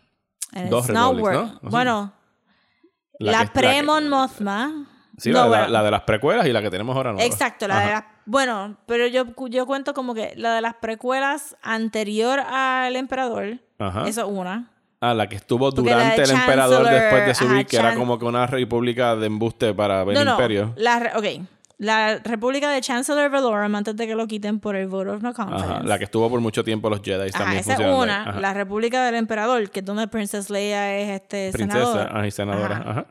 [0.51, 1.41] And Dos Republics, ¿no?
[1.43, 1.57] Así.
[1.61, 2.13] Bueno,
[3.19, 4.87] La la, pre-Mon Mothma.
[5.17, 5.71] Sí, No, la, de la- bueno.
[5.73, 7.19] la de las precuelas y la que tenemos ahora no.
[7.19, 8.03] Exacto, la de las...
[8.25, 13.59] Bueno, pero yo, yo cuento como que la de las precuelas anterior al emperador.
[13.79, 14.07] Ajá.
[14.07, 14.71] Eso es una.
[15.01, 18.17] Ah, la que estuvo Porque durante el emperador después de subir, ajá, que era como
[18.17, 20.31] que una república de embuste para el no, no.
[20.31, 20.73] imperio.
[20.77, 21.25] La, ok.
[21.77, 25.33] La República de Chancellor Valorum antes de que lo quiten por el Vote of No
[25.33, 25.73] Confidence.
[25.73, 28.39] Ajá, la que estuvo por mucho tiempo los Jedi Ajá, también esa es una.
[28.39, 32.07] La República del Emperador, que es donde Princess Leia es este Princesa senador.
[32.15, 32.83] ajá, y senadora.
[32.87, 33.05] Ajá.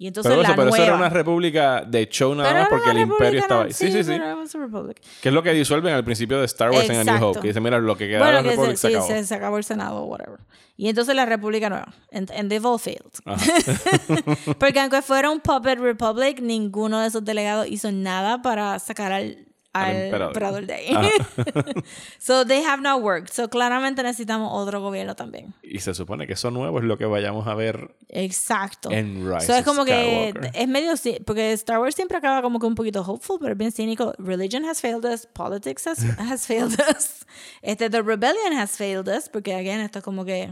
[0.00, 0.86] Y entonces Pero, la eso, pero eso nueva.
[0.86, 3.72] era una república de show nada Pero más porque el imperio república, estaba ahí.
[3.72, 4.12] Sí, sí, sí.
[4.16, 4.94] pero.
[5.20, 7.30] Que es lo que disuelven al principio de Star Wars en A New Exacto.
[7.30, 7.40] Hope.
[7.40, 9.06] Que dice, mira, lo que queda Bueno, de la que Republic se, se acabó.
[9.08, 10.38] se, se acabó el Senado o whatever.
[10.76, 11.92] Y entonces la República Nueva.
[12.12, 13.10] And, and they've all failed.
[14.58, 19.47] Porque aunque fuera un puppet republic, ninguno de esos delegados hizo nada para sacar al,
[19.72, 20.28] al, emperador.
[20.28, 20.96] emperador de ahí.
[22.18, 23.30] So they have not worked.
[23.32, 25.54] So claramente necesitamos otro gobierno también.
[25.62, 28.90] Y se supone que eso nuevo es lo que vayamos a ver Exacto.
[28.90, 30.50] en Rise So es como que Skywalker.
[30.54, 30.92] es medio
[31.24, 34.14] porque Star Wars siempre acaba como que un poquito hopeful, pero es bien cínico.
[34.18, 37.26] Religion has failed us, politics has, has failed us,
[37.62, 40.50] este the rebellion has failed us, porque again esto es como que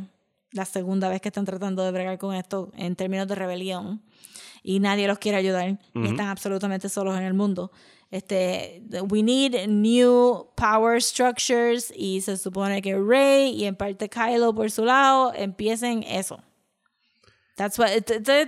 [0.53, 4.03] la segunda vez que están tratando de bregar con esto en términos de rebelión.
[4.63, 7.71] y nadie los quiere ayudar y están absolutamente solos en el mundo.
[8.11, 14.55] Este, we need new power structures y se supone que Rey y en parte Kylo
[14.55, 16.39] por su lado empiecen eso.
[17.57, 17.89] That's what,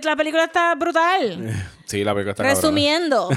[0.03, 1.51] la película está brutal.
[1.85, 2.43] Sí, la película está.
[2.43, 3.27] Resumiendo,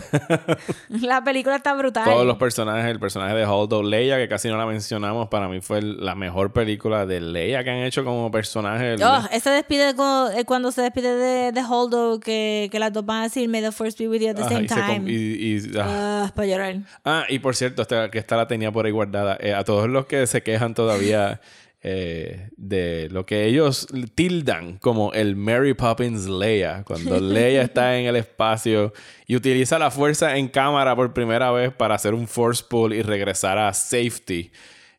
[0.91, 2.05] la película está brutal.
[2.05, 5.63] Todos los personajes, el personaje de Holdo Leia, que casi no la mencionamos, para mí
[5.63, 8.97] fue la mejor película de Leia que han hecho como personaje.
[9.03, 13.07] Oh, ese despide cu- eh, cuando se despide de, de Holdo, que, que las dos
[13.07, 15.11] van a decir May the Force be with you at the Ajá, same y time.
[15.11, 16.25] y- y- ah.
[16.27, 16.77] Ah, para llorar.
[17.07, 19.39] Ah, y por cierto, esta, que esta la tenía por ahí guardada.
[19.41, 21.41] Eh, a todos los que se quejan todavía
[21.85, 28.07] eh, de lo que ellos tildan como el Mary Poppins Leia, cuando Leia está en
[28.07, 28.93] el espacio
[29.27, 33.03] y utiliza la fuerza en cámara por primera vez para hacer un force pull y
[33.03, 34.53] regresar a safety.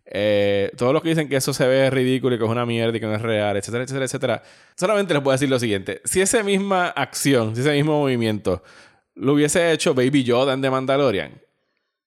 [0.05, 2.97] Eh, todos los que dicen que eso se ve ridículo y que es una mierda
[2.97, 4.43] y que no es real, etcétera, etcétera, etcétera.
[4.75, 8.61] Solamente les puedo decir lo siguiente: si esa misma acción, si ese mismo movimiento
[9.15, 11.42] lo hubiese hecho Baby Yoda en The Mandalorian,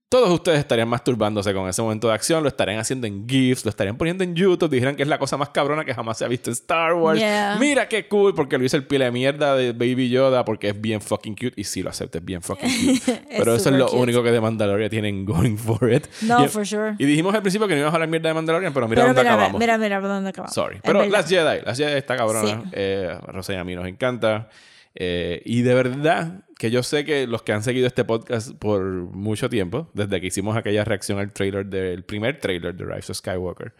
[0.08, 3.70] todos ustedes estarían masturbándose con ese momento de acción, lo estarían haciendo en GIFs, lo
[3.70, 6.28] estarían poniendo en YouTube, dijeran que es la cosa más cabrona que jamás se ha
[6.28, 7.18] visto en Star Wars.
[7.18, 7.56] Yeah.
[7.58, 10.80] Mira qué cool, porque lo hizo el pile de mierda de Baby Yoda, porque es
[10.80, 11.54] bien fucking cute.
[11.56, 12.70] Y sí, lo acepto, es bien fucking
[13.00, 13.22] cute.
[13.36, 13.98] Pero eso es lo cute.
[14.00, 16.06] único que de Mandalorian tienen going for it.
[16.22, 16.94] No, y, for sure.
[16.98, 19.08] Y dijimos al principio que no íbamos a hablar mierda de Mandalorian, pero mira Pero
[19.08, 19.60] dónde mira, acabamos.
[19.60, 20.54] mira, mira, mira dónde acabamos.
[20.54, 20.76] Sorry.
[20.76, 22.48] Es Pero las Jedi, las Jedi está cabrona.
[22.48, 22.68] Sí.
[22.72, 23.18] Eh,
[23.58, 24.48] a mí nos encanta.
[24.98, 28.82] Eh, y de verdad que yo sé que los que han seguido este podcast por
[28.82, 33.18] mucho tiempo, desde que hicimos aquella reacción al trailer del primer trailer de Rise of
[33.18, 33.74] Skywalker,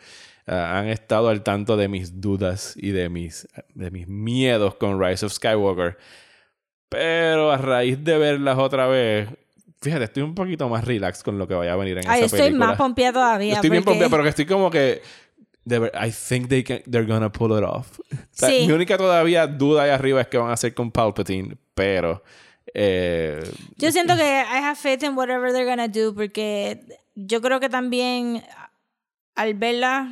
[0.47, 5.03] eh, han estado al tanto de mis dudas y de mis, de mis miedos con
[5.03, 5.97] Rise of Skywalker.
[6.91, 9.29] Pero a raíz de verlas otra vez,
[9.81, 12.27] fíjate, estoy un poquito más relax con lo que vaya a venir en Ay, esa
[12.27, 12.67] estoy película.
[12.67, 13.55] más pompeada todavía.
[13.55, 15.01] Estoy bien pompeado, pero que estoy como que.
[15.67, 17.99] De I think they can, they're gonna pull it off.
[18.11, 18.49] O sea.
[18.49, 22.23] Mi única todavía duda ahí arriba es que van a hacer con Palpatine, pero.
[22.75, 23.43] eh,
[23.77, 26.81] Yo siento que I have faith in whatever they're gonna do porque
[27.15, 28.43] yo creo que también
[29.35, 30.09] al verlas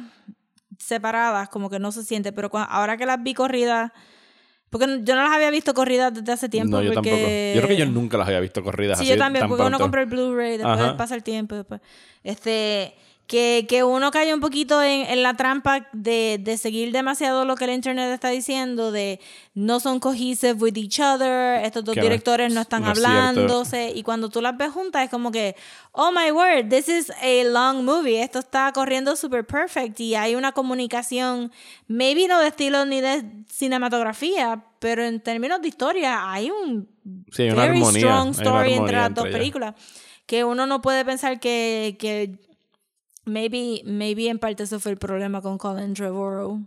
[0.79, 3.93] separadas como que no se siente, pero cua- ahora que las vi corridas,
[4.71, 6.77] porque yo no las había visto corridas desde hace tiempo.
[6.79, 7.11] no, yo porque...
[7.11, 7.29] tampoco.
[7.55, 9.63] Yo creo que yo nunca las había visto corridas Sí, así yo también, tan porque
[9.63, 9.85] uno pronto.
[9.85, 10.97] compra el Blu-ray, después Ajá.
[10.97, 11.55] pasa el tiempo.
[11.55, 11.81] Después.
[12.23, 12.95] Este,
[13.27, 17.57] que, que uno cae un poquito en, en la trampa de, de seguir demasiado lo
[17.57, 19.21] que el internet está diciendo, de
[19.55, 23.93] no son cohesive with each other, estos dos Que directores no están no es hablándose,
[23.95, 25.57] y cuando tú las ves juntas es como que,
[25.93, 30.35] oh my word, this is a long movie, esto está corriendo super perfect, y hay
[30.35, 31.51] una comunicación,
[31.89, 36.89] maybe no de estilo ni de cinematografía, pero en términos de historia hay un
[37.31, 39.75] Sí, very armonía, strong story entre las dos películas.
[40.27, 42.39] Que uno no puede pensar que, que
[43.25, 46.61] maybe, maybe en parte eso fue el problema con Colin Trevorrow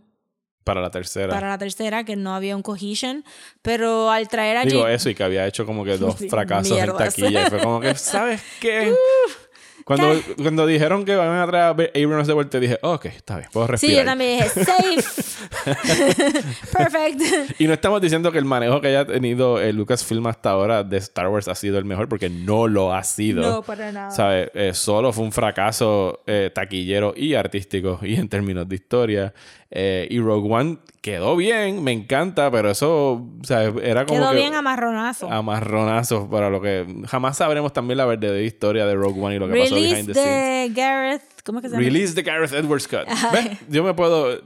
[0.64, 1.34] Para la tercera.
[1.34, 3.24] para la tercera, que no había un cohesion.
[3.62, 6.72] Pero al traer a Digo Jake- eso y que había hecho como que dos fracasos
[6.74, 7.18] mierdas.
[7.18, 7.48] en taquilla.
[7.48, 8.94] Y fue como que, ¿sabes qué?
[9.88, 11.70] Cuando, cuando dijeron que van a traer a
[12.04, 13.98] Abrams de vuelta, dije, ok, está bien, puedo Sí, respirar.
[13.98, 15.28] yo también dije, safe.
[16.78, 17.60] Perfect.
[17.62, 20.98] Y no estamos diciendo que el manejo que haya tenido el Lucasfilm hasta ahora de
[20.98, 23.42] Star Wars ha sido el mejor, porque no lo ha sido.
[23.42, 24.12] No, para nada.
[24.12, 24.52] ¿Sabes?
[24.54, 29.34] Eh, solo fue un fracaso eh, taquillero y artístico y en términos de historia.
[29.72, 30.78] Eh, y Rogue One
[31.08, 35.32] quedó bien, me encanta, pero eso, o sea, era como Quedó que bien amarronazo.
[35.32, 39.48] amarronazos para lo que jamás sabremos también la verdadera historia de Rogue One y lo
[39.48, 40.74] que pasó Release behind the scenes.
[40.76, 41.22] de Gareth.
[41.46, 41.86] ¿Cómo que se llama?
[41.86, 43.06] Release the Gareth Edwards cut.
[43.32, 43.58] ¿Ves?
[43.70, 44.34] Yo me puedo.
[44.34, 44.42] En,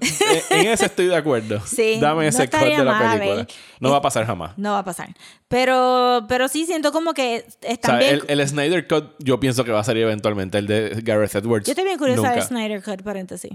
[0.52, 1.60] en ese estoy de acuerdo.
[1.66, 3.48] Sí, Dame no ese cut estaría de la mal, película.
[3.80, 4.56] No va a pasar jamás.
[4.58, 5.10] No va a pasar.
[5.48, 8.22] Pero, pero sí siento como que O están sea, bien.
[8.28, 10.60] el, el Snyder Cut yo pienso que va a salir eventualmente.
[10.60, 11.66] El de Gareth Edwards.
[11.66, 12.36] Yo estoy bien curiosa nunca.
[12.36, 13.52] de Snyder Cut, paréntesis.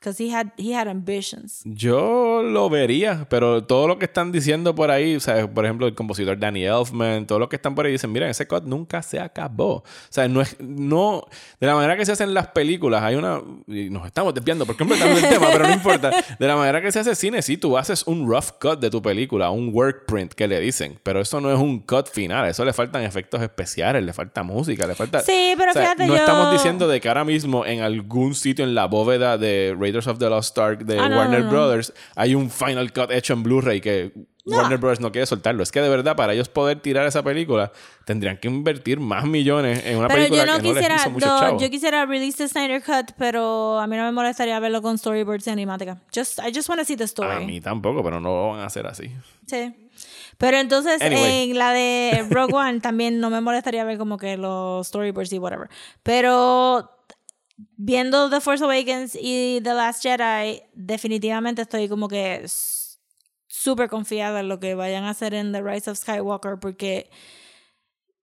[0.00, 1.60] Because he had, he had ambitions.
[1.64, 5.88] Yo lo vería, pero todo lo que están diciendo por ahí, o sea, por ejemplo,
[5.88, 9.02] el compositor Danny Elfman, todo lo que están por ahí dicen, mira, ese cut nunca
[9.02, 9.78] se acabó.
[9.78, 11.24] O sea, no es, no,
[11.58, 14.76] de la manera que se hacen las películas, hay una, y nos estamos desviando por
[14.76, 16.12] completamente del tema, pero no importa.
[16.38, 19.02] De la manera que se hace cine, sí, tú haces un rough cut de tu
[19.02, 22.64] película, un work print que le dicen, pero eso no es un cut final, eso
[22.64, 25.18] le faltan efectos especiales, le falta música, le falta...
[25.22, 28.36] Sí, pero o sea, fíjate, no yo- estamos diciendo de que ahora mismo en algún
[28.36, 31.44] sitio en la bóveda de Raiders of the Lost Ark de Ah, no, Warner no,
[31.46, 31.50] no.
[31.50, 34.12] Brothers hay un final cut hecho en Blu-ray que
[34.46, 35.62] Warner Brothers no quiere soltarlo.
[35.62, 37.70] Es que de verdad, para ellos poder tirar esa película,
[38.06, 40.96] tendrían que invertir más millones en una Pero película yo no que no les quisiera,
[40.96, 41.60] hizo mucho chavo.
[41.60, 45.46] yo quisiera release the Snyder Cut, pero a mí no me molestaría verlo con storyboards
[45.48, 45.98] y animática.
[46.14, 47.44] Just, I just want to see the A story.
[47.44, 49.10] mí tampoco, pero no lo van a hacer así.
[49.46, 49.74] Sí.
[50.38, 51.50] Pero entonces Anyway.
[51.50, 55.38] en la de Rogue One también no me molestaría ver como que los storyboards y
[55.38, 55.68] whatever.
[56.02, 56.90] Pero
[57.76, 62.44] viendo The Force Awakens y The Last Jedi, definitivamente estoy como que
[63.46, 67.10] súper confiada en lo que vayan a hacer en The Rise of Skywalker porque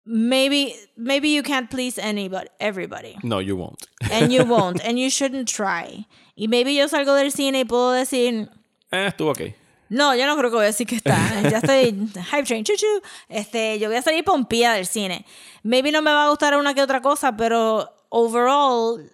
[0.05, 3.87] maybe maybe you can't please anybody everybody No, you won't.
[4.11, 7.91] and you won't and you shouldn't try y maybe yo salgo del cine y puedo
[7.91, 8.49] decir
[8.91, 9.41] Eh, estuvo ok.
[9.89, 11.17] no, yo no creo que voy a decir que está.
[11.49, 11.91] Ya estoy
[12.31, 12.85] hype train, chuchu.
[13.29, 15.25] Este, yo voy a salir pompía del cine.
[15.63, 19.11] Maybe no me va a gustar una que otra cosa, pero overall,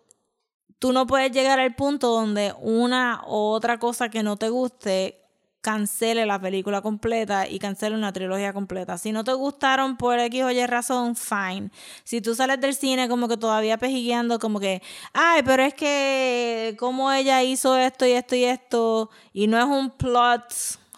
[0.82, 5.22] tú no puedes llegar al punto donde una u otra cosa que no te guste
[5.62, 8.98] cancele la película completa y cancele una trilogía completa.
[8.98, 11.70] Si no te gustaron por X o Y razón, fine.
[12.04, 14.82] Si tú sales del cine como que todavía pejigueando, como que,
[15.14, 19.66] ay, pero es que como ella hizo esto y esto y esto, y no es
[19.66, 20.52] un plot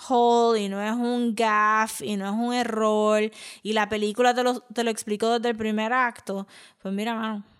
[0.07, 3.29] hole, y no es un gaff, y no es un error,
[3.63, 6.47] y la película te lo, te lo explicó desde el primer acto,
[6.81, 7.52] pues mira, mano.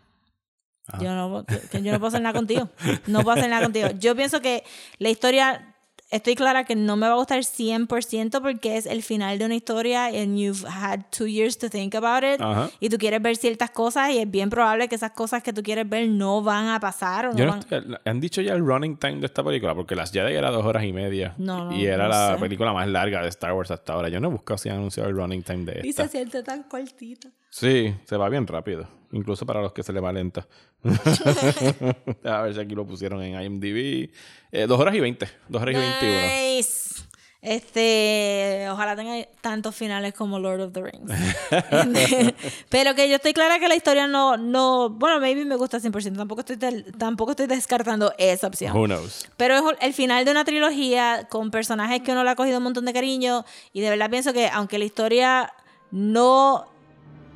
[1.02, 2.70] Yo no, que yo no puedo hacer nada contigo.
[3.08, 3.90] No puedo hacer nada contigo.
[4.00, 4.64] Yo pienso que
[5.00, 5.70] la historia
[6.12, 9.56] estoy clara que no me va a gustar 100% porque es el final de una
[9.56, 12.70] historia and you've had two years to think about it Ajá.
[12.80, 15.64] y tú quieres ver ciertas cosas y es bien probable que esas cosas que tú
[15.64, 18.54] quieres ver no van a pasar o no Yo no van- estoy- ¿Han dicho ya
[18.54, 19.74] el running time de esta película?
[19.74, 21.34] Porque Las Jedi era dos horas y media.
[21.40, 22.40] No, no, Y era no la sé.
[22.42, 24.10] película más larga de Star Wars hasta ahora.
[24.10, 26.04] Yo no he buscado si han anunciado el running time de y esta.
[26.04, 27.30] se siente tan cortita.
[27.50, 28.88] Sí, se va bien rápido.
[29.14, 30.46] Incluso para los que se le va lento.
[32.26, 34.10] A ver si aquí lo pusieron en IMDb.
[34.52, 35.30] Eh, dos horas y veinte.
[35.48, 36.22] Dos horas y veintiuno.
[36.58, 37.04] Nice.
[37.46, 41.12] Este, ojalá tenga tantos finales como Lord of the Rings.
[42.70, 46.16] Pero que yo estoy clara que la historia no, no, bueno, maybe me gusta 100%,
[46.16, 48.76] tampoco estoy, del- tampoco estoy descartando esa opción.
[48.76, 49.28] Who knows?
[49.36, 52.64] Pero es el final de una trilogía con personajes que uno le ha cogido un
[52.64, 55.52] montón de cariño y de verdad pienso que aunque la historia
[55.92, 56.66] no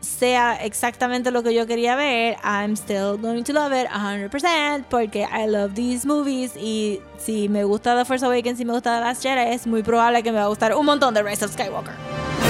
[0.02, 5.28] sea exactamente lo que yo quería ver, I'm still going to love it 100% porque
[5.32, 9.06] I love these movies y si me gusta The Force Awakens y me gusta The
[9.06, 11.52] Last Jedi es muy probable que me va a gustar un montón The Rise of
[11.52, 12.47] Skywalker.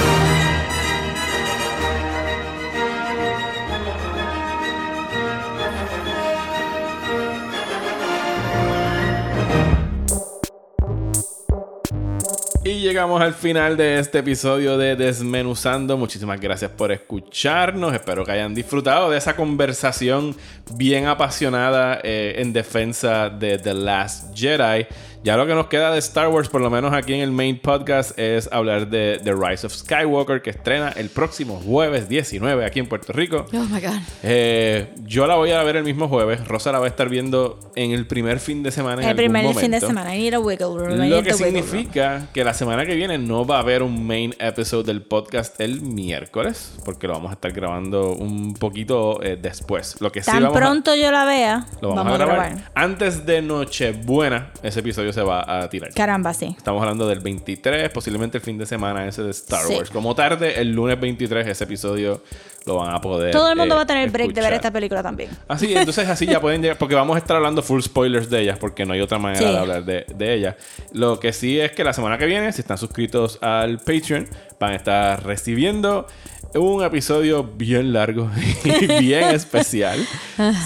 [12.78, 15.96] Llegamos al final de este episodio de Desmenuzando.
[15.96, 17.92] Muchísimas gracias por escucharnos.
[17.92, 20.36] Espero que hayan disfrutado de esa conversación
[20.76, 24.86] bien apasionada eh, en defensa de The Last Jedi.
[25.24, 27.58] Ya lo que nos queda de Star Wars, por lo menos aquí en el main
[27.58, 32.78] podcast, es hablar de The Rise of Skywalker, que estrena el próximo jueves 19 aquí
[32.78, 33.44] en Puerto Rico.
[33.52, 33.98] Oh my god.
[34.22, 36.46] Eh, yo la voy a ver el mismo jueves.
[36.46, 39.02] Rosa la va a estar viendo en el primer fin de semana.
[39.02, 40.14] En El primer fin de semana.
[40.16, 41.02] I need a wiggle room.
[41.02, 41.42] I Lo que room.
[41.42, 45.60] significa que la semana que viene no va a haber un main episode del podcast
[45.60, 49.96] el miércoles, porque lo vamos a estar grabando un poquito eh, después.
[50.00, 52.70] Lo que sí Tan vamos a- pronto yo la vea, lo vamos, a grabar.
[52.74, 55.92] Antes de Nochebuena, ese episodio se va a tirar.
[55.94, 56.54] Caramba, sí.
[56.56, 59.74] Estamos hablando del 23, posiblemente el fin de semana ese de Star Sí.
[59.74, 59.90] Wars.
[59.90, 62.22] Como tarde, el lunes 23, ese episodio
[62.66, 63.32] lo van a poder.
[63.32, 64.52] Todo el mundo eh, va a tener break de ver escuchar.
[64.54, 65.30] esta película también.
[65.48, 68.58] Así, entonces así ya pueden llegar, porque vamos a estar hablando full spoilers de ellas,
[68.58, 69.52] porque no hay otra manera Sí.
[69.52, 70.56] de hablar de, de ellas.
[70.92, 74.26] Lo que sí es que la semana que viene, si están suscritos al Patreon,
[74.60, 76.06] van a estar recibiendo
[76.54, 78.30] un episodio bien largo
[78.64, 79.98] y bien especial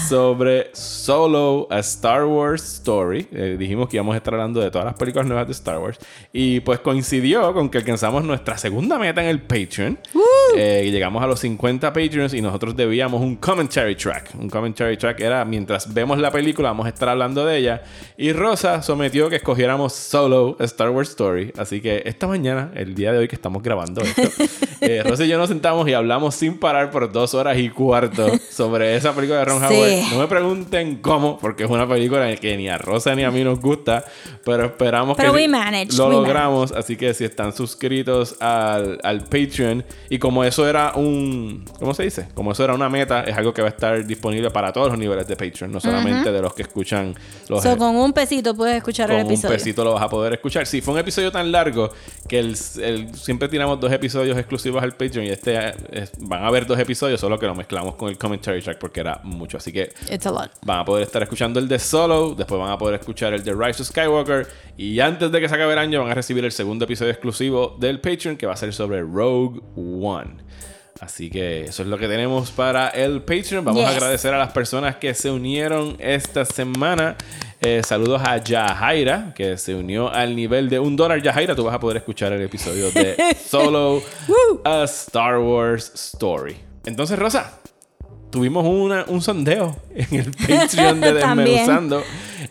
[0.07, 3.27] sobre Solo, a Star Wars Story.
[3.31, 5.99] Eh, dijimos que íbamos a estar hablando de todas las películas nuevas de Star Wars.
[6.31, 9.99] Y pues coincidió con que alcanzamos nuestra segunda meta en el Patreon.
[10.55, 14.29] Eh, y llegamos a los 50 Patreons y nosotros debíamos un commentary track.
[14.39, 17.81] Un commentary track era mientras vemos la película, vamos a estar hablando de ella.
[18.17, 21.51] Y Rosa sometió que escogiéramos Solo, Star Wars Story.
[21.57, 24.21] Así que esta mañana, el día de hoy que estamos grabando esto,
[24.81, 28.27] eh, Rosa y yo nos sentamos y hablamos sin parar por dos horas y cuarto
[28.49, 29.73] sobre esa película de Ron Sí.
[29.73, 30.11] Howard.
[30.13, 33.43] No me pregunten cómo, porque es una película que ni a Rosa ni a mí
[33.43, 34.05] nos gusta,
[34.45, 36.71] pero esperamos Pero que managed, lo logramos.
[36.71, 42.03] Así que si están suscritos al, al Patreon y como eso era un, ¿cómo se
[42.03, 42.27] dice?
[42.33, 44.97] Como eso era una meta, es algo que va a estar disponible para todos los
[44.97, 47.13] niveles de Patreon, no solamente de los que escuchan
[47.49, 49.55] los So, con un pesito puedes escuchar con el un episodio.
[49.55, 50.65] pesito lo vas a poder escuchar.
[50.65, 51.91] Sí, fue un episodio tan largo
[52.27, 56.43] que el, el- siempre tiramos dos episodios exclusivos al Patreon y este eh, es- van
[56.43, 59.57] a haber dos episodios, solo que lo mezclamos con el commentary track porque era mucho.
[59.57, 60.51] Así que It's a lot.
[60.65, 63.53] van a poder estar escuchando el de Solo, después van a poder escuchar el de
[63.53, 64.47] Rise of Skywalker
[64.77, 67.75] y antes de que se acabe el año van a recibir el segundo episodio exclusivo
[67.79, 70.37] del Patreon que va a ser sobre Rogue One.
[71.03, 73.65] Así que eso es lo que tenemos para el Patreon.
[73.65, 77.15] Vamos a agradecer a las personas que se unieron esta semana.
[77.61, 81.21] Eh, saludos a Yahaira, que se unió al nivel de un dólar.
[81.21, 84.01] Yahaira, tú vas a poder escuchar el episodio de Solo
[84.63, 86.55] a Star Wars Story.
[86.85, 87.59] Entonces, Rosa,
[88.31, 91.13] tuvimos una- un sondeo en el Patreon de.
[91.13, 92.01] Desmenuzando.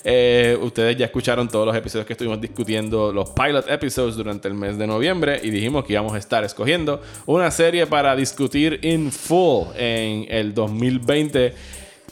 [0.05, 4.55] Eh, ustedes ya escucharon todos los episodios que estuvimos discutiendo, los pilot episodes durante el
[4.55, 9.11] mes de noviembre y dijimos que íbamos a estar escogiendo una serie para discutir in
[9.13, 11.55] full en el 2020.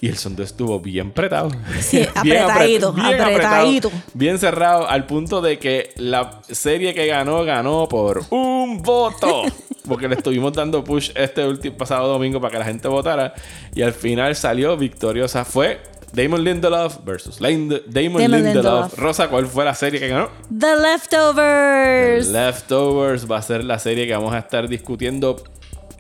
[0.03, 1.51] Y el sondeo estuvo bien apretado.
[1.81, 3.93] Sí, Bien apretadito, apret- bien apretadito.
[4.15, 9.43] Bien cerrado, al punto de que la serie que ganó, ganó por un voto.
[9.87, 13.35] Porque le estuvimos dando push este último pasado domingo para que la gente votara.
[13.75, 15.45] Y al final salió victoriosa.
[15.45, 15.81] Fue
[16.13, 18.55] Damon Lindelof versus Lind- Damon, Damon Lindelof.
[18.55, 18.99] Lindelof.
[18.99, 20.29] Rosa, ¿cuál fue la serie que ganó?
[20.57, 22.29] The Leftovers.
[22.29, 25.37] Leftovers va a ser la serie que vamos a estar discutiendo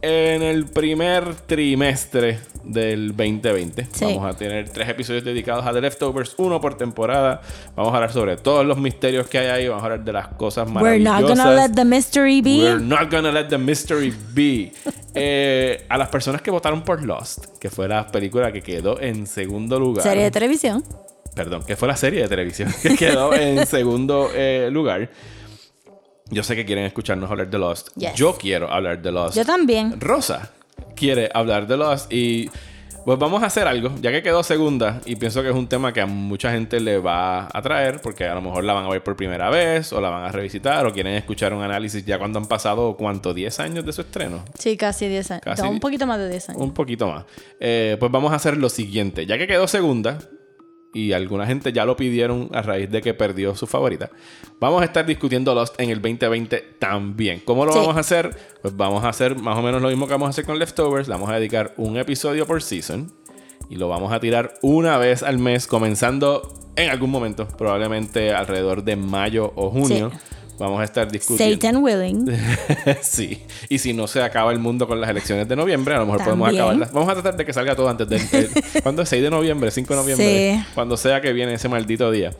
[0.02, 3.88] en el primer trimestre del 2020.
[3.92, 4.04] Sí.
[4.04, 7.40] Vamos a tener tres episodios dedicados a The Leftovers, uno por temporada.
[7.76, 9.68] Vamos a hablar sobre todos los misterios que hay ahí.
[9.68, 11.36] Vamos a hablar de las cosas We're maravillosas.
[11.36, 12.62] not gonna let the mystery be.
[12.62, 14.72] We're not gonna let the mystery be.
[15.12, 19.26] Eh, a las personas que votaron por Lost, que fue la película que quedó en
[19.26, 20.04] segundo lugar.
[20.04, 20.84] Serie de televisión.
[21.34, 25.10] Perdón, que fue la serie de televisión que quedó en segundo eh, lugar.
[26.30, 27.88] Yo sé que quieren escucharnos hablar de Lost.
[27.96, 28.14] Yes.
[28.14, 29.36] Yo quiero hablar de Lost.
[29.36, 30.00] Yo también.
[30.00, 30.50] Rosa
[30.94, 32.50] quiere hablar de Lost y
[33.04, 35.90] pues vamos a hacer algo, ya que quedó segunda y pienso que es un tema
[35.92, 38.88] que a mucha gente le va a atraer porque a lo mejor la van a
[38.90, 42.18] ver por primera vez o la van a revisitar o quieren escuchar un análisis ya
[42.18, 43.34] cuando han pasado, ¿cuánto?
[43.34, 44.44] ¿10 años de su estreno?
[44.58, 45.42] Sí, casi 10 años.
[45.44, 46.60] Casi No, di- un poquito más de 10 años.
[46.62, 47.24] Un poquito más.
[47.58, 49.24] Eh, pues vamos a hacer lo siguiente.
[49.24, 50.18] Ya que quedó segunda,
[50.92, 54.10] y alguna gente ya lo pidieron a raíz de que perdió su favorita,
[54.58, 57.42] vamos a estar discutiendo Lost en el 2020 también.
[57.44, 57.78] ¿Cómo lo Sí.
[57.78, 58.36] vamos a hacer?
[58.62, 61.06] Pues vamos a hacer más o menos lo mismo que vamos a hacer con Leftovers.
[61.08, 63.12] Le vamos a dedicar un episodio por season.
[63.68, 68.82] Y lo vamos a tirar una vez al mes, comenzando en algún momento, probablemente alrededor
[68.82, 70.10] de mayo o junio.
[70.12, 70.18] Sí.
[70.60, 71.54] Vamos a estar discutiendo.
[71.56, 72.26] Satan willing.
[73.00, 73.42] sí.
[73.70, 76.22] Y si no se acaba el mundo con las elecciones de noviembre, a lo mejor
[76.22, 76.62] podemos También.
[76.62, 76.92] acabarlas.
[76.92, 78.20] Vamos a tratar de que salga todo antes del.
[78.32, 78.50] el-
[78.82, 79.08] ¿Cuándo es?
[79.08, 80.54] 6 de noviembre, 5 de noviembre.
[80.58, 80.64] Sí.
[80.74, 82.30] Cuando sea que viene ese maldito día.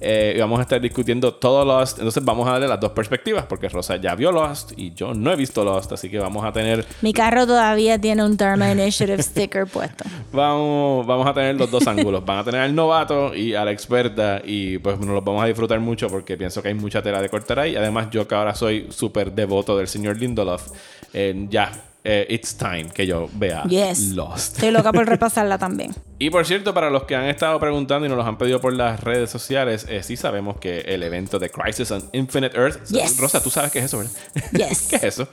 [0.00, 1.98] Eh, y vamos a estar discutiendo todo Lost.
[1.98, 5.32] Entonces vamos a darle las dos perspectivas, porque Rosa ya vio Lost y yo no
[5.32, 5.92] he visto Lost.
[5.92, 6.84] Así que vamos a tener.
[7.00, 10.04] Mi carro todavía tiene un Dharma Initiative sticker puesto.
[10.32, 12.24] Vamos, vamos a tener los dos ángulos.
[12.24, 14.40] Van a tener al novato y a la experta.
[14.44, 17.28] Y pues nos los vamos a disfrutar mucho porque pienso que hay mucha tela de
[17.28, 17.67] cortar ahí.
[17.76, 20.68] Además, yo que ahora soy súper devoto del señor Lindelof,
[21.12, 21.72] eh, ya,
[22.04, 24.10] eh, it's time que yo vea Yes.
[24.10, 24.54] Lost.
[24.56, 25.94] Estoy loca por repasarla también.
[26.18, 28.72] Y por cierto, para los que han estado preguntando y nos los han pedido por
[28.72, 32.84] las redes sociales, eh, sí sabemos que el evento de Crisis on Infinite Earth.
[32.88, 33.18] Yes.
[33.18, 34.12] Rosa, tú sabes qué es eso, ¿verdad?
[34.52, 34.86] Yes.
[34.90, 35.28] ¿Qué es eso?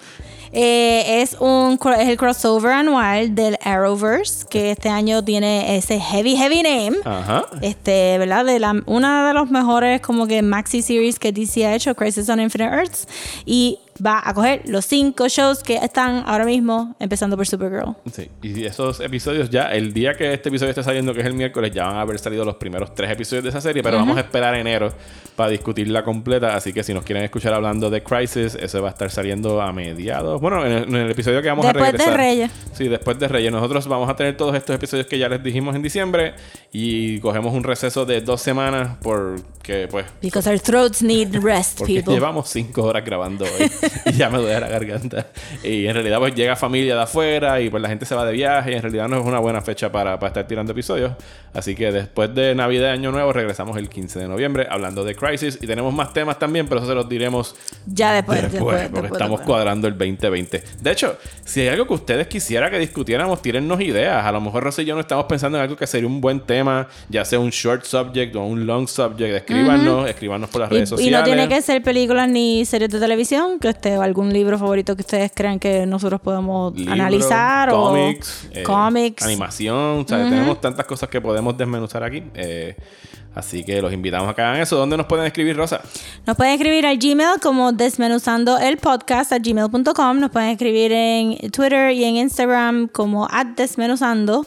[0.52, 6.36] Eh, es, un, es el crossover anual del Arrowverse, que este año tiene ese heavy,
[6.36, 6.98] heavy name.
[7.04, 7.46] Ajá.
[7.62, 8.46] Este, ¿verdad?
[8.46, 12.30] De la, una de los mejores como que maxi series que DC ha hecho, Crisis
[12.30, 13.08] on Infinite Earths.
[13.46, 17.96] Y va a coger los cinco shows que están ahora mismo, empezando por Supergirl.
[18.12, 21.34] Sí, y esos episodios ya, el día que este episodio esté saliendo, que es el
[21.34, 24.18] miércoles, ya van a haber salido los primeros tres episodios de esa serie, pero vamos
[24.18, 24.92] a esperar enero
[25.36, 28.92] para discutirla completa, así que si nos quieren escuchar hablando de Crisis, ese va a
[28.92, 31.98] estar saliendo a mediados, bueno, en el, en el episodio que vamos Después a de
[31.98, 32.18] regresar.
[32.18, 32.52] Reyes.
[32.74, 33.52] Sí, después de Reyes.
[33.52, 36.34] Nosotros vamos a tener todos estos episodios que ya les dijimos en diciembre
[36.72, 41.96] y cogemos un receso de dos semanas porque, pues, Because our throats need rest, porque
[41.96, 42.14] people.
[42.14, 43.72] llevamos cinco horas grabando hoy
[44.06, 45.28] y ya me duele la garganta.
[45.64, 48.34] Y en realidad, pues llega familia de afuera y pues la gente se va de
[48.34, 48.72] viaje.
[48.72, 51.14] Y en realidad no es una buena fecha para, para estar tirando episodios.
[51.53, 55.16] Así que después de Navidad y Año Nuevo, regresamos el 15 de noviembre hablando de
[55.16, 55.57] Crisis.
[55.62, 57.56] Y tenemos más temas también, pero eso se los diremos
[57.86, 60.64] Ya después, después, después, porque después, estamos cuadrando el 2020.
[60.82, 64.26] De hecho, si hay algo que ustedes quisiera que discutiéramos, tírennos ideas.
[64.26, 66.41] A lo mejor Rosy y yo no estamos pensando en algo que sería un buen
[66.41, 69.36] tema, ya sea un short subject o un long subject.
[69.36, 71.20] Escríbanos, escríbanos por las redes Y, y sociales.
[71.20, 75.02] no tiene que ser películas ni series de televisión, que esté algún libro favorito que
[75.02, 79.24] ustedes crean que nosotros podemos analizar cómics, o eh, cómics.
[79.24, 82.24] animación, o sea, tenemos tantas cosas que podemos desmenuzar aquí.
[82.34, 82.76] eh,
[83.36, 84.78] así que los invitamos a que hagan eso.
[84.78, 85.82] ¿Dónde nos pueden escribir, Rosa?
[86.26, 90.20] Nos pueden escribir al Gmail como desmenuzando el podcast a gmail.com.
[90.20, 94.46] Nos pueden escribir en Twitter y en Instagram como at desmenuzando.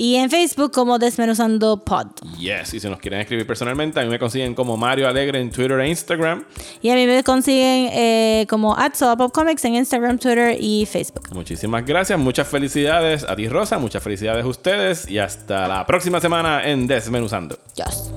[0.00, 2.06] Y en Facebook como desmenuzando pod.
[2.38, 5.50] Yes, y si nos quieren escribir personalmente, a mí me consiguen como Mario Alegre en
[5.50, 6.44] Twitter e Instagram.
[6.80, 8.76] Y a mí me consiguen eh, como
[9.32, 11.34] Comics en Instagram, Twitter y Facebook.
[11.34, 16.20] Muchísimas gracias, muchas felicidades a ti, Rosa, muchas felicidades a ustedes y hasta la próxima
[16.20, 17.58] semana en Desmenuzando.
[17.74, 18.12] Yes.